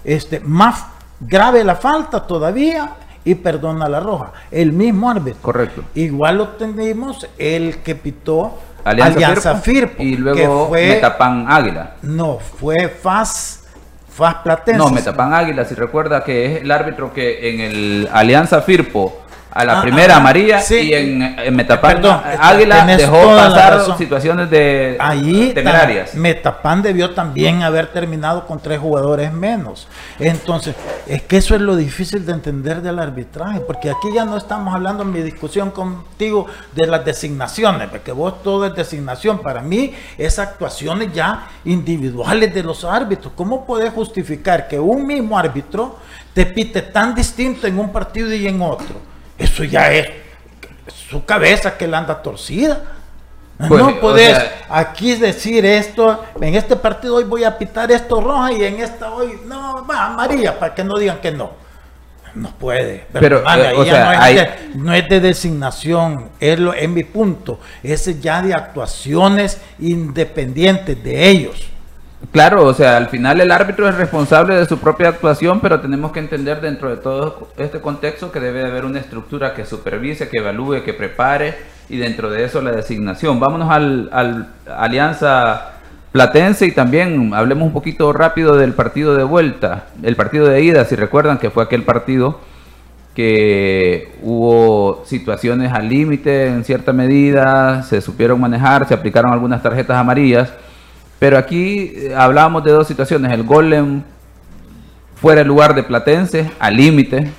Este, 0.04 0.40
más 0.40 0.86
grave 1.20 1.64
la 1.64 1.76
falta 1.76 2.26
todavía 2.26 2.92
y 3.26 3.36
perdona 3.36 3.90
la 3.90 4.00
roja. 4.00 4.32
El 4.52 4.72
mismo 4.72 5.10
árbitro. 5.10 5.42
Correcto. 5.42 5.84
Igual 5.96 6.38
lo 6.38 6.48
tenemos 6.50 7.28
el 7.38 7.80
que 7.80 7.96
pitó 7.96 8.58
Alianza, 8.86 9.14
Alianza, 9.18 9.56
Firpo, 9.56 9.98
Firpo, 9.98 10.04
y 10.04 10.12
que 10.16 10.22
luego 10.22 10.68
fue- 10.70 10.88
Metapan 10.88 11.46
Águila. 11.52 11.96
No, 12.04 12.40
fue 12.40 12.88
Faz, 12.88 13.66
Faz 14.10 14.36
Platense. 14.36 14.78
No, 14.78 14.90
Metapan 14.90 15.34
Águila, 15.34 15.66
si 15.66 15.76
recuerda 15.76 16.24
que 16.24 16.46
es 16.56 16.62
el 16.62 16.72
árbitro 16.72 17.12
que 17.14 17.50
en 17.50 17.60
el 17.60 18.10
Alianza 18.14 18.62
Firpo 18.62 19.24
a 19.52 19.66
la 19.66 19.80
Ah, 19.80 19.82
primera 19.82 20.16
ah, 20.16 20.18
amarilla 20.18 20.60
sí. 20.62 20.76
y 20.76 20.94
en, 20.94 21.22
en 21.40 21.56
Metapan 21.56 21.96
Perdón, 21.96 22.22
Águila 22.40 22.80
tenés 22.82 22.98
dejó 22.98 23.36
pasar 23.36 23.98
situaciones 23.98 24.50
de 24.50 24.98
Ahí 25.00 25.52
temerarias. 25.54 26.12
ta- 26.12 26.18
Metapan 26.18 26.82
debió 26.82 27.12
también 27.12 27.64
haber 27.64 27.88
terminado 27.88 28.46
con 28.46 28.60
tres 28.60 28.80
jugadores 28.80 29.32
menos. 29.34 29.88
Entonces, 30.20 30.76
es 31.08 31.22
que 31.24 31.38
eso 31.38 31.56
es 31.56 31.62
lo 31.62 31.76
difícil 31.76 32.26
de 32.26 32.34
entender 32.34 32.82
del 32.82 33.00
arbitraje, 33.00 33.60
porque 33.62 33.90
aquí 33.90 34.10
ya 34.14 34.26
no 34.26 34.38
estamos 34.38 34.74
hablando 34.76 35.04
en 35.04 35.12
mi 35.12 35.22
discusión 35.22 35.72
contigo 35.72 36.46
de 36.74 36.86
las 36.88 37.04
designaciones, 37.06 37.88
porque 37.90 38.12
vos 38.12 38.44
todo 38.44 38.66
es 38.66 38.76
designación. 38.76 39.40
Para 39.40 39.62
mí, 39.62 39.94
es 40.18 40.38
actuaciones 40.40 41.14
ya 41.14 41.48
individuales 41.66 42.54
de 42.54 42.64
los 42.64 42.84
árbitros. 42.84 43.34
¿Cómo 43.36 43.66
puedes 43.66 43.92
justificar 43.94 44.68
que 44.68 44.80
un 44.80 45.08
mismo 45.08 45.38
árbitro 45.38 45.98
te 46.34 46.46
pite 46.46 46.82
tan 46.84 47.16
distinto 47.16 47.66
en 47.66 47.80
un 47.80 47.92
partido 47.92 48.32
y 48.34 48.46
en 48.48 48.62
otro? 48.62 49.17
Eso 49.38 49.64
ya 49.64 49.92
es 49.94 50.10
su 51.10 51.24
cabeza 51.26 51.78
que 51.78 51.88
la 51.88 52.00
anda 52.00 52.22
torcida. 52.22 52.82
Pues, 53.58 53.82
no 53.82 53.88
o 53.90 54.00
puedes 54.00 54.36
sea- 54.38 54.66
aquí 54.70 55.16
decir 55.16 55.66
esto, 55.66 56.24
en 56.40 56.54
este 56.56 56.76
partido 56.76 57.16
hoy 57.16 57.24
voy 57.24 57.44
a 57.44 57.58
pitar 57.58 57.92
esto 57.92 58.22
roja 58.22 58.52
y 58.54 58.64
en 58.64 58.80
esta 58.80 59.12
hoy, 59.12 59.40
no, 59.46 59.86
va 59.90 60.06
amarilla, 60.08 60.60
para 60.60 60.76
que 60.76 60.84
no 60.84 60.98
digan 60.98 61.20
que 61.20 61.32
no. 61.32 61.52
No 62.36 62.52
puede. 62.52 63.06
Pero, 63.14 63.44
Perdóname, 63.44 63.70
eh, 63.72 63.74
o 63.76 63.84
sea, 63.86 64.04
no, 64.06 64.12
es 64.12 64.20
hay- 64.20 64.36
de, 64.36 64.50
no 64.76 64.94
es 64.94 65.10
de 65.10 65.20
designación, 65.22 66.30
es, 66.40 66.60
lo, 66.60 66.72
es 66.74 66.88
mi 66.88 67.04
punto. 67.04 67.60
Es 67.82 68.22
ya 68.22 68.44
de 68.44 68.54
actuaciones 68.54 69.60
independientes 69.80 71.04
de 71.04 71.28
ellos. 71.30 71.68
Claro, 72.32 72.66
o 72.66 72.74
sea, 72.74 72.98
al 72.98 73.08
final 73.08 73.40
el 73.42 73.52
árbitro 73.52 73.88
es 73.88 73.96
responsable 73.96 74.56
de 74.56 74.66
su 74.66 74.80
propia 74.80 75.10
actuación, 75.10 75.60
pero 75.60 75.80
tenemos 75.80 76.12
que 76.12 76.20
entender 76.20 76.62
dentro 76.62 76.90
de 76.90 76.98
todo 76.98 77.50
este 77.58 77.80
contexto 77.80 78.32
que 78.32 78.40
debe 78.40 78.66
haber 78.66 78.86
una 78.86 79.00
estructura 79.00 79.54
que 79.54 79.66
supervise, 79.66 80.28
que 80.28 80.40
evalúe, 80.40 80.84
que 80.84 80.94
prepare 80.94 81.56
y 81.90 81.98
dentro 81.98 82.30
de 82.30 82.44
eso 82.44 82.62
la 82.62 82.72
designación. 82.72 83.40
Vámonos 83.40 83.70
al, 83.70 84.10
al 84.12 84.48
Alianza 84.68 85.74
Platense 86.12 86.66
y 86.66 86.72
también 86.72 87.34
hablemos 87.36 87.68
un 87.68 87.74
poquito 87.74 88.12
rápido 88.14 88.56
del 88.56 88.74
partido 88.74 89.16
de 89.16 89.24
vuelta, 89.24 89.86
el 90.02 90.16
partido 90.16 90.48
de 90.48 90.62
ida, 90.62 90.86
si 90.86 90.96
recuerdan 90.96 91.38
que 91.38 91.52
fue 91.52 91.64
aquel 91.64 91.84
partido 91.84 92.40
que 93.18 94.16
hubo 94.22 95.04
situaciones 95.06 95.74
al 95.74 95.90
límite 95.90 96.48
en 96.48 96.64
cierta 96.64 96.94
medida, 96.94 97.82
se 97.82 98.00
supieron 98.00 98.40
manejar, 98.40 98.88
se 98.88 98.94
aplicaron 98.94 99.34
algunas 99.34 99.64
tarjetas 99.64 99.98
amarillas. 99.98 100.54
Pero 101.20 101.38
aquí 101.38 101.92
eh, 101.96 102.14
hablábamos 102.16 102.64
de 102.64 102.72
dos 102.72 102.88
situaciones, 102.88 103.32
el 103.32 103.44
gol 103.44 103.74
en 103.74 104.04
fuera 105.16 105.42
de 105.42 105.46
lugar 105.48 105.74
de 105.74 105.84
Platense, 105.84 106.52
al 106.60 106.76
límite, 106.78 107.32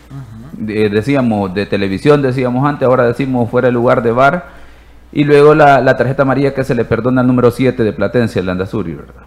de- 0.53 0.89
decíamos 0.89 1.55
de 1.55 1.65
televisión, 1.67 2.21
decíamos 2.23 2.67
antes, 2.69 2.87
ahora 2.87 3.05
decimos 3.07 3.49
fuera 3.51 3.69
de 3.69 3.73
lugar 3.73 4.03
de 4.03 4.11
bar, 4.11 4.47
y 5.13 5.25
luego 5.25 5.55
la, 5.55 5.81
la 5.81 5.97
tarjeta 5.97 6.23
amarilla 6.23 6.53
que 6.55 6.65
se 6.65 6.75
le 6.75 6.85
perdona 6.85 7.21
al 7.21 7.27
número 7.29 7.51
7 7.51 7.83
de 7.85 7.93
Platense, 7.93 8.41
el 8.41 8.47
Landazuri, 8.47 8.95
¿verdad? 8.95 9.23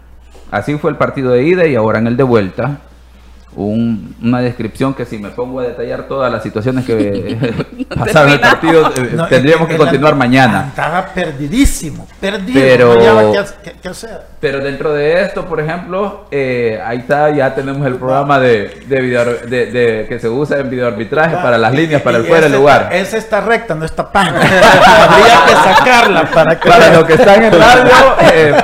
así 0.50 0.76
fue 0.76 0.90
el 0.90 0.96
partido 0.96 1.30
de 1.30 1.44
ida 1.44 1.66
y 1.66 1.74
ahora 1.74 1.98
en 1.98 2.06
el 2.06 2.16
de 2.18 2.22
vuelta 2.24 2.78
un- 3.56 4.14
una 4.22 4.40
descripción 4.40 4.94
que 4.94 5.04
si 5.04 5.18
me 5.18 5.28
pongo 5.30 5.60
a 5.60 5.64
detallar 5.64 6.08
todas 6.08 6.30
las 6.32 6.42
situaciones 6.42 6.84
que 6.84 7.36
pasaron 7.96 8.28
en 8.28 8.34
el 8.34 8.40
partido, 8.40 8.86
eh, 8.96 9.10
No, 9.14 9.26
tendríamos 9.26 9.62
el- 9.62 9.68
que 9.68 9.74
el- 9.74 9.78
continuar 9.88 10.14
mañana. 10.14 10.66
Estaba 10.68 11.06
perdidísimo, 11.06 12.06
perdido. 12.20 12.60
Pero- 12.60 12.94
no 12.94 13.00
hallaba 13.00 13.32
qué, 13.32 13.70
qué- 13.70 13.76
qué 13.82 13.88
hacer. 13.88 14.20
Pero 14.40 14.58
dentro 14.58 14.92
de 14.92 15.22
esto, 15.22 15.44
por 15.46 15.60
ejemplo, 15.60 16.26
eh, 16.30 16.80
ahí 16.84 16.98
está, 16.98 17.30
ya 17.30 17.54
tenemos 17.54 17.86
el 17.86 17.94
programa 17.96 18.40
de, 18.40 18.82
de, 18.86 19.00
video- 19.00 19.36
de- 19.46 19.66
de- 19.66 20.06
que 20.08 20.18
se 20.18 20.28
usa 20.28 20.58
en 20.58 20.68
videoarbitraje 20.70 21.36
para 21.36 21.58
las 21.58 21.72
líneas, 21.72 22.02
para 22.02 22.18
el 22.18 22.24
Y 22.24 22.28
fuera 22.28 22.42
de 22.42 22.48
ese- 22.48 22.56
lugar. 22.58 22.88
Esa 22.92 23.16
está 23.18 23.40
recta, 23.40 23.74
no 23.74 23.84
está 23.84 24.10
pan. 24.10 24.28
Habría 24.36 25.44
que 25.46 25.52
sacarla 25.74 26.24
para 26.30 26.58
que 26.58 26.68
Para 26.68 26.92
los 26.92 27.04
que 27.04 27.14
están 27.14 27.42
en 27.44 27.52
radio, 27.52 27.92
eh, 28.32 28.54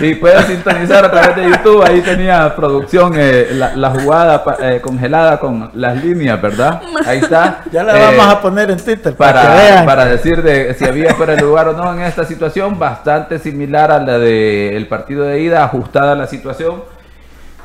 y 0.00 0.14
pueden 0.16 0.44
sintonizar 0.46 1.04
a 1.04 1.10
través 1.10 1.36
de 1.36 1.50
YouTube, 1.50 1.82
ahí 1.84 2.00
tenía 2.00 2.54
producción 2.56 3.12
eh, 3.16 3.48
la, 3.52 3.76
la 3.76 3.90
jugada 3.90 4.21
pa- 4.44 4.56
eh, 4.60 4.80
congelada 4.80 5.38
con 5.40 5.70
las 5.74 6.02
líneas, 6.02 6.40
¿verdad? 6.40 6.80
Ahí 7.06 7.18
está. 7.18 7.62
Ya 7.72 7.82
la 7.82 7.96
Eh, 7.96 8.16
vamos 8.16 8.34
a 8.34 8.40
poner 8.40 8.70
en 8.70 8.78
Twitter 8.78 9.14
para, 9.14 9.40
que 9.42 9.46
para, 9.48 9.54
vean. 9.60 9.86
para 9.86 10.04
decir 10.06 10.42
de 10.42 10.74
si 10.74 10.84
había 10.84 11.14
fuera 11.14 11.34
de 11.34 11.42
lugar 11.42 11.68
o 11.68 11.72
no 11.72 11.92
en 11.92 12.00
esta 12.02 12.24
situación, 12.24 12.78
bastante 12.78 13.38
similar 13.38 13.90
a 13.90 13.98
la 13.98 14.18
del 14.18 14.86
partido 14.88 15.24
de 15.24 15.40
ida, 15.40 15.64
ajustada 15.64 16.12
a 16.12 16.16
la 16.16 16.26
situación. 16.26 16.82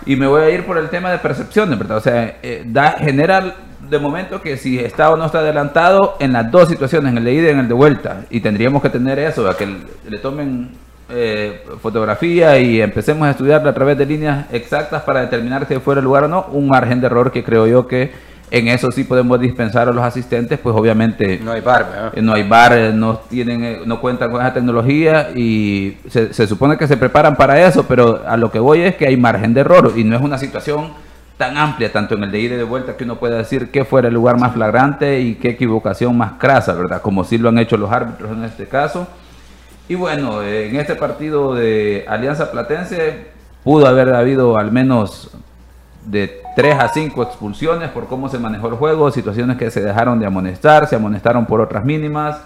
Y 0.06 0.16
me 0.16 0.28
voy 0.28 0.42
a 0.44 0.50
ir 0.50 0.66
por 0.66 0.78
el 0.78 0.90
tema 0.90 1.12
de 1.12 1.18
percepciones, 1.18 1.78
¿verdad? 1.78 1.98
O 1.98 2.02
sea, 2.02 2.38
eh, 2.42 2.64
da, 2.66 2.92
genera 3.00 3.56
de 3.90 4.00
momento 4.00 4.42
que 4.42 4.58
si 4.58 4.80
está 4.80 5.12
o 5.12 5.18
no 5.18 5.26
está 5.26 5.40
adelantado 5.40 6.16
en 6.20 6.34
las 6.34 6.50
dos 6.52 6.70
situaciones, 6.70 7.12
en 7.12 7.18
el 7.18 7.24
de 7.26 7.34
ida 7.34 7.48
y 7.48 7.52
en 7.52 7.60
el 7.60 7.68
de 7.68 7.74
vuelta. 7.74 8.22
Y 8.30 8.40
tendríamos 8.42 8.82
que 8.82 8.90
tener 8.90 9.20
eso, 9.20 9.50
a 9.50 9.58
que 9.58 9.66
le 9.66 10.18
tomen 10.20 10.72
eh, 11.10 11.64
fotografía 11.82 12.58
y 12.60 12.82
empecemos 12.82 13.28
a 13.28 13.32
estudiarla 13.32 13.72
a 13.72 13.74
través 13.74 13.98
de 13.98 14.06
líneas 14.06 14.46
exactas 14.52 15.04
para 15.04 15.22
determinar 15.22 15.68
si 15.68 15.76
fuera 15.80 16.00
el 16.00 16.06
lugar 16.06 16.26
o 16.26 16.28
no. 16.28 16.46
Un 16.52 16.68
margen 16.68 17.00
de 17.02 17.08
error 17.08 17.32
que 17.32 17.44
creo 17.44 17.68
yo 17.68 17.88
que 17.88 18.12
en 18.50 18.68
eso 18.68 18.92
sí 18.92 19.04
podemos 19.04 19.40
dispensar 19.40 19.90
a 19.90 19.92
los 19.92 20.04
asistentes, 20.04 20.58
pues 20.60 20.76
obviamente 20.76 21.40
No 21.44 21.52
hay 21.52 21.62
bar, 21.62 22.12
eh, 22.16 22.22
no 22.22 22.34
hay 22.34 22.44
bar, 22.44 22.74
eh, 22.78 22.94
no 22.94 23.18
tienen, 23.18 23.64
eh, 23.64 23.80
no 23.86 24.00
cuentan 24.00 24.32
con 24.32 24.42
esa 24.42 24.54
tecnología 24.54 25.32
y 25.36 25.98
se, 26.08 26.34
se 26.34 26.48
supone 26.48 26.78
que 26.78 26.88
se 26.88 26.96
preparan 26.96 27.36
para 27.36 27.62
eso, 27.68 27.86
pero 27.88 28.24
a 28.26 28.38
lo 28.38 28.50
que 28.50 28.60
voy 28.60 28.82
es 28.82 28.96
que 28.96 29.06
hay 29.08 29.18
margen 29.18 29.54
de 29.54 29.62
error 29.62 29.92
y 29.96 30.04
no 30.04 30.16
es 30.16 30.22
una 30.22 30.38
situación 30.38 30.94
tan 31.38 31.58
amplia, 31.58 31.92
tanto 31.92 32.16
en 32.16 32.24
el 32.24 32.32
de 32.32 32.40
ida 32.40 32.56
y 32.56 32.58
de 32.58 32.64
vuelta, 32.64 32.96
que 32.96 33.04
uno 33.04 33.18
pueda 33.18 33.38
decir 33.38 33.70
qué 33.70 33.86
fuera 33.86 34.08
el 34.08 34.14
lugar 34.14 34.40
más 34.40 34.54
flagrante 34.54 35.20
y 35.20 35.36
qué 35.36 35.50
equivocación 35.50 36.18
más 36.18 36.34
crasa, 36.40 36.74
¿verdad? 36.74 37.02
Como 37.02 37.24
sí 37.24 37.38
lo 37.38 37.50
han 37.50 37.60
hecho 37.60 37.78
los 37.78 37.92
árbitros 37.92 38.32
en 38.32 38.44
este 38.44 38.66
caso. 38.66 39.08
Y 39.90 39.96
bueno, 39.96 40.44
en 40.44 40.76
este 40.76 40.96
partido 40.96 41.56
de 41.56 42.06
Alianza 42.08 42.52
Platense 42.52 43.28
pudo 43.64 43.88
haber 43.88 44.14
habido 44.14 44.58
al 44.58 44.72
menos 44.72 45.32
de 46.06 46.42
3 46.56 46.80
a 46.80 46.90
5 46.90 47.24
expulsiones 47.24 47.90
por 47.90 48.08
cómo 48.08 48.28
se 48.28 48.38
manejó 48.38 48.68
el 48.68 48.76
juego, 48.76 49.12
situaciones 49.12 49.58
que 49.58 49.72
se 49.72 49.82
dejaron 49.82 50.20
de 50.20 50.26
amonestar, 50.26 50.88
se 50.88 50.98
amonestaron 50.98 51.46
por 51.46 51.62
otras 51.62 51.86
mínimas 51.86 52.42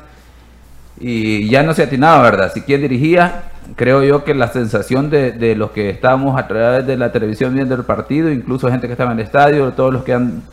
y 1.00 1.50
ya 1.50 1.64
no 1.64 1.74
se 1.74 1.84
atinaba, 1.84 2.22
¿verdad? 2.22 2.52
Si 2.54 2.62
quién 2.62 2.82
dirigía, 2.82 3.44
creo 3.76 4.04
yo 4.04 4.24
que 4.24 4.36
la 4.36 4.50
sensación 4.50 5.10
de, 5.10 5.32
de 5.32 5.56
los 5.56 5.72
que 5.72 5.90
estábamos 5.90 6.40
a 6.40 6.48
través 6.48 6.86
de 6.86 6.96
la 6.96 7.12
televisión 7.12 7.56
viendo 7.56 7.74
el 7.74 7.86
partido, 7.86 8.30
incluso 8.30 8.70
gente 8.70 8.86
que 8.86 8.94
estaba 8.94 9.12
en 9.14 9.20
el 9.20 9.26
estadio, 9.26 9.74
todos 9.74 9.92
los 9.92 10.04
que 10.04 10.14
han 10.14 10.44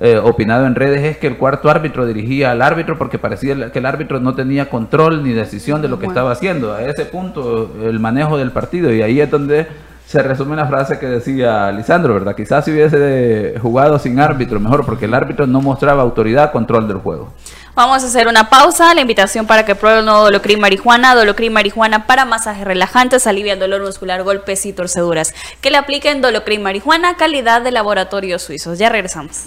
eh, 0.00 0.18
opinado 0.18 0.66
en 0.66 0.74
redes, 0.74 1.04
es 1.04 1.18
que 1.18 1.26
el 1.26 1.36
cuarto 1.36 1.70
árbitro 1.70 2.06
dirigía 2.06 2.50
al 2.50 2.62
árbitro 2.62 2.98
porque 2.98 3.18
parecía 3.18 3.70
que 3.70 3.78
el 3.78 3.86
árbitro 3.86 4.20
no 4.20 4.34
tenía 4.34 4.68
control 4.68 5.22
ni 5.22 5.32
decisión 5.32 5.82
de 5.82 5.88
lo 5.88 5.98
que 5.98 6.06
estaba 6.06 6.32
haciendo. 6.32 6.72
A 6.72 6.82
ese 6.82 7.04
punto, 7.04 7.70
el 7.82 8.00
manejo 8.00 8.36
del 8.36 8.50
partido, 8.50 8.92
y 8.92 9.02
ahí 9.02 9.20
es 9.20 9.30
donde 9.30 9.66
se 10.06 10.22
resume 10.22 10.54
la 10.54 10.66
frase 10.66 10.98
que 10.98 11.06
decía 11.06 11.72
Lisandro, 11.72 12.14
¿verdad? 12.14 12.36
Quizás 12.36 12.64
si 12.64 12.72
hubiese 12.72 13.58
jugado 13.60 13.98
sin 13.98 14.20
árbitro, 14.20 14.60
mejor, 14.60 14.84
porque 14.84 15.06
el 15.06 15.14
árbitro 15.14 15.46
no 15.46 15.60
mostraba 15.60 16.02
autoridad, 16.02 16.52
control 16.52 16.86
del 16.86 16.98
juego. 16.98 17.32
Vamos 17.74 18.04
a 18.04 18.06
hacer 18.06 18.28
una 18.28 18.48
pausa. 18.48 18.94
La 18.94 19.00
invitación 19.00 19.46
para 19.46 19.64
que 19.64 19.74
pruebe 19.74 19.98
el 19.98 20.04
nuevo 20.04 20.22
Dolocrin 20.22 20.60
Marijuana. 20.60 21.14
Dolocrin 21.16 21.52
Marijuana 21.52 22.06
para 22.06 22.24
masajes 22.24 22.64
relajantes, 22.64 23.26
alivia 23.26 23.54
el 23.54 23.58
dolor 23.58 23.82
muscular, 23.82 24.22
golpes 24.22 24.64
y 24.66 24.72
torceduras. 24.72 25.34
Que 25.60 25.70
le 25.70 25.78
apliquen 25.78 26.22
Dolocrin 26.22 26.62
Marijuana, 26.62 27.16
calidad 27.16 27.62
de 27.62 27.72
laboratorios 27.72 28.42
suizos. 28.42 28.78
Ya 28.78 28.90
regresamos. 28.90 29.46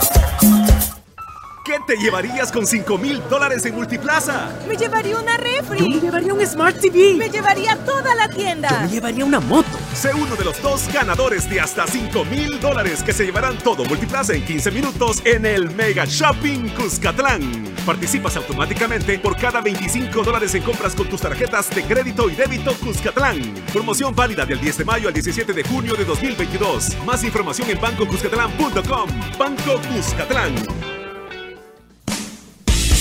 ¿Qué 1.63 1.77
te 1.85 1.95
llevarías 1.95 2.51
con 2.51 2.65
5 2.65 2.97
mil 2.97 3.21
dólares 3.29 3.63
en 3.65 3.75
Multiplaza? 3.75 4.49
Me 4.67 4.75
llevaría 4.75 5.15
una 5.15 5.37
refri. 5.37 5.79
Yo 5.79 5.89
me 5.89 5.99
llevaría 5.99 6.33
un 6.33 6.43
Smart 6.43 6.79
TV. 6.79 7.13
Me 7.13 7.29
llevaría 7.29 7.75
toda 7.85 8.15
la 8.15 8.27
tienda. 8.27 8.69
Yo 8.69 8.79
me 8.79 8.89
llevaría 8.89 9.25
una 9.25 9.39
moto. 9.39 9.69
Sé 9.93 10.11
uno 10.11 10.35
de 10.35 10.43
los 10.43 10.59
dos 10.63 10.91
ganadores 10.91 11.47
de 11.47 11.61
hasta 11.61 11.85
5 11.85 12.25
mil 12.25 12.59
dólares 12.59 13.03
que 13.03 13.13
se 13.13 13.25
llevarán 13.25 13.59
todo 13.59 13.85
Multiplaza 13.85 14.33
en 14.33 14.43
15 14.43 14.71
minutos 14.71 15.21
en 15.23 15.45
el 15.45 15.69
Mega 15.69 16.05
Shopping 16.05 16.69
Cuscatlán. 16.69 17.75
Participas 17.85 18.37
automáticamente 18.37 19.19
por 19.19 19.37
cada 19.37 19.61
25 19.61 20.23
dólares 20.23 20.55
en 20.55 20.63
compras 20.63 20.95
con 20.95 21.07
tus 21.09 21.21
tarjetas 21.21 21.69
de 21.69 21.83
crédito 21.83 22.27
y 22.27 22.33
débito 22.33 22.73
Cuscatlán. 22.73 23.39
Promoción 23.71 24.15
válida 24.15 24.47
del 24.47 24.59
10 24.59 24.79
de 24.79 24.85
mayo 24.85 25.07
al 25.09 25.13
17 25.13 25.53
de 25.53 25.63
junio 25.63 25.93
de 25.93 26.05
2022. 26.05 26.97
Más 27.05 27.23
información 27.23 27.69
en 27.69 27.79
bancocuscatlán.com. 27.79 29.09
Banco 29.37 29.79
Cuscatlán. 29.93 30.55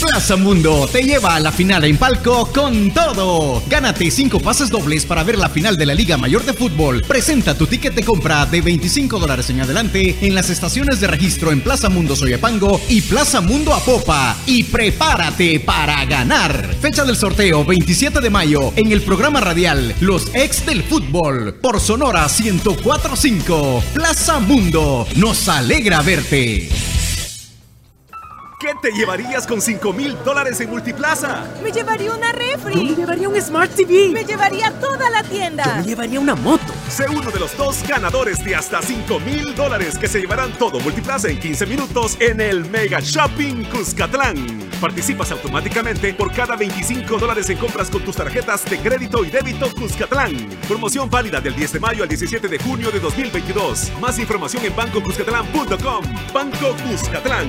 Plaza 0.00 0.36
Mundo 0.36 0.88
te 0.90 1.02
lleva 1.02 1.34
a 1.34 1.40
la 1.40 1.52
final 1.52 1.84
en 1.84 1.98
palco 1.98 2.50
con 2.52 2.90
todo. 2.90 3.62
Gánate 3.68 4.10
5 4.10 4.40
pases 4.40 4.70
dobles 4.70 5.04
para 5.04 5.22
ver 5.24 5.38
la 5.38 5.48
final 5.48 5.76
de 5.76 5.86
la 5.86 5.94
Liga 5.94 6.16
Mayor 6.16 6.44
de 6.44 6.54
Fútbol. 6.54 7.02
Presenta 7.02 7.56
tu 7.56 7.66
ticket 7.66 7.94
de 7.94 8.02
compra 8.02 8.46
de 8.46 8.62
25 8.62 9.18
dólares 9.18 9.50
en 9.50 9.60
adelante 9.60 10.16
en 10.22 10.34
las 10.34 10.48
estaciones 10.48 11.00
de 11.00 11.06
registro 11.06 11.52
en 11.52 11.60
Plaza 11.60 11.88
Mundo 11.88 12.16
Soyapango 12.16 12.80
y 12.88 13.02
Plaza 13.02 13.40
Mundo 13.40 13.74
Apopa. 13.74 14.36
Y 14.46 14.64
prepárate 14.64 15.60
para 15.60 16.04
ganar. 16.06 16.74
Fecha 16.80 17.04
del 17.04 17.16
sorteo 17.16 17.64
27 17.64 18.20
de 18.20 18.30
mayo 18.30 18.72
en 18.76 18.92
el 18.92 19.02
programa 19.02 19.40
radial 19.40 19.94
Los 20.00 20.34
Ex 20.34 20.64
del 20.64 20.82
Fútbol 20.82 21.54
por 21.54 21.78
Sonora 21.78 22.26
1045. 22.26 23.84
Plaza 23.92 24.38
Mundo. 24.40 25.06
Nos 25.16 25.48
alegra 25.48 26.00
verte. 26.02 26.68
¿Qué 28.60 28.74
te 28.82 28.92
llevarías 28.92 29.46
con 29.46 29.58
5 29.62 29.90
mil 29.94 30.14
dólares 30.22 30.60
en 30.60 30.68
Multiplaza? 30.68 31.46
Me 31.62 31.72
llevaría 31.72 32.12
una 32.12 32.30
Yo 32.30 32.38
me 32.38 32.44
refri. 32.44 32.94
llevaría 32.94 33.26
un 33.28 33.40
Smart 33.40 33.74
TV. 33.74 34.10
Me 34.10 34.22
llevaría 34.22 34.70
toda 34.78 35.08
la 35.08 35.22
Yo 35.22 35.28
tienda. 35.30 35.76
me 35.76 35.82
llevaría 35.84 36.20
una 36.20 36.34
moto. 36.34 36.70
Sé 36.90 37.06
uno 37.08 37.30
de 37.30 37.40
los 37.40 37.56
dos 37.56 37.82
ganadores 37.88 38.44
de 38.44 38.54
hasta 38.54 38.82
5 38.82 39.18
mil 39.20 39.54
dólares 39.54 39.96
que 39.96 40.08
se 40.08 40.20
llevarán 40.20 40.52
todo 40.58 40.78
Multiplaza 40.80 41.28
en 41.30 41.40
15 41.40 41.64
minutos 41.64 42.18
en 42.20 42.38
el 42.42 42.68
Mega 42.68 43.00
Shopping 43.00 43.64
Cuscatlán. 43.64 44.68
Participas 44.78 45.30
automáticamente 45.32 46.12
por 46.12 46.30
cada 46.30 46.54
25 46.56 47.18
dólares 47.18 47.48
en 47.48 47.56
compras 47.56 47.88
con 47.88 48.02
tus 48.04 48.16
tarjetas 48.16 48.64
de 48.66 48.78
crédito 48.78 49.24
y 49.24 49.30
débito 49.30 49.74
Cuscatlán. 49.74 50.34
Promoción 50.68 51.08
válida 51.08 51.40
del 51.40 51.56
10 51.56 51.72
de 51.72 51.80
mayo 51.80 52.02
al 52.02 52.10
17 52.10 52.46
de 52.46 52.58
junio 52.58 52.90
de 52.90 53.00
2022. 53.00 53.90
Más 54.00 54.18
información 54.18 54.66
en 54.66 54.76
bancocuscatlán.com. 54.76 56.04
Banco 56.34 56.76
Cuscatlán. 56.86 57.48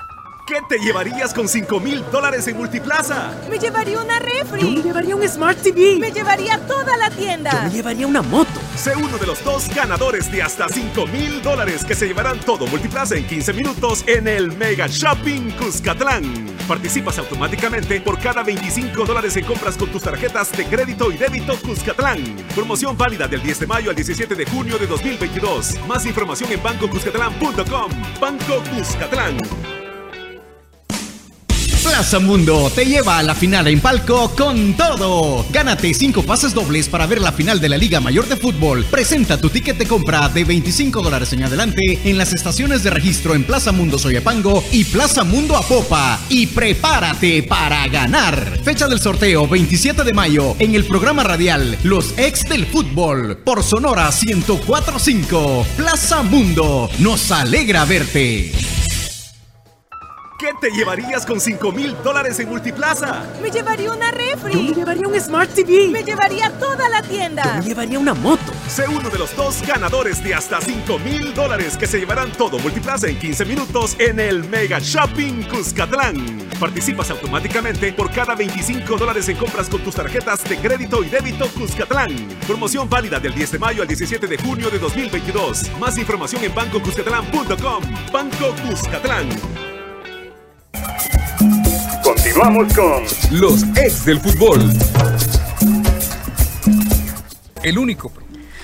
¿Qué 0.45 0.59
te 0.67 0.79
llevarías 0.79 1.33
con 1.33 1.47
5 1.47 1.79
mil 1.79 2.03
dólares 2.11 2.47
en 2.47 2.57
Multiplaza? 2.57 3.31
Me 3.49 3.57
llevaría 3.57 3.99
una 4.01 4.19
refri. 4.19 4.61
Yo 4.61 4.71
me 4.71 4.81
llevaría 4.81 5.15
un 5.15 5.27
Smart 5.27 5.61
TV. 5.61 5.97
Me 5.99 6.11
llevaría 6.11 6.59
toda 6.67 6.97
la 6.97 7.09
tienda. 7.09 7.51
Yo 7.51 7.61
me 7.63 7.69
llevaría 7.69 8.07
una 8.07 8.21
moto. 8.21 8.59
Sé 8.75 8.95
uno 8.95 9.17
de 9.17 9.27
los 9.27 9.43
dos 9.43 9.73
ganadores 9.73 10.31
de 10.31 10.41
hasta 10.41 10.67
5 10.67 11.07
mil 11.07 11.41
dólares 11.41 11.85
que 11.85 11.95
se 11.95 12.07
llevarán 12.07 12.39
todo 12.39 12.65
Multiplaza 12.67 13.15
en 13.15 13.27
15 13.27 13.53
minutos 13.53 14.03
en 14.07 14.27
el 14.27 14.51
Mega 14.57 14.87
Shopping 14.87 15.51
Cuscatlán. 15.51 16.47
Participas 16.67 17.17
automáticamente 17.19 18.01
por 18.01 18.19
cada 18.19 18.43
25 18.43 19.05
dólares 19.05 19.37
en 19.37 19.45
compras 19.45 19.77
con 19.77 19.89
tus 19.89 20.01
tarjetas 20.01 20.51
de 20.51 20.65
crédito 20.65 21.11
y 21.11 21.17
débito 21.17 21.55
Cuscatlán. 21.61 22.35
Promoción 22.55 22.97
válida 22.97 23.27
del 23.27 23.43
10 23.43 23.59
de 23.59 23.67
mayo 23.67 23.89
al 23.89 23.95
17 23.95 24.35
de 24.35 24.45
junio 24.45 24.77
de 24.77 24.87
2022. 24.87 25.79
Más 25.87 26.05
información 26.05 26.51
en 26.51 26.63
bancocuscatlán.com. 26.63 27.91
Banco 28.19 28.63
Cuscatlán. 28.75 29.37
Plaza 31.83 32.19
Mundo 32.19 32.71
te 32.73 32.85
lleva 32.85 33.17
a 33.17 33.23
la 33.23 33.33
final 33.33 33.67
en 33.67 33.79
palco 33.79 34.31
con 34.37 34.75
todo. 34.75 35.45
Gánate 35.51 35.93
5 35.93 36.23
pases 36.23 36.53
dobles 36.53 36.87
para 36.87 37.07
ver 37.07 37.19
la 37.19 37.31
final 37.31 37.59
de 37.59 37.69
la 37.69 37.77
Liga 37.77 37.99
Mayor 37.99 38.27
de 38.27 38.35
Fútbol. 38.35 38.85
Presenta 38.85 39.39
tu 39.39 39.49
ticket 39.49 39.77
de 39.77 39.87
compra 39.87 40.29
de 40.29 40.43
25 40.43 41.01
dólares 41.01 41.33
en 41.33 41.43
adelante 41.43 41.99
en 42.03 42.17
las 42.17 42.33
estaciones 42.33 42.83
de 42.83 42.91
registro 42.91 43.33
en 43.33 43.43
Plaza 43.43 43.71
Mundo 43.71 43.97
Soyapango 43.97 44.63
y 44.71 44.83
Plaza 44.85 45.23
Mundo 45.23 45.57
Apopa. 45.57 46.19
Y 46.29 46.47
prepárate 46.47 47.43
para 47.43 47.87
ganar. 47.87 48.59
Fecha 48.63 48.87
del 48.87 48.99
sorteo 48.99 49.47
27 49.47 50.03
de 50.03 50.13
mayo 50.13 50.55
en 50.59 50.75
el 50.75 50.85
programa 50.85 51.23
radial 51.23 51.77
Los 51.83 52.13
Ex 52.17 52.43
del 52.43 52.67
Fútbol 52.67 53.37
por 53.37 53.63
Sonora 53.63 54.09
1045. 54.11 55.65
Plaza 55.77 56.21
Mundo, 56.21 56.89
nos 56.99 57.31
alegra 57.31 57.85
verte. 57.85 58.51
¿Qué 60.41 60.55
te 60.59 60.71
llevarías 60.71 61.23
con 61.23 61.39
5 61.39 61.71
mil 61.71 61.95
dólares 62.03 62.39
en 62.39 62.49
Multiplaza? 62.49 63.27
Me 63.43 63.51
llevaría 63.51 63.91
una 63.91 64.09
refri. 64.09 64.53
Yo 64.53 64.63
me 64.63 64.73
llevaría 64.73 65.07
un 65.07 65.21
Smart 65.21 65.53
TV. 65.53 65.89
Me 65.89 66.03
llevaría 66.03 66.49
toda 66.57 66.89
la 66.89 67.03
tienda. 67.03 67.43
Yo 67.43 67.53
me 67.61 67.61
llevaría 67.61 67.99
una 67.99 68.15
moto. 68.15 68.51
Sé 68.67 68.87
uno 68.87 69.11
de 69.11 69.19
los 69.19 69.35
dos 69.35 69.61
ganadores 69.67 70.23
de 70.23 70.33
hasta 70.33 70.59
5 70.59 70.97
mil 70.97 71.31
dólares 71.35 71.77
que 71.77 71.85
se 71.85 71.99
llevarán 71.99 72.31
todo 72.31 72.57
Multiplaza 72.57 73.07
en 73.07 73.19
15 73.19 73.45
minutos 73.45 73.95
en 73.99 74.19
el 74.19 74.43
Mega 74.49 74.79
Shopping 74.79 75.43
Cuscatlán. 75.43 76.49
Participas 76.59 77.11
automáticamente 77.11 77.93
por 77.93 78.09
cada 78.09 78.33
25 78.33 78.97
dólares 78.97 79.29
en 79.29 79.37
compras 79.37 79.69
con 79.69 79.81
tus 79.81 79.93
tarjetas 79.93 80.43
de 80.45 80.57
crédito 80.57 81.03
y 81.03 81.09
débito 81.09 81.47
Cuscatlán. 81.49 82.09
Promoción 82.47 82.89
válida 82.89 83.19
del 83.19 83.35
10 83.35 83.51
de 83.51 83.59
mayo 83.59 83.83
al 83.83 83.87
17 83.87 84.25
de 84.25 84.37
junio 84.39 84.71
de 84.71 84.79
2022. 84.79 85.77
Más 85.77 85.99
información 85.99 86.43
en 86.43 86.55
bancocuscatlán.com. 86.55 87.83
Banco 88.11 88.55
Cuscatlán. 88.67 89.70
Continuamos 92.41 92.73
con 92.73 93.39
los 93.39 93.63
ex 93.77 94.03
del 94.03 94.19
fútbol. 94.19 94.73
El 97.61 97.77
único. 97.77 98.11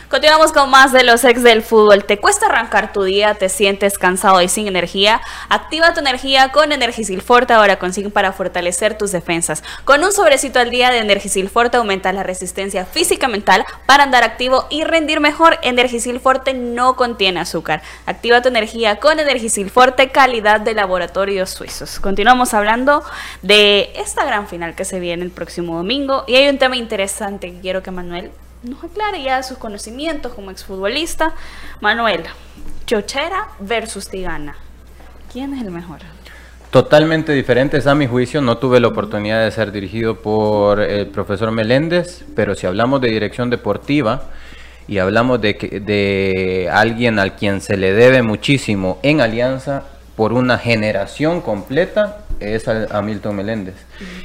Continuamos 0.09 0.53
con 0.53 0.69
más 0.69 0.93
de 0.93 1.03
los 1.03 1.25
ex 1.25 1.43
del 1.43 1.61
fútbol. 1.61 2.05
¿Te 2.05 2.17
cuesta 2.17 2.45
arrancar 2.45 2.93
tu 2.93 3.03
día? 3.03 3.33
¿Te 3.33 3.49
sientes 3.49 3.97
cansado 3.97 4.41
y 4.41 4.47
sin 4.47 4.65
energía? 4.65 5.19
Activa 5.49 5.93
tu 5.93 5.99
energía 5.99 6.53
con 6.53 6.71
Energisil 6.71 7.21
Forte 7.21 7.51
ahora 7.51 7.77
con 7.77 7.91
zinc 7.91 8.13
para 8.13 8.31
fortalecer 8.31 8.97
tus 8.97 9.11
defensas. 9.11 9.65
Con 9.83 10.05
un 10.05 10.13
sobrecito 10.13 10.59
al 10.59 10.69
día 10.69 10.91
de 10.91 10.99
Energisil 10.99 11.49
Forte 11.49 11.75
aumentas 11.75 12.15
la 12.15 12.23
resistencia 12.23 12.85
física 12.85 13.27
mental 13.27 13.65
para 13.85 14.03
andar 14.03 14.23
activo 14.23 14.65
y 14.69 14.85
rendir 14.85 15.19
mejor. 15.19 15.59
Energisil 15.61 16.21
Forte 16.21 16.53
no 16.53 16.95
contiene 16.95 17.41
azúcar. 17.41 17.81
Activa 18.05 18.41
tu 18.41 18.47
energía 18.47 19.01
con 19.01 19.19
Energisil 19.19 19.69
Forte, 19.69 20.07
calidad 20.07 20.61
de 20.61 20.73
laboratorios 20.73 21.49
suizos. 21.49 21.99
Continuamos 21.99 22.53
hablando 22.53 23.03
de 23.41 23.91
esta 23.97 24.23
gran 24.23 24.47
final 24.47 24.73
que 24.73 24.85
se 24.85 25.01
viene 25.01 25.25
el 25.25 25.31
próximo 25.31 25.75
domingo 25.75 26.23
y 26.27 26.35
hay 26.37 26.47
un 26.47 26.59
tema 26.59 26.77
interesante 26.77 27.51
que 27.51 27.59
quiero 27.59 27.83
que 27.83 27.91
Manuel 27.91 28.31
nos 28.63 28.83
aclare 28.83 29.21
ya 29.21 29.43
sus 29.43 29.57
conocimientos 29.57 30.33
como 30.33 30.51
exfutbolista. 30.51 31.33
Manuel, 31.81 32.23
Chochera 32.85 33.49
versus 33.59 34.09
Tigana. 34.09 34.55
¿Quién 35.31 35.53
es 35.53 35.61
el 35.61 35.71
mejor? 35.71 35.99
Totalmente 36.71 37.33
diferentes 37.33 37.87
a 37.87 37.95
mi 37.95 38.07
juicio. 38.07 38.41
No 38.41 38.57
tuve 38.57 38.79
la 38.79 38.87
oportunidad 38.87 39.43
de 39.43 39.51
ser 39.51 39.71
dirigido 39.71 40.21
por 40.21 40.81
el 40.81 41.07
profesor 41.07 41.51
Meléndez, 41.51 42.25
pero 42.35 42.55
si 42.55 42.67
hablamos 42.67 43.01
de 43.01 43.09
dirección 43.09 43.49
deportiva 43.49 44.23
y 44.87 44.99
hablamos 44.99 45.41
de, 45.41 45.53
de 45.53 46.69
alguien 46.71 47.19
al 47.19 47.35
quien 47.35 47.61
se 47.61 47.77
le 47.77 47.93
debe 47.93 48.21
muchísimo 48.21 48.99
en 49.03 49.21
Alianza 49.21 49.83
por 50.17 50.33
una 50.33 50.57
generación 50.57 51.41
completa, 51.41 52.17
es 52.39 52.67
a, 52.67 53.01
Milton 53.03 53.35
Meléndez. 53.35 53.75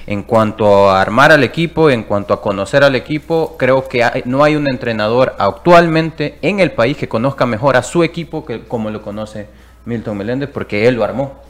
En 0.07 0.22
cuanto 0.22 0.90
a 0.90 1.03
armar 1.03 1.32
al 1.32 1.45
equipo, 1.45 1.90
en 1.90 2.03
cuanto 2.03 2.32
a 2.32 2.40
conocer 2.40 2.82
al 2.82 2.95
equipo, 2.95 3.57
creo 3.59 3.86
que 3.88 4.03
hay- 4.03 4.22
no 4.24 4.43
hay 4.43 4.57
un 4.57 4.68
entrenador 4.70 5.36
actualmente 5.38 6.38
en 6.40 6.61
el 6.61 6.72
país 6.72 6.97
que 6.97 7.09
conozca 7.09 7.45
mejor 7.45 7.76
a 7.76 7.82
su 7.82 8.03
equipo 8.03 8.47
que 8.47 8.62
como 8.62 8.88
lo 8.90 9.03
conoce 9.03 9.49
Milton 9.84 10.16
Meléndez, 10.16 10.49
porque 10.51 10.88
él 10.88 10.95
lo 10.95 11.05
armó. 11.05 11.43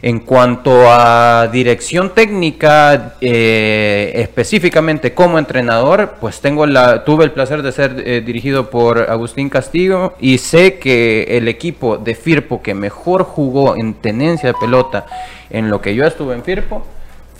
En 0.00 0.20
cuanto 0.20 0.90
a 0.90 1.48
dirección 1.48 2.14
técnica, 2.14 3.14
eh, 3.20 4.12
específicamente 4.14 5.12
como 5.12 5.38
entrenador, 5.38 6.14
pues 6.20 6.40
tengo 6.40 6.66
la, 6.66 7.04
tuve 7.04 7.24
el 7.24 7.32
placer 7.32 7.62
de 7.62 7.72
ser 7.72 8.02
eh, 8.06 8.20
dirigido 8.20 8.70
por 8.70 9.10
Agustín 9.10 9.48
Castillo 9.48 10.14
y 10.20 10.38
sé 10.38 10.78
que 10.78 11.36
el 11.36 11.48
equipo 11.48 11.98
de 11.98 12.14
Firpo 12.14 12.62
que 12.62 12.74
mejor 12.74 13.24
jugó 13.24 13.76
en 13.76 13.94
tenencia 13.94 14.50
de 14.50 14.54
pelota 14.60 15.06
en 15.50 15.68
lo 15.68 15.80
que 15.80 15.94
yo 15.94 16.04
estuve 16.04 16.34
en 16.34 16.44
Firpo 16.44 16.86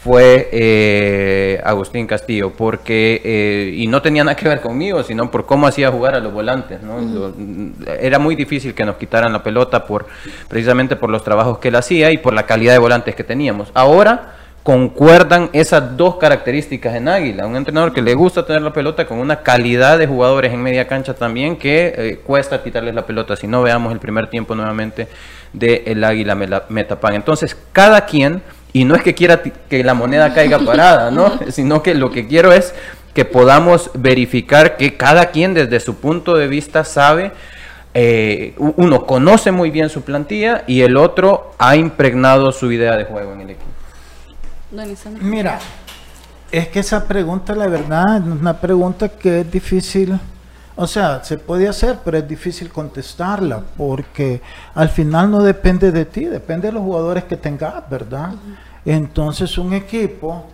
fue 0.02 0.48
eh, 0.52 1.60
Agustín 1.64 2.06
Castillo, 2.06 2.52
porque, 2.56 3.20
eh, 3.24 3.72
y 3.74 3.86
no 3.88 4.00
tenía 4.00 4.22
nada 4.22 4.36
que 4.36 4.48
ver 4.48 4.60
conmigo, 4.60 5.02
sino 5.02 5.30
por 5.30 5.44
cómo 5.44 5.66
hacía 5.66 5.90
jugar 5.90 6.14
a 6.14 6.20
los 6.20 6.32
volantes. 6.32 6.80
¿no? 6.82 7.00
Lo- 7.00 7.34
era 8.00 8.18
muy 8.18 8.36
difícil 8.36 8.74
que 8.74 8.84
nos 8.84 8.96
quitaran 8.96 9.32
la 9.32 9.42
pelota 9.42 9.84
por, 9.84 10.06
precisamente 10.48 10.94
por 10.96 11.10
los 11.10 11.24
trabajos 11.24 11.58
que 11.58 11.68
él 11.68 11.74
hacía 11.76 12.12
y 12.12 12.18
por 12.18 12.32
la 12.32 12.44
calidad 12.46 12.72
de 12.72 12.78
volantes 12.78 13.14
que 13.16 13.24
teníamos. 13.24 13.70
Ahora 13.74 14.34
concuerdan 14.62 15.48
esas 15.54 15.96
dos 15.96 16.16
características 16.16 16.94
en 16.94 17.08
Águila. 17.08 17.46
Un 17.46 17.56
entrenador 17.56 17.92
que 17.92 18.02
le 18.02 18.14
gusta 18.14 18.44
tener 18.44 18.60
la 18.62 18.72
pelota 18.72 19.06
con 19.06 19.18
una 19.18 19.36
calidad 19.42 19.98
de 19.98 20.06
jugadores 20.06 20.52
en 20.52 20.62
media 20.62 20.86
cancha 20.86 21.14
también 21.14 21.56
que 21.56 21.94
eh, 21.96 22.20
cuesta 22.22 22.62
quitarles 22.62 22.94
la 22.94 23.06
pelota. 23.06 23.34
Si 23.34 23.46
no 23.46 23.62
veamos 23.62 23.92
el 23.92 23.98
primer 23.98 24.28
tiempo 24.28 24.54
nuevamente 24.54 25.08
de 25.54 25.84
el 25.86 26.04
Águila 26.04 26.34
Metapan. 26.68 27.14
Entonces, 27.14 27.56
cada 27.72 28.02
quien, 28.04 28.42
y 28.72 28.84
no 28.84 28.94
es 28.94 29.02
que 29.02 29.14
quiera 29.14 29.42
ti- 29.42 29.52
que 29.68 29.82
la 29.84 29.94
moneda 29.94 30.32
caiga 30.34 30.58
parada, 30.64 31.10
¿no? 31.10 31.38
Sino 31.50 31.82
que 31.82 31.94
lo 31.94 32.10
que 32.10 32.26
quiero 32.26 32.52
es 32.52 32.74
que 33.14 33.24
podamos 33.24 33.90
verificar 33.94 34.76
que 34.76 34.96
cada 34.96 35.26
quien 35.30 35.54
desde 35.54 35.80
su 35.80 35.96
punto 35.96 36.34
de 36.36 36.46
vista 36.48 36.84
sabe 36.84 37.32
eh, 37.94 38.54
uno 38.58 39.06
conoce 39.06 39.50
muy 39.50 39.70
bien 39.70 39.88
su 39.88 40.02
plantilla 40.02 40.62
y 40.66 40.82
el 40.82 40.96
otro 40.96 41.54
ha 41.58 41.74
impregnado 41.74 42.52
su 42.52 42.70
idea 42.70 42.96
de 42.96 43.04
juego 43.04 43.32
en 43.32 43.40
el 43.40 43.50
equipo. 43.50 43.64
Mira, 45.20 45.58
es 46.52 46.68
que 46.68 46.80
esa 46.80 47.06
pregunta, 47.08 47.54
la 47.54 47.66
verdad, 47.66 48.18
es 48.18 48.22
una 48.22 48.60
pregunta 48.60 49.08
que 49.08 49.40
es 49.40 49.50
difícil, 49.50 50.18
o 50.80 50.86
sea, 50.86 51.24
se 51.24 51.38
puede 51.38 51.66
hacer, 51.66 51.98
pero 52.04 52.18
es 52.18 52.28
difícil 52.28 52.70
contestarla, 52.70 53.64
porque 53.76 54.40
al 54.76 54.88
final 54.88 55.28
no 55.28 55.42
depende 55.42 55.90
de 55.90 56.04
ti, 56.04 56.26
depende 56.26 56.68
de 56.68 56.72
los 56.72 56.84
jugadores 56.84 57.24
que 57.24 57.36
tengas, 57.36 57.90
¿verdad? 57.90 58.34
Entonces 58.84 59.58
un 59.58 59.72
equipo 59.72 60.44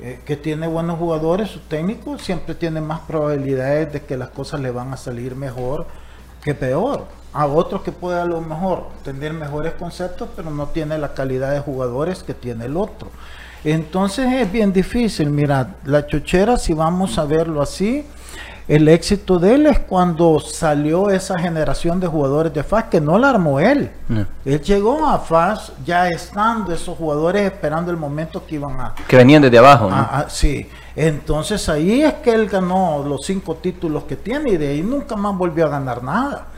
eh, 0.00 0.18
que 0.26 0.36
tiene 0.36 0.66
buenos 0.66 0.98
jugadores, 0.98 1.50
su 1.50 1.60
técnico 1.60 2.18
siempre 2.18 2.56
tiene 2.56 2.80
más 2.80 2.98
probabilidades 3.02 3.92
de 3.92 4.02
que 4.02 4.16
las 4.16 4.30
cosas 4.30 4.60
le 4.60 4.72
van 4.72 4.92
a 4.92 4.96
salir 4.96 5.36
mejor 5.36 5.86
que 6.42 6.56
peor. 6.56 7.06
A 7.32 7.46
otro 7.46 7.84
que 7.84 7.92
puede 7.92 8.20
a 8.20 8.24
lo 8.24 8.40
mejor 8.40 8.88
tener 9.04 9.32
mejores 9.32 9.74
conceptos, 9.74 10.28
pero 10.34 10.50
no 10.50 10.66
tiene 10.66 10.98
la 10.98 11.14
calidad 11.14 11.52
de 11.52 11.60
jugadores 11.60 12.24
que 12.24 12.34
tiene 12.34 12.64
el 12.64 12.76
otro. 12.76 13.10
Entonces 13.62 14.26
es 14.32 14.50
bien 14.50 14.72
difícil. 14.72 15.30
Mira, 15.30 15.76
la 15.84 16.04
chochera, 16.04 16.56
si 16.56 16.72
vamos 16.72 17.16
a 17.16 17.24
verlo 17.24 17.62
así, 17.62 18.04
el 18.68 18.86
éxito 18.86 19.38
de 19.38 19.54
él 19.54 19.66
es 19.66 19.78
cuando 19.78 20.38
salió 20.40 21.08
esa 21.08 21.38
generación 21.38 21.98
de 22.00 22.06
jugadores 22.06 22.52
de 22.52 22.62
FAS 22.62 22.84
que 22.84 23.00
no 23.00 23.18
la 23.18 23.30
armó 23.30 23.58
él. 23.58 23.90
No. 24.08 24.26
Él 24.44 24.60
llegó 24.60 25.06
a 25.06 25.18
FAS 25.18 25.72
ya 25.86 26.08
estando 26.08 26.74
esos 26.74 26.96
jugadores 26.98 27.50
esperando 27.50 27.90
el 27.90 27.96
momento 27.96 28.44
que 28.46 28.56
iban 28.56 28.78
a, 28.78 28.94
Que 29.08 29.16
venían 29.16 29.40
desde 29.40 29.56
abajo, 29.56 29.88
¿no? 29.88 29.96
Ah, 29.96 30.10
ah, 30.12 30.26
sí, 30.28 30.68
entonces 30.94 31.66
ahí 31.70 32.02
es 32.02 32.14
que 32.14 32.30
él 32.30 32.46
ganó 32.46 33.02
los 33.08 33.24
cinco 33.24 33.54
títulos 33.54 34.04
que 34.04 34.16
tiene 34.16 34.50
y 34.50 34.56
de 34.58 34.68
ahí 34.68 34.82
nunca 34.82 35.16
más 35.16 35.34
volvió 35.34 35.64
a 35.64 35.68
ganar 35.70 36.02
nada. 36.02 36.48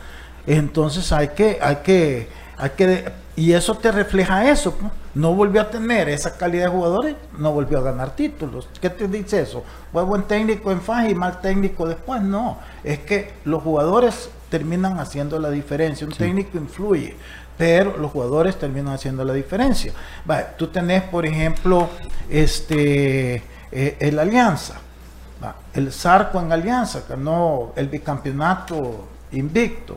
Entonces 0.47 1.13
hay 1.13 1.29
que, 1.29 1.59
hay 1.63 1.77
que, 1.77 2.29
hay 2.57 2.71
que, 2.71 3.13
y 3.41 3.55
eso 3.55 3.75
te 3.75 3.91
refleja 3.91 4.51
eso. 4.51 4.77
¿no? 5.15 5.35
Volvió 5.35 5.63
a 5.63 5.71
tener 5.71 6.11
esa 6.11 6.37
calidad 6.37 6.65
de 6.65 6.71
jugadores, 6.73 7.17
no 7.39 7.53
volvió 7.53 7.79
a 7.79 7.81
ganar 7.81 8.15
títulos. 8.15 8.69
¿Qué 8.83 8.91
te 8.91 9.09
dice 9.09 9.41
eso? 9.41 9.65
Fue 9.91 10.05
buen 10.05 10.25
técnico 10.25 10.71
en 10.71 10.83
FAS 10.83 11.09
y 11.09 11.15
mal 11.15 11.41
técnico 11.41 11.89
después. 11.89 12.21
No, 12.21 12.59
es 12.85 12.99
que 12.99 13.33
los 13.47 13.63
jugadores 13.63 14.29
terminan 14.51 15.01
haciendo 15.01 15.39
la 15.39 15.49
diferencia. 15.49 16.07
Un 16.07 16.13
técnico 16.13 16.59
influye. 16.59 17.17
pero 17.57 17.97
los 17.97 18.11
jugadores 18.11 18.59
terminan 18.59 18.93
haciendo 18.93 19.25
la 19.25 19.33
diferencia. 19.33 19.95
Va, 20.31 20.43
tú 20.59 20.67
tenés, 20.67 21.03
por 21.05 21.25
ejemplo, 21.25 21.89
este, 22.29 23.37
eh, 23.73 23.97
el 24.01 24.19
Alianza, 24.19 24.75
va, 25.43 25.57
el 25.73 25.91
Zarco 25.95 26.39
en 26.41 26.53
Alianza, 26.53 27.05
ganó 27.09 27.73
el 27.75 27.89
bicampeonato 27.89 29.09
invicto. 29.33 29.97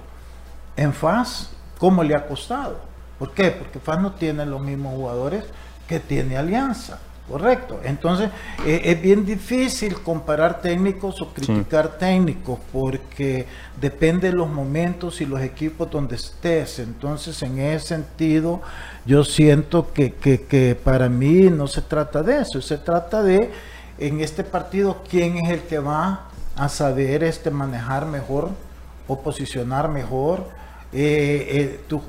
En 0.77 0.93
FAS, 0.93 1.49
¿cómo 1.77 2.05
le 2.05 2.15
ha 2.15 2.25
costado? 2.25 2.92
¿Por 3.23 3.33
qué? 3.33 3.51
Porque 3.51 3.79
FAS 3.79 4.01
no 4.01 4.11
tiene 4.11 4.45
los 4.45 4.59
mismos 4.59 4.95
jugadores 4.95 5.45
que 5.87 6.01
tiene 6.01 6.35
Alianza. 6.35 6.99
Correcto. 7.29 7.79
Entonces, 7.85 8.29
eh, 8.65 8.81
es 8.83 9.01
bien 9.01 9.25
difícil 9.25 9.95
comparar 10.01 10.59
técnicos 10.59 11.21
o 11.21 11.33
criticar 11.33 11.97
técnicos 11.97 12.59
porque 12.73 13.45
depende 13.79 14.29
de 14.29 14.33
los 14.35 14.49
momentos 14.49 15.21
y 15.21 15.25
los 15.25 15.39
equipos 15.39 15.89
donde 15.89 16.17
estés. 16.17 16.79
Entonces, 16.79 17.41
en 17.43 17.59
ese 17.59 17.87
sentido, 17.87 18.61
yo 19.05 19.23
siento 19.23 19.93
que, 19.93 20.11
que, 20.15 20.41
que 20.41 20.75
para 20.75 21.07
mí 21.07 21.43
no 21.49 21.67
se 21.67 21.81
trata 21.81 22.23
de 22.23 22.41
eso, 22.41 22.61
se 22.61 22.77
trata 22.77 23.23
de, 23.23 23.51
en 23.99 24.19
este 24.19 24.43
partido, 24.43 25.01
quién 25.09 25.37
es 25.37 25.49
el 25.49 25.61
que 25.61 25.79
va 25.79 26.27
a 26.57 26.67
saber 26.67 27.23
este, 27.23 27.51
manejar 27.51 28.05
mejor 28.05 28.49
o 29.07 29.21
posicionar 29.21 29.87
mejor 29.87 30.49
eh, 30.91 31.47
eh, 31.49 31.79
tu- 31.87 32.01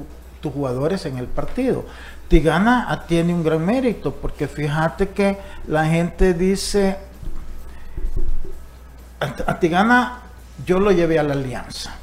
tus 0.45 0.53
jugadores 0.53 1.07
en 1.07 1.17
el 1.17 1.27
partido. 1.27 1.87
Tigana 2.29 3.03
tiene 3.09 3.33
un 3.33 3.43
gran 3.43 3.65
mérito 3.65 4.13
porque 4.13 4.47
fíjate 4.47 5.09
que 5.09 5.39
la 5.69 5.87
gente 5.87 6.35
dice, 6.35 6.99
a, 9.21 9.51
a 9.51 9.59
Tigana 9.59 10.21
yo 10.67 10.79
lo 10.79 10.93
llevé 10.93 11.19
a 11.19 11.23
la 11.23 11.33
alianza 11.33 11.95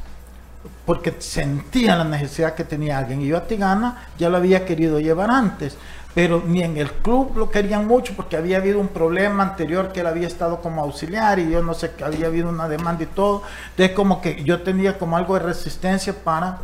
porque 0.88 1.16
sentía 1.20 1.96
la 1.96 2.04
necesidad 2.04 2.56
que 2.56 2.64
tenía 2.64 2.98
alguien 2.98 3.22
y 3.22 3.28
yo 3.28 3.38
a 3.38 3.46
Tigana 3.46 4.08
ya 4.18 4.30
lo 4.30 4.38
había 4.38 4.66
querido 4.66 5.00
llevar 5.00 5.30
antes 5.30 5.78
pero 6.16 6.44
ni 6.46 6.64
en 6.64 6.78
el 6.78 6.92
club 6.92 7.38
lo 7.38 7.50
querían 7.52 7.88
mucho 7.88 8.14
porque 8.16 8.38
había 8.38 8.58
habido 8.58 8.80
un 8.80 8.88
problema 8.88 9.44
anterior 9.44 9.92
que 9.94 10.00
él 10.02 10.08
había 10.08 10.28
estado 10.28 10.62
como 10.62 10.82
auxiliar 10.82 11.38
y 11.38 11.52
yo 11.52 11.62
no 11.62 11.76
sé 11.76 11.92
que 11.92 12.04
había 12.04 12.26
habido 12.26 12.50
una 12.50 12.68
demanda 12.68 13.04
y 13.04 13.08
todo 13.08 13.44
entonces 13.70 13.96
como 13.96 14.20
que 14.20 14.44
yo 14.44 14.62
tenía 14.62 14.98
como 14.98 15.16
algo 15.16 15.36
de 15.36 15.42
resistencia 15.42 16.14
para 16.14 16.58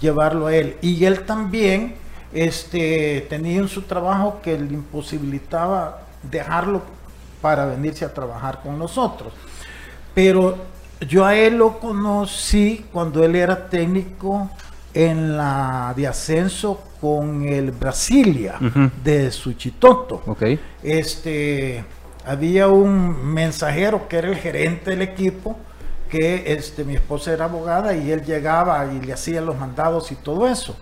llevarlo 0.00 0.46
a 0.46 0.54
él. 0.54 0.76
Y 0.80 1.04
él 1.04 1.24
también 1.24 1.94
este 2.32 3.26
tenía 3.28 3.58
en 3.58 3.68
su 3.68 3.82
trabajo 3.82 4.40
que 4.42 4.58
le 4.58 4.74
imposibilitaba 4.74 6.02
dejarlo 6.22 6.82
para 7.40 7.66
venirse 7.66 8.04
a 8.04 8.12
trabajar 8.12 8.60
con 8.62 8.78
nosotros. 8.78 9.32
Pero 10.14 10.56
yo 11.00 11.24
a 11.24 11.34
él 11.36 11.58
lo 11.58 11.78
conocí 11.78 12.84
cuando 12.92 13.24
él 13.24 13.36
era 13.36 13.68
técnico 13.68 14.50
en 14.94 15.36
la 15.36 15.92
de 15.94 16.06
ascenso 16.06 16.82
con 17.00 17.44
el 17.46 17.70
Brasilia 17.70 18.58
de 19.04 19.30
Suchitoto. 19.30 20.22
Este 20.82 21.84
había 22.26 22.68
un 22.68 23.32
mensajero 23.32 24.08
que 24.08 24.16
era 24.16 24.28
el 24.28 24.36
gerente 24.36 24.90
del 24.90 25.02
equipo 25.02 25.56
que 26.10 26.52
este 26.52 26.84
mi 26.84 26.94
esposa 26.94 27.32
era 27.32 27.44
abogada 27.46 27.94
y 27.94 28.10
él 28.12 28.22
llegaba 28.24 28.84
y 28.86 29.00
le 29.04 29.12
hacía 29.12 29.40
los 29.40 29.56
mandados 29.58 30.12
y 30.12 30.14
todo 30.16 30.46
eso. 30.48 30.76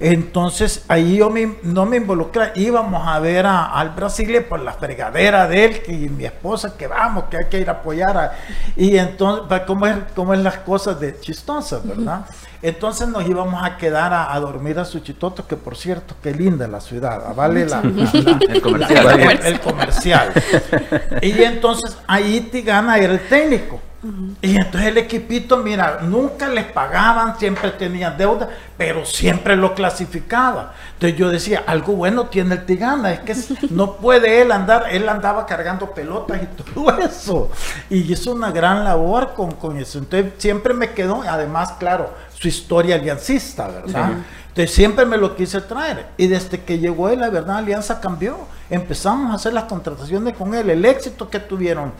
Entonces 0.00 0.84
ahí 0.88 1.18
yo 1.18 1.30
me- 1.30 1.54
no 1.62 1.86
me 1.86 1.98
involucré, 1.98 2.50
íbamos 2.56 3.06
a 3.06 3.20
ver 3.20 3.46
a- 3.46 3.66
al 3.66 3.90
Brasilia 3.90 4.48
por 4.48 4.58
la 4.60 4.72
fregadera 4.72 5.46
de 5.46 5.64
él 5.64 5.82
y 5.86 6.08
mi 6.08 6.24
esposa 6.24 6.76
que 6.76 6.88
vamos, 6.88 7.24
que 7.30 7.36
hay 7.36 7.44
que 7.48 7.60
ir 7.60 7.68
a 7.68 7.74
apoyar. 7.74 8.16
a- 8.16 8.32
y 8.76 8.96
entonces, 8.96 9.44
pues, 9.48 9.62
¿cómo 9.66 9.86
es, 9.86 9.96
cómo 10.16 10.34
es 10.34 10.40
las 10.40 10.58
cosas 10.58 10.98
de 10.98 11.20
chistosas, 11.20 11.86
verdad? 11.86 12.24
Entonces 12.62 13.08
nos 13.08 13.26
íbamos 13.28 13.62
a 13.62 13.76
quedar 13.76 14.12
a, 14.12 14.32
a 14.34 14.40
dormir 14.40 14.78
a 14.78 14.84
Suchitoto, 14.84 15.46
que 15.46 15.56
por 15.56 15.76
cierto, 15.76 16.14
qué 16.22 16.32
linda 16.32 16.66
la 16.68 16.80
ciudad, 16.80 17.22
ah, 17.26 17.32
vale 17.34 17.66
la, 17.66 17.82
la- 17.82 18.10
la- 18.12 18.38
El 18.48 18.60
comercial. 18.62 19.04
la- 19.04 19.12
el- 19.32 19.46
el 19.46 19.60
comercial. 19.60 20.32
Y 21.22 21.42
entonces 21.42 21.96
ahí 22.08 22.40
Tigana 22.52 22.98
era 22.98 23.12
el 23.12 23.20
técnico. 23.28 23.80
Y 24.40 24.56
entonces 24.56 24.88
el 24.88 24.98
equipito, 24.98 25.58
mira, 25.58 26.00
nunca 26.02 26.48
les 26.48 26.64
pagaban, 26.64 27.38
siempre 27.38 27.70
tenían 27.70 28.18
deuda, 28.18 28.48
pero 28.76 29.04
siempre 29.06 29.54
lo 29.54 29.74
clasificaba. 29.74 30.74
Entonces 30.94 31.16
yo 31.16 31.30
decía, 31.30 31.62
algo 31.66 31.92
bueno 31.92 32.26
tiene 32.26 32.56
el 32.56 32.66
Tigana, 32.66 33.12
es 33.12 33.20
que 33.20 33.36
no 33.70 33.96
puede 33.96 34.42
él 34.42 34.50
andar, 34.50 34.86
él 34.90 35.08
andaba 35.08 35.46
cargando 35.46 35.92
pelotas 35.92 36.42
y 36.42 36.46
todo 36.46 36.98
eso. 36.98 37.50
Y 37.88 38.12
hizo 38.12 38.32
una 38.32 38.50
gran 38.50 38.82
labor 38.82 39.34
con, 39.34 39.52
con 39.52 39.76
eso. 39.76 39.98
Entonces 40.00 40.32
siempre 40.38 40.74
me 40.74 40.90
quedó, 40.90 41.22
además, 41.22 41.74
claro, 41.78 42.12
su 42.34 42.48
historia 42.48 42.96
aliancista, 42.96 43.68
¿verdad? 43.68 44.14
Entonces 44.48 44.74
siempre 44.74 45.06
me 45.06 45.16
lo 45.16 45.36
quise 45.36 45.60
traer. 45.60 46.06
Y 46.16 46.26
desde 46.26 46.60
que 46.60 46.78
llegó 46.78 47.08
él, 47.08 47.20
la 47.20 47.30
verdad, 47.30 47.58
Alianza 47.58 48.00
cambió. 48.00 48.36
Empezamos 48.68 49.30
a 49.30 49.34
hacer 49.36 49.52
las 49.54 49.64
contrataciones 49.64 50.34
con 50.36 50.54
él. 50.54 50.68
El 50.68 50.84
éxito 50.84 51.30
que 51.30 51.38
tuvieron 51.38 51.92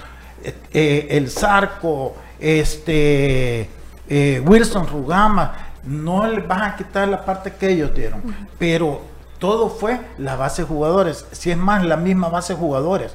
eh, 0.72 1.06
el 1.10 1.30
Zarco, 1.30 2.14
este, 2.38 3.68
eh, 4.08 4.42
Wilson 4.44 4.86
Rugama, 4.86 5.54
no 5.84 6.26
le 6.26 6.40
van 6.40 6.62
a 6.62 6.76
quitar 6.76 7.08
la 7.08 7.24
parte 7.24 7.52
que 7.52 7.70
ellos 7.70 7.94
dieron. 7.94 8.22
Pero 8.58 9.00
todo 9.38 9.68
fue 9.68 10.00
la 10.18 10.36
base 10.36 10.62
de 10.62 10.68
jugadores. 10.68 11.26
Si 11.32 11.50
es 11.50 11.56
más, 11.56 11.84
la 11.84 11.96
misma 11.96 12.28
base 12.28 12.54
de 12.54 12.58
jugadores. 12.58 13.12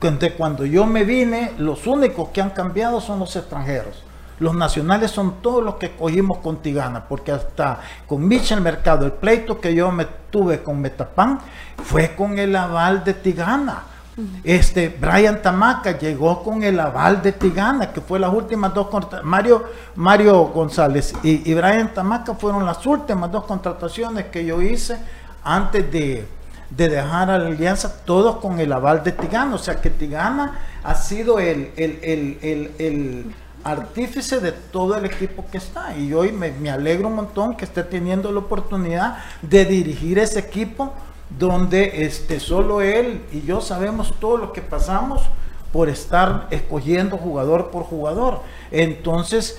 Cuando, 0.00 0.26
cuando 0.36 0.64
yo 0.64 0.86
me 0.86 1.04
vine, 1.04 1.52
los 1.58 1.86
únicos 1.86 2.28
que 2.30 2.40
han 2.40 2.50
cambiado 2.50 3.00
son 3.00 3.18
los 3.18 3.34
extranjeros. 3.36 4.02
Los 4.38 4.54
nacionales 4.54 5.10
son 5.10 5.40
todos 5.40 5.64
los 5.64 5.76
que 5.76 5.92
cogimos 5.92 6.38
con 6.38 6.58
Tigana, 6.58 7.04
porque 7.08 7.32
hasta 7.32 7.80
con 8.06 8.28
Michel 8.28 8.60
Mercado, 8.60 9.06
el 9.06 9.12
pleito 9.12 9.60
que 9.60 9.74
yo 9.74 9.90
me 9.90 10.06
tuve 10.30 10.62
con 10.62 10.80
Metapan 10.80 11.40
fue 11.82 12.14
con 12.14 12.38
el 12.38 12.54
aval 12.54 13.02
de 13.02 13.14
Tigana. 13.14 13.84
Este 14.44 14.88
Brian 14.88 15.42
Tamaca 15.42 15.98
llegó 15.98 16.42
con 16.42 16.62
el 16.62 16.80
aval 16.80 17.20
de 17.22 17.32
Tigana, 17.32 17.92
que 17.92 18.00
fue 18.00 18.18
las 18.18 18.32
últimas 18.32 18.72
dos 18.72 18.86
Mario 19.22 19.64
Mario 19.94 20.44
González 20.46 21.12
y, 21.22 21.50
y 21.50 21.54
Brian 21.54 21.92
Tamaca 21.92 22.34
fueron 22.34 22.64
las 22.64 22.84
últimas 22.86 23.30
dos 23.30 23.44
contrataciones 23.44 24.26
que 24.26 24.44
yo 24.46 24.62
hice 24.62 24.96
antes 25.44 25.92
de, 25.92 26.26
de 26.70 26.88
dejar 26.88 27.30
a 27.30 27.38
la 27.38 27.48
alianza, 27.48 28.04
todos 28.04 28.36
con 28.36 28.58
el 28.58 28.72
aval 28.72 29.04
de 29.04 29.12
Tigana. 29.12 29.54
O 29.54 29.58
sea 29.58 29.80
que 29.80 29.90
Tigana 29.90 30.58
ha 30.82 30.94
sido 30.94 31.38
el, 31.38 31.72
el, 31.76 31.98
el, 32.02 32.38
el- 32.42 32.70
el 32.78 33.34
artífice 33.64 34.38
de 34.40 34.52
todo 34.52 34.96
el 34.96 35.04
equipo 35.06 35.44
que 35.50 35.58
está. 35.58 35.96
Y 35.96 36.12
hoy 36.14 36.30
me, 36.32 36.52
me 36.52 36.70
alegro 36.70 37.08
un 37.08 37.16
montón 37.16 37.56
que 37.56 37.64
esté 37.64 37.82
teniendo 37.82 38.30
la 38.32 38.38
oportunidad 38.38 39.18
de 39.42 39.64
dirigir 39.64 40.18
ese 40.20 40.38
equipo 40.38 40.94
donde 41.30 42.04
este, 42.04 42.40
solo 42.40 42.80
él 42.80 43.22
y 43.32 43.42
yo 43.42 43.60
sabemos 43.60 44.14
todo 44.20 44.36
lo 44.36 44.52
que 44.52 44.62
pasamos 44.62 45.22
por 45.72 45.88
estar 45.88 46.46
escogiendo 46.50 47.16
jugador 47.18 47.70
por 47.70 47.82
jugador. 47.84 48.40
Entonces, 48.70 49.58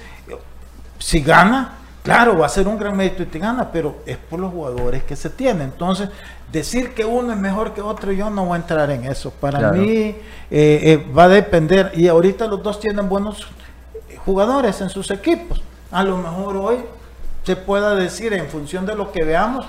si 0.99 1.22
gana, 1.22 1.74
claro, 2.03 2.38
va 2.38 2.45
a 2.45 2.49
ser 2.49 2.68
un 2.68 2.78
gran 2.80 2.95
mérito 2.97 3.22
y 3.24 3.28
te 3.28 3.38
gana, 3.39 3.72
pero 3.72 3.97
es 4.05 4.18
por 4.18 4.39
los 4.39 4.51
jugadores 4.51 5.03
que 5.03 5.15
se 5.15 5.30
tiene. 5.30 5.63
Entonces, 5.65 6.09
decir 6.51 6.93
que 6.95 7.05
uno 7.05 7.34
es 7.34 7.38
mejor 7.38 7.74
que 7.74 7.82
otro, 7.82 8.11
yo 8.13 8.30
no 8.30 8.45
voy 8.45 8.57
a 8.57 8.61
entrar 8.61 8.89
en 8.89 9.03
eso. 9.05 9.30
Para 9.32 9.59
Claro. 9.59 9.76
mí 9.78 9.89
eh, 9.89 10.15
eh, 10.49 11.05
va 11.15 11.26
a 11.26 11.28
depender, 11.30 11.91
y 11.95 12.07
ahorita 12.07 12.47
los 12.47 12.63
dos 12.63 12.80
tienen 12.80 13.07
buenos 13.09 13.45
jugadores 14.26 14.80
en 14.82 14.89
sus 14.89 15.11
equipos. 15.11 15.61
A 15.91 16.03
lo 16.03 16.18
mejor 16.18 16.57
hoy 16.57 16.78
se 17.43 17.55
pueda 17.55 17.93
decir 17.95 18.34
en 18.34 18.47
función 18.47 18.86
de 18.86 18.95
lo 18.95 19.11
que 19.11 19.24
veamos, 19.24 19.65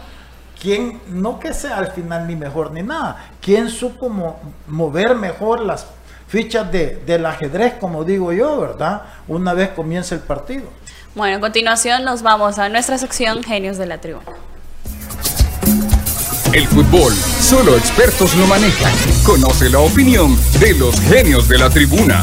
quién, 0.61 1.01
no 1.09 1.39
que 1.39 1.53
sea 1.55 1.79
al 1.79 1.93
final 1.93 2.27
ni 2.27 2.37
mejor 2.37 2.73
ni 2.73 2.83
nada, 2.83 3.31
quién 3.41 3.69
supo 3.71 4.09
mo- 4.09 4.39
mover 4.67 5.15
mejor 5.15 5.61
las 5.61 5.87
fichas 6.29 6.71
de, 6.71 7.03
del 7.07 7.25
ajedrez, 7.27 7.75
como 7.81 8.05
digo 8.05 8.33
yo, 8.33 8.61
¿verdad? 8.61 9.03
Una 9.29 9.55
vez 9.55 9.71
comienza 9.71 10.15
el 10.15 10.21
partido. 10.21 10.65
Bueno, 11.15 11.39
a 11.39 11.41
continuación 11.41 12.05
nos 12.05 12.23
vamos 12.23 12.59
a 12.59 12.69
nuestra 12.69 12.99
sección 12.99 13.43
Genios 13.43 13.79
de 13.79 13.87
la 13.87 13.99
Tribuna. 13.99 14.27
El 16.53 16.67
fútbol, 16.67 17.13
solo 17.15 17.77
expertos 17.77 18.35
lo 18.37 18.47
manejan. 18.47 18.93
Conoce 19.25 19.69
la 19.69 19.81
opinión 19.81 20.35
de 20.61 20.75
los 20.75 20.99
genios 21.01 21.47
de 21.49 21.59
la 21.59 21.69
tribuna. 21.69 22.23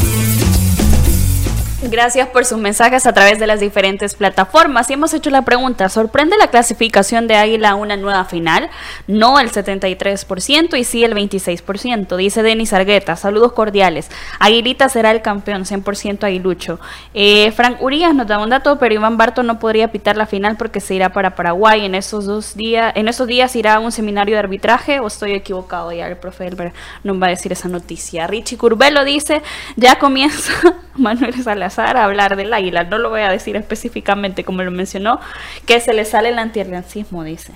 Gracias 1.90 2.30
por 2.30 2.46
sus 2.46 2.58
mensajes 2.58 3.06
a 3.06 3.14
través 3.14 3.38
de 3.38 3.46
las 3.46 3.60
diferentes 3.60 4.16
plataformas. 4.16 4.90
Y 4.90 4.94
hemos 4.94 5.14
hecho 5.14 5.30
la 5.30 5.44
pregunta, 5.44 5.88
¿sorprende 5.90 6.36
la 6.36 6.48
clasificación 6.48 7.28
de 7.28 7.36
Águila 7.36 7.72
a 7.72 7.76
una 7.76 7.96
nueva 7.96 8.26
final? 8.26 8.70
No 9.08 9.40
el 9.40 9.52
73% 9.52 10.80
y 10.80 10.84
sí 10.84 11.04
el 11.04 11.14
26%, 11.14 12.16
dice 12.16 12.42
Denis 12.42 12.74
Argueta. 12.74 13.16
Saludos 13.16 13.54
cordiales. 13.54 14.10
Aguilita 14.40 14.90
será 14.90 15.12
el 15.12 15.22
campeón, 15.22 15.66
100% 15.66 16.24
aguilucho. 16.24 16.80
Eh, 17.14 17.52
Frank 17.52 17.82
Urias 17.82 18.16
nos 18.16 18.26
da 18.26 18.40
un 18.40 18.50
dato, 18.50 18.80
pero 18.80 18.96
Iván 18.96 19.18
Barto 19.18 19.44
no 19.44 19.60
podría 19.60 19.92
pitar 19.92 20.18
la 20.18 20.26
final 20.26 20.58
porque 20.58 20.80
se 20.80 20.96
irá 20.96 21.14
para 21.14 21.36
Paraguay. 21.36 21.86
En 21.86 21.94
esos 21.94 22.26
dos 22.26 22.56
días, 22.56 22.94
en 22.96 23.08
esos 23.08 23.28
días 23.28 23.56
irá 23.56 23.76
a 23.76 23.80
un 23.80 23.92
seminario 23.92 24.34
de 24.34 24.40
arbitraje 24.40 25.00
o 25.00 25.08
estoy 25.08 25.34
equivocado. 25.34 25.92
Ya 25.92 26.08
el 26.08 26.18
profe 26.18 26.48
Elber 26.48 26.74
nos 27.04 27.22
va 27.22 27.28
a 27.28 27.30
decir 27.30 27.52
esa 27.52 27.68
noticia. 27.68 28.26
Richie 28.26 28.58
Curbelo 28.58 29.06
dice, 29.06 29.44
ya 29.76 30.00
comienza 30.00 30.52
Manuel 30.96 31.34
A 31.78 32.04
hablar 32.04 32.36
del 32.36 32.54
águila. 32.54 32.84
No 32.84 32.98
lo 32.98 33.10
voy 33.10 33.22
a 33.22 33.30
decir 33.30 33.56
específicamente 33.56 34.44
como 34.44 34.64
lo 34.64 34.72
mencionó, 34.72 35.20
que 35.66 35.80
se 35.80 35.94
le 35.94 36.06
sale 36.06 36.30
el 36.30 36.40
antialiancismo, 36.40 37.24
dice. 37.24 37.54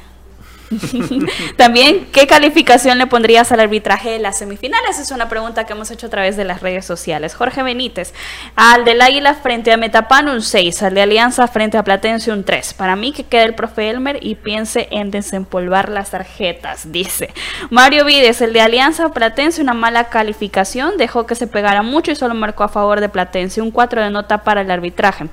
También, 1.58 2.08
¿qué 2.12 2.28
calificación 2.28 2.98
le 2.98 3.08
pondrías 3.08 3.52
al 3.52 3.60
arbitraje 3.60 4.12
de 4.12 4.20
las 4.20 4.38
semifinales? 4.38 5.00
Es 5.00 5.12
una 5.12 5.28
pregunta 5.28 5.66
que 5.66 5.74
hemos 5.74 5.90
hecho 5.92 6.08
a 6.08 6.10
través 6.10 6.38
de 6.38 6.44
las 6.44 6.62
redes 6.62 6.86
sociales. 6.86 7.34
Jorge 7.34 7.64
Benítez, 7.64 8.14
al 8.56 8.86
del 8.86 9.02
Águila 9.02 9.34
frente 9.34 9.72
a 9.72 9.78
Metapan 9.78 10.30
un 10.30 10.42
6, 10.42 10.84
al 10.84 10.94
de 10.94 11.02
Alianza 11.02 11.48
frente 11.48 11.78
a 11.78 11.84
Platense 11.84 12.32
un 12.32 12.44
3. 12.44 12.74
Para 12.76 12.96
mí 12.96 13.12
que 13.12 13.24
quede 13.24 13.44
el 13.44 13.56
profe 13.56 13.90
Elmer 13.90 14.20
y 14.22 14.36
piense 14.36 14.88
en 14.92 15.12
desempolvar 15.12 15.90
las 15.90 16.12
tarjetas, 16.12 16.92
dice. 16.92 17.34
Mario 17.70 18.06
Vides, 18.06 18.42
el 18.42 18.54
de 18.54 18.62
Alianza 18.62 19.10
Platense, 19.10 19.62
una 19.62 19.74
mala 19.74 20.10
calificación, 20.10 20.98
dejó 20.98 21.26
que 21.26 21.36
se 21.36 21.48
pegara 21.48 21.82
mucho 21.82 22.12
y 22.12 22.16
solo 22.16 22.36
marcó 22.36 22.64
a 22.64 22.70
favor 22.70 23.02
de 23.02 23.10
Platense, 23.10 23.62
un 23.62 23.72
4 23.72 24.04
de 24.04 24.10
nota 24.12 24.44
para 24.44 24.62
el 24.62 24.70
arbitraje. 24.70 25.28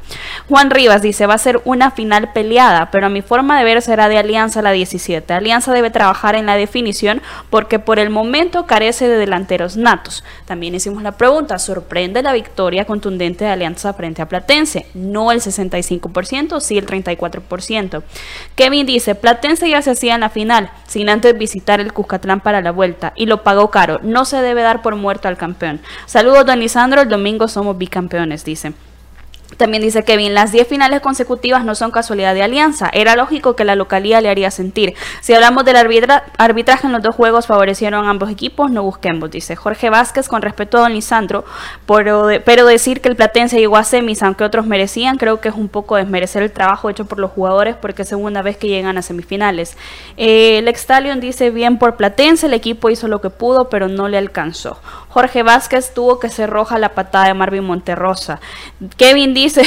Juan 0.49 0.70
Rivas 0.70 1.03
dice, 1.03 1.26
va 1.26 1.34
a 1.34 1.39
ser 1.39 1.61
una 1.64 1.91
final 1.91 2.32
peleada, 2.32 2.91
pero 2.91 3.07
a 3.07 3.11
mi 3.11 3.20
forma 3.20 3.59
de 3.59 3.64
ver 3.64 3.82
será 3.82 4.09
de 4.09 4.18
Alianza 4.18 4.62
la 4.62 4.72
17. 4.72 5.25
Alianza 5.34 5.72
debe 5.72 5.90
trabajar 5.90 6.34
en 6.34 6.46
la 6.46 6.56
definición 6.56 7.22
porque 7.50 7.78
por 7.78 7.98
el 7.98 8.10
momento 8.10 8.66
carece 8.66 9.08
de 9.08 9.16
delanteros 9.16 9.76
natos. 9.76 10.24
También 10.44 10.74
hicimos 10.74 11.02
la 11.02 11.12
pregunta, 11.12 11.58
¿sorprende 11.58 12.22
la 12.22 12.32
victoria 12.32 12.84
contundente 12.84 13.44
de 13.44 13.50
Alianza 13.50 13.92
frente 13.94 14.22
a 14.22 14.28
Platense? 14.28 14.86
No 14.94 15.32
el 15.32 15.40
65%, 15.40 16.60
sí 16.60 16.78
el 16.78 16.86
34%. 16.86 18.02
Kevin 18.54 18.86
dice, 18.86 19.14
Platense 19.14 19.68
ya 19.68 19.82
se 19.82 19.90
hacía 19.92 20.14
en 20.14 20.20
la 20.20 20.30
final, 20.30 20.70
sin 20.86 21.08
antes 21.08 21.36
visitar 21.36 21.80
el 21.80 21.92
Cuscatlán 21.92 22.40
para 22.40 22.62
la 22.62 22.72
vuelta, 22.72 23.12
y 23.16 23.26
lo 23.26 23.42
pagó 23.42 23.70
caro. 23.70 24.00
No 24.02 24.24
se 24.24 24.42
debe 24.42 24.62
dar 24.62 24.82
por 24.82 24.96
muerto 24.96 25.28
al 25.28 25.36
campeón. 25.36 25.80
Saludos, 26.06 26.46
don 26.46 26.60
Lisandro, 26.60 27.02
el 27.02 27.08
domingo 27.08 27.48
somos 27.48 27.78
bicampeones, 27.78 28.44
dice. 28.44 28.72
También 29.57 29.82
dice 29.82 30.05
Kevin, 30.05 30.34
las 30.34 30.53
10 30.53 30.68
finales 30.68 31.01
consecutivas 31.01 31.64
no 31.64 31.74
son 31.74 31.90
casualidad 31.90 32.34
de 32.34 32.42
alianza. 32.42 32.90
Era 32.92 33.16
lógico 33.16 33.57
que 33.57 33.64
la 33.64 33.74
localía 33.74 34.20
le 34.20 34.28
haría 34.28 34.51
sentir. 34.51 34.94
Si 35.20 35.32
hablamos 35.32 35.64
del 35.64 35.76
arbitraje 35.76 36.86
en 36.86 36.92
los 36.92 37.03
dos 37.03 37.14
juegos 37.14 37.47
favorecieron 37.47 38.07
a 38.07 38.11
ambos 38.11 38.30
equipos, 38.30 38.70
no 38.70 38.82
busquemos, 38.82 39.30
dice 39.30 39.57
Jorge 39.57 39.88
Vázquez 39.88 40.28
con 40.28 40.42
respecto 40.42 40.78
a 40.78 40.82
don 40.82 40.92
Lisandro. 40.92 41.44
Pero, 41.86 42.28
pero 42.44 42.66
decir 42.66 43.01
que 43.01 43.09
el 43.09 43.16
Platense 43.16 43.59
llegó 43.59 43.76
a 43.76 43.84
semis, 43.84 44.22
aunque 44.22 44.44
otros 44.44 44.66
merecían, 44.66 45.16
creo 45.16 45.40
que 45.40 45.49
es 45.49 45.55
un 45.55 45.68
poco 45.68 45.97
desmerecer 45.97 46.42
el 46.42 46.53
trabajo 46.53 46.90
hecho 46.90 47.07
por 47.07 47.18
los 47.18 47.30
jugadores 47.30 47.76
porque 47.76 48.03
es 48.03 48.09
segunda 48.09 48.42
vez 48.42 48.57
que 48.57 48.68
llegan 48.68 48.99
a 48.99 49.03
semifinales. 49.03 49.76
Eh, 50.16 50.59
el 50.59 51.20
dice 51.20 51.51
bien 51.51 51.78
por 51.78 51.97
Platense, 51.97 52.47
el 52.47 52.55
equipo 52.55 52.90
hizo 52.90 53.09
lo 53.09 53.20
que 53.20 53.30
pudo, 53.30 53.68
pero 53.68 53.88
no 53.88 54.09
le 54.09 54.18
alcanzó. 54.18 54.78
Jorge 55.16 55.42
Vázquez 55.42 55.94
tuvo 55.94 56.20
que 56.20 56.28
ser 56.28 56.50
roja 56.50 56.78
la 56.78 56.90
patada 56.90 57.28
de 57.28 57.32
Marvin 57.32 57.64
Monterrosa. 57.64 58.38
Kevin 58.98 59.32
dice, 59.32 59.62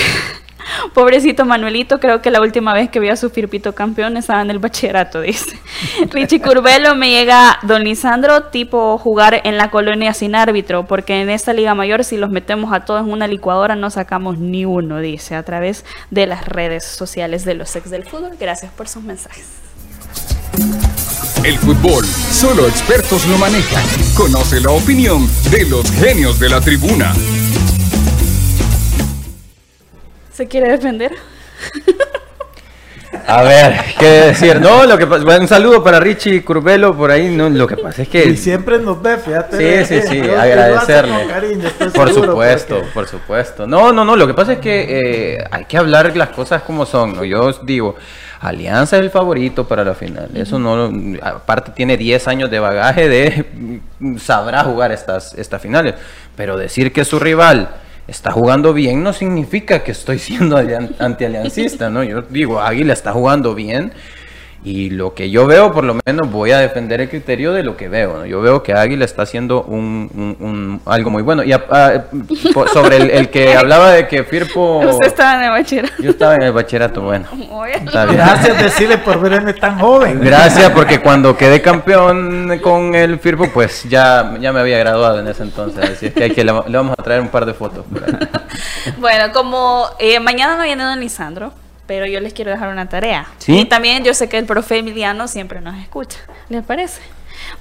pobrecito 0.93 1.43
Manuelito, 1.43 2.00
creo 2.00 2.22
que 2.22 2.30
la 2.30 2.39
última 2.39 2.72
vez 2.76 2.91
que 2.91 3.00
vi 3.00 3.10
a 3.10 3.16
su 3.16 3.32
Firpito 3.32 3.74
campeón 3.74 4.16
estaba 4.16 4.43
en 4.43 4.52
el 4.52 4.60
bachillerato, 4.60 5.22
dice. 5.22 5.60
Richie 6.12 6.39
Curvelo 6.39 6.93
me 6.93 7.10
llega, 7.10 7.58
don 7.64 7.84
Lisandro, 7.84 8.43
tipo 8.43 9.00
jugar 9.00 9.41
en 9.43 9.58
la 9.58 9.72
colonia 9.72 10.14
sin 10.14 10.36
árbitro, 10.36 10.86
porque 10.86 11.20
en 11.20 11.32
esta 11.32 11.52
Liga 11.52 11.74
Mayor 11.74 12.04
si 12.04 12.18
los 12.18 12.30
metemos 12.30 12.72
a 12.72 12.86
todos 12.86 13.02
en 13.02 13.12
una 13.12 13.26
licuadora 13.26 13.76
no 13.76 13.89
sacamos 13.89 14.38
ni 14.38 14.66
uno, 14.66 15.00
dice, 15.00 15.34
a 15.34 15.41
través 15.41 15.84
de 16.12 16.28
las 16.28 16.45
redes 16.45 16.86
sociales 16.86 17.43
de 17.43 17.56
los 17.56 17.76
ex 17.76 17.89
del 17.89 18.06
fútbol. 18.06 18.38
Gracias 18.39 18.72
por 18.72 18.88
sus 18.88 19.02
mensajes. 19.02 19.47
El 21.44 21.58
fútbol, 21.58 22.06
solo 22.06 22.68
expertos 22.68 23.26
lo 23.28 23.38
manejan. 23.38 23.84
Conoce 24.16 24.60
la 24.60 24.72
opinión 24.72 25.28
de 25.52 25.66
los 25.66 25.90
genios 25.92 26.40
de 26.40 26.50
la 26.50 26.62
tribuna. 26.62 27.14
¿Se 30.34 30.48
quiere 30.48 30.70
defender? 30.72 31.12
A 33.28 33.44
ver, 33.44 33.76
¿qué 34.00 34.06
decir? 34.06 34.60
No, 34.60 34.86
lo 34.86 34.98
que 34.98 35.06
pasa, 35.08 35.40
un 35.40 35.48
saludo 35.48 35.84
para 35.84 36.00
Richie 36.00 36.44
Curvelo 36.44 36.96
por 36.96 37.12
ahí, 37.12 37.30
no, 37.30 37.50
lo 37.50 37.68
que 37.68 37.78
pasa 37.78 38.04
es 38.04 38.08
que... 38.10 38.26
Y 38.26 38.38
siempre 38.38 38.80
nos 38.80 39.02
ve, 39.02 39.18
fíjate. 39.18 39.86
Sí, 39.86 40.02
sí, 40.02 40.08
sí, 40.08 40.20
agradecerle. 40.20 41.28
por 41.94 42.14
supuesto, 42.14 42.82
por 42.94 43.08
supuesto. 43.08 43.68
No, 43.68 43.92
no, 43.92 44.04
no, 44.04 44.16
lo 44.16 44.26
que 44.28 44.34
pasa 44.34 44.54
es 44.54 44.60
que 44.60 45.36
eh, 45.36 45.44
hay 45.52 45.66
que 45.66 45.78
hablar 45.78 46.16
las 46.18 46.30
cosas 46.30 46.64
como 46.64 46.86
son, 46.86 47.16
¿no? 47.16 47.24
Yo 47.24 47.46
os 47.46 47.66
digo, 47.66 47.96
Alianza 48.40 48.98
es 48.98 49.04
el 49.04 49.10
favorito 49.10 49.68
para 49.68 49.84
la 49.84 49.94
final. 49.94 50.30
Eso 50.34 50.58
no, 50.60 50.92
aparte 51.22 51.72
tiene 51.72 51.98
10 51.98 52.28
años 52.28 52.50
de 52.50 52.60
bagaje 52.60 53.10
de 53.10 53.82
sabrá 54.18 54.64
jugar 54.64 54.92
estas, 54.92 55.34
estas 55.34 55.62
finales. 55.62 55.96
Pero 56.36 56.58
decir 56.58 56.94
que 56.94 57.04
su 57.04 57.20
rival 57.20 57.70
está 58.08 58.32
jugando 58.32 58.74
bien 58.74 59.04
no 59.04 59.14
significa 59.14 59.84
que 59.84 59.92
estoy 59.92 60.20
siendo 60.20 60.58
antialiancista, 61.00 61.90
¿no? 61.90 62.04
Yo 62.04 62.22
digo, 62.22 62.62
Águila 62.62 62.94
está 62.94 63.12
jugando 63.12 63.54
bien 63.56 63.92
y 64.64 64.89
lo 64.89 65.14
que 65.14 65.30
yo 65.30 65.47
veo, 65.47 65.72
por 65.72 65.86
lo 65.86 65.97
menos 66.05 66.30
voy 66.30 66.51
a 66.51 66.60
defender 66.60 66.99
el 66.99 67.10
criterio 67.10 67.53
de 67.53 67.64
lo 67.64 67.78
que 67.78 67.88
veo. 67.88 68.26
Yo 68.26 68.41
veo 68.41 68.62
que 68.62 68.74
Águila 68.74 69.05
está 69.05 69.22
haciendo 69.22 69.64
un, 69.64 70.82
algo 70.86 71.10
muy 71.10 71.24
bueno. 71.24 71.43
Y 71.43 71.53
sobre 72.74 73.18
el, 73.18 73.30
que 73.30 73.53
hablaba 73.57 73.91
de 73.91 74.07
que 74.07 74.24
Firpo... 74.26 74.80
Usted 74.80 75.07
estaba 75.07 75.36
en 75.36 75.43
el 75.43 75.51
bachillerato. 75.51 76.03
Yo 76.03 76.10
estaba 76.12 76.36
en 76.36 76.41
el 76.43 76.51
bachillerato, 76.51 77.01
bueno. 77.01 77.26
Gracias 77.91 78.62
decirle 78.62 78.97
por 78.97 79.22
verme 79.22 79.53
tan 79.53 79.80
joven. 79.80 80.20
Gracias, 80.22 80.70
porque 80.72 80.99
cuando 80.99 81.38
quedé 81.38 81.62
campeón 81.62 82.60
con 82.62 82.95
el 82.95 83.18
Firpo, 83.20 83.49
pues 83.53 83.84
ya, 83.89 84.38
ya 84.41 84.51
me 84.51 84.60
había 84.60 84.78
graduado 84.78 85.20
en 85.20 85.28
ese 85.28 85.43
entonces. 85.43 85.89
Así 85.89 86.07
es 86.07 86.14
que, 86.14 86.24
hay 86.26 86.32
que 86.32 86.43
le, 86.43 86.51
vamos 86.51 86.95
a 86.97 87.03
traer 87.03 87.22
un 87.22 87.30
par 87.30 87.45
de 87.45 87.53
fotos. 87.53 87.86
bueno, 88.97 89.32
como 89.32 89.86
eh, 89.99 90.20
mañana 90.20 90.57
no 90.57 90.64
viene 90.64 90.84
Don 90.84 90.99
Lisandro 90.99 91.53
pero 91.90 92.06
yo 92.06 92.20
les 92.20 92.36
quiero 92.36 92.52
dejar 92.52 92.70
una 92.70 92.88
tarea. 92.88 93.26
¿Sí? 93.40 93.62
Y 93.62 93.66
también 93.66 94.04
yo 94.04 94.14
sé 94.14 94.30
que 94.30 94.38
el 94.38 94.46
profe 94.46 94.78
Emiliano 94.78 95.28
siempre 95.28 95.60
nos 95.60 95.76
escucha. 95.80 96.20
¿Les 96.48 96.64
parece? 96.64 97.02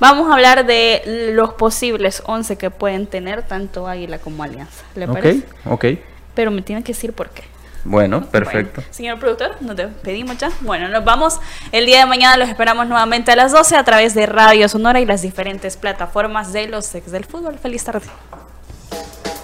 Vamos 0.00 0.28
a 0.28 0.34
hablar 0.34 0.66
de 0.66 1.32
los 1.32 1.54
posibles 1.54 2.22
11 2.26 2.58
que 2.58 2.68
pueden 2.70 3.06
tener 3.06 3.42
tanto 3.42 3.88
Águila 3.88 4.18
como 4.18 4.42
Alianza. 4.42 4.84
¿Le 4.94 5.08
parece? 5.08 5.44
Ok, 5.64 5.72
ok. 5.72 5.98
Pero 6.34 6.50
me 6.50 6.60
tienen 6.60 6.84
que 6.84 6.92
decir 6.92 7.14
por 7.14 7.30
qué. 7.30 7.42
Bueno, 7.84 8.26
perfecto. 8.26 8.82
señor 8.90 9.18
productor, 9.18 9.56
nos 9.62 9.76
despedimos 9.76 10.36
ya. 10.36 10.50
Bueno, 10.60 10.88
nos 10.88 11.06
vamos. 11.06 11.40
El 11.72 11.86
día 11.86 12.00
de 12.00 12.04
mañana 12.04 12.36
los 12.36 12.50
esperamos 12.50 12.86
nuevamente 12.86 13.32
a 13.32 13.36
las 13.36 13.50
12 13.52 13.76
a 13.76 13.84
través 13.84 14.12
de 14.12 14.26
Radio 14.26 14.68
Sonora 14.68 15.00
y 15.00 15.06
las 15.06 15.22
diferentes 15.22 15.78
plataformas 15.78 16.52
de 16.52 16.68
los 16.68 16.94
ex 16.94 17.10
del 17.10 17.24
fútbol. 17.24 17.58
Feliz 17.58 17.82
tarde. 17.82 18.04